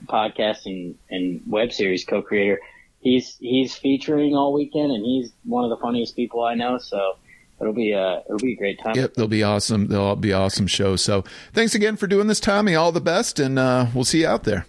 podcast 0.06 0.66
and, 0.66 0.96
and 1.10 1.40
web 1.46 1.72
series 1.72 2.04
co-creator, 2.04 2.60
he's 3.00 3.36
he's 3.38 3.74
featuring 3.76 4.34
all 4.34 4.52
weekend, 4.52 4.90
and 4.90 5.04
he's 5.04 5.30
one 5.44 5.64
of 5.64 5.70
the 5.70 5.76
funniest 5.76 6.16
people 6.16 6.42
I 6.42 6.54
know. 6.54 6.78
So 6.78 7.16
it'll 7.60 7.72
be 7.72 7.92
a 7.92 8.20
it'll 8.26 8.38
be 8.38 8.52
a 8.52 8.56
great 8.56 8.78
time. 8.80 8.94
yep, 8.96 9.14
they'll 9.14 9.28
be 9.28 9.42
awesome. 9.42 9.88
They'll 9.88 10.02
all 10.02 10.16
be 10.16 10.32
awesome 10.32 10.66
shows. 10.66 11.02
So 11.02 11.24
thanks 11.52 11.74
again 11.74 11.96
for 11.96 12.06
doing 12.06 12.26
this, 12.26 12.40
Tommy. 12.40 12.74
All 12.74 12.92
the 12.92 13.00
best, 13.00 13.38
and 13.38 13.58
uh, 13.58 13.86
we'll 13.94 14.04
see 14.04 14.20
you 14.20 14.28
out 14.28 14.44
there. 14.44 14.66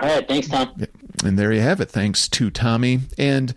All 0.00 0.08
right, 0.08 0.26
thanks, 0.26 0.48
Tom. 0.48 0.74
And 1.24 1.38
there 1.38 1.52
you 1.52 1.60
have 1.60 1.80
it. 1.80 1.88
Thanks 1.88 2.28
to 2.28 2.50
Tommy. 2.50 3.00
And 3.16 3.54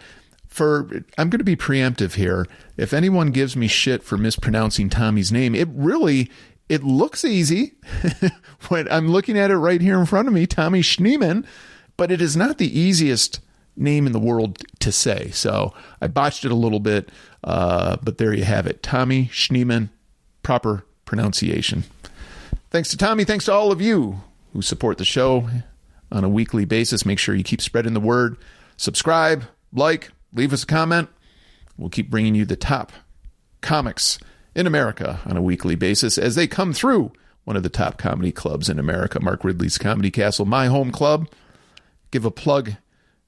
for, 0.48 0.90
I'm 1.18 1.30
going 1.30 1.40
to 1.40 1.44
be 1.44 1.56
preemptive 1.56 2.14
here. 2.14 2.48
If 2.78 2.94
anyone 2.94 3.32
gives 3.32 3.56
me 3.56 3.68
shit 3.68 4.04
for 4.04 4.18
mispronouncing 4.18 4.90
Tommy's 4.90 5.32
name, 5.32 5.56
it 5.56 5.68
really, 5.72 6.30
it 6.70 6.84
looks 6.84 7.26
easy 7.26 7.74
when 8.70 8.90
I'm 8.92 9.10
looking 9.10 9.38
at 9.38 9.52
it 9.52 9.58
right 9.58 9.82
here 9.82 10.00
in 10.00 10.06
front 10.06 10.28
of 10.28 10.34
me, 10.34 10.46
Tommy 10.46 10.82
Schneeman, 10.82 11.46
but 11.98 12.12
it 12.12 12.22
is 12.22 12.38
not 12.38 12.60
the 12.60 12.80
easiest 12.80 13.40
name 13.76 14.06
in 14.06 14.14
the 14.14 14.20
world 14.20 14.64
to 14.80 14.92
say. 14.92 15.30
So 15.32 15.74
I 16.02 16.08
botched 16.08 16.46
it 16.46 16.52
a 16.52 16.56
little 16.56 16.80
bit, 16.80 17.10
uh, 17.48 17.96
but 18.04 18.18
there 18.18 18.34
you 18.34 18.44
have 18.44 18.68
it. 18.68 18.84
Tommy 18.84 19.28
Schneeman, 19.28 19.88
proper 20.44 20.86
pronunciation. 21.06 21.86
Thanks 22.72 22.90
to 22.90 22.98
Tommy. 22.98 23.24
Thanks 23.24 23.46
to 23.46 23.54
all 23.54 23.72
of 23.72 23.82
you 23.82 24.22
who 24.52 24.62
support 24.62 24.98
the 24.98 25.06
show 25.06 25.50
on 26.12 26.26
a 26.26 26.30
weekly 26.30 26.66
basis. 26.66 27.06
Make 27.06 27.20
sure 27.20 27.34
you 27.34 27.46
keep 27.46 27.62
spreading 27.62 27.94
the 27.94 28.02
word. 28.02 28.36
Subscribe, 28.76 29.46
like, 29.72 30.12
leave 30.34 30.52
us 30.52 30.64
a 30.64 30.68
comment. 30.68 31.08
We'll 31.78 31.90
keep 31.90 32.10
bringing 32.10 32.36
you 32.36 32.44
the 32.44 32.58
top 32.58 32.92
comics 33.62 34.20
in 34.54 34.68
America 34.68 35.22
on 35.26 35.38
a 35.38 35.42
weekly 35.42 35.76
basis 35.76 36.18
as 36.18 36.36
they 36.36 36.48
come 36.48 36.74
through 36.74 37.14
one 37.46 37.56
of 37.56 37.64
the 37.64 37.70
top 37.70 37.98
comedy 37.98 38.34
clubs 38.34 38.68
in 38.68 38.78
America, 38.78 39.24
Mark 39.24 39.46
Ridley's 39.46 39.78
Comedy 39.78 40.12
Castle, 40.12 40.46
my 40.46 40.66
home 40.66 40.92
club. 40.92 41.30
Give 42.12 42.26
a 42.26 42.32
plug 42.32 42.74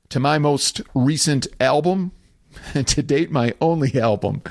to 0.09 0.19
my 0.19 0.37
most 0.37 0.81
recent 0.93 1.47
album, 1.61 2.11
to 2.73 3.03
date, 3.03 3.31
my 3.31 3.53
only 3.61 3.99
album. 3.99 4.41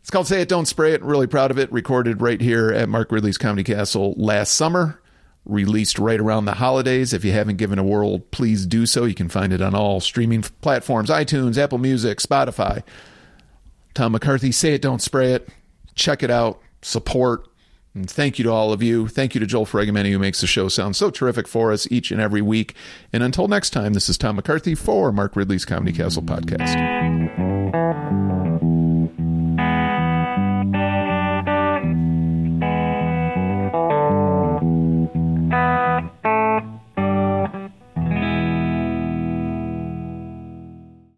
It's 0.00 0.10
called 0.10 0.26
Say 0.26 0.42
It, 0.42 0.48
Don't 0.48 0.66
Spray 0.66 0.92
It. 0.92 1.02
Really 1.02 1.26
proud 1.26 1.50
of 1.50 1.58
it. 1.58 1.72
Recorded 1.72 2.20
right 2.20 2.40
here 2.40 2.70
at 2.70 2.88
Mark 2.88 3.12
Ridley's 3.12 3.38
Comedy 3.38 3.62
Castle 3.64 4.14
last 4.16 4.54
summer. 4.54 5.00
Released 5.44 5.98
right 5.98 6.20
around 6.20 6.44
the 6.44 6.54
holidays. 6.54 7.12
If 7.12 7.24
you 7.24 7.32
haven't 7.32 7.56
given 7.56 7.78
a 7.78 7.84
whirl, 7.84 8.20
please 8.20 8.66
do 8.66 8.86
so. 8.86 9.04
You 9.04 9.14
can 9.14 9.28
find 9.28 9.52
it 9.52 9.60
on 9.60 9.74
all 9.74 10.00
streaming 10.00 10.42
platforms 10.42 11.10
iTunes, 11.10 11.58
Apple 11.58 11.78
Music, 11.78 12.18
Spotify. 12.18 12.82
Tom 13.94 14.12
McCarthy, 14.12 14.52
Say 14.52 14.74
It, 14.74 14.82
Don't 14.82 15.02
Spray 15.02 15.32
It. 15.32 15.48
Check 15.94 16.22
it 16.22 16.30
out. 16.30 16.60
Support. 16.82 17.46
And 17.94 18.10
thank 18.10 18.38
you 18.38 18.44
to 18.44 18.50
all 18.50 18.72
of 18.72 18.82
you. 18.82 19.06
Thank 19.06 19.34
you 19.34 19.40
to 19.40 19.46
Joel 19.46 19.66
Fregamenti, 19.66 20.10
who 20.10 20.18
makes 20.18 20.40
the 20.40 20.46
show 20.46 20.68
sound 20.68 20.96
so 20.96 21.10
terrific 21.10 21.46
for 21.46 21.72
us 21.72 21.86
each 21.90 22.10
and 22.10 22.20
every 22.20 22.40
week. 22.40 22.74
And 23.12 23.22
until 23.22 23.48
next 23.48 23.70
time, 23.70 23.92
this 23.92 24.08
is 24.08 24.16
Tom 24.16 24.36
McCarthy 24.36 24.74
for 24.74 25.12
Mark 25.12 25.36
Ridley's 25.36 25.64
Comedy 25.64 25.92
Castle 25.92 26.22
podcast. 26.22 26.72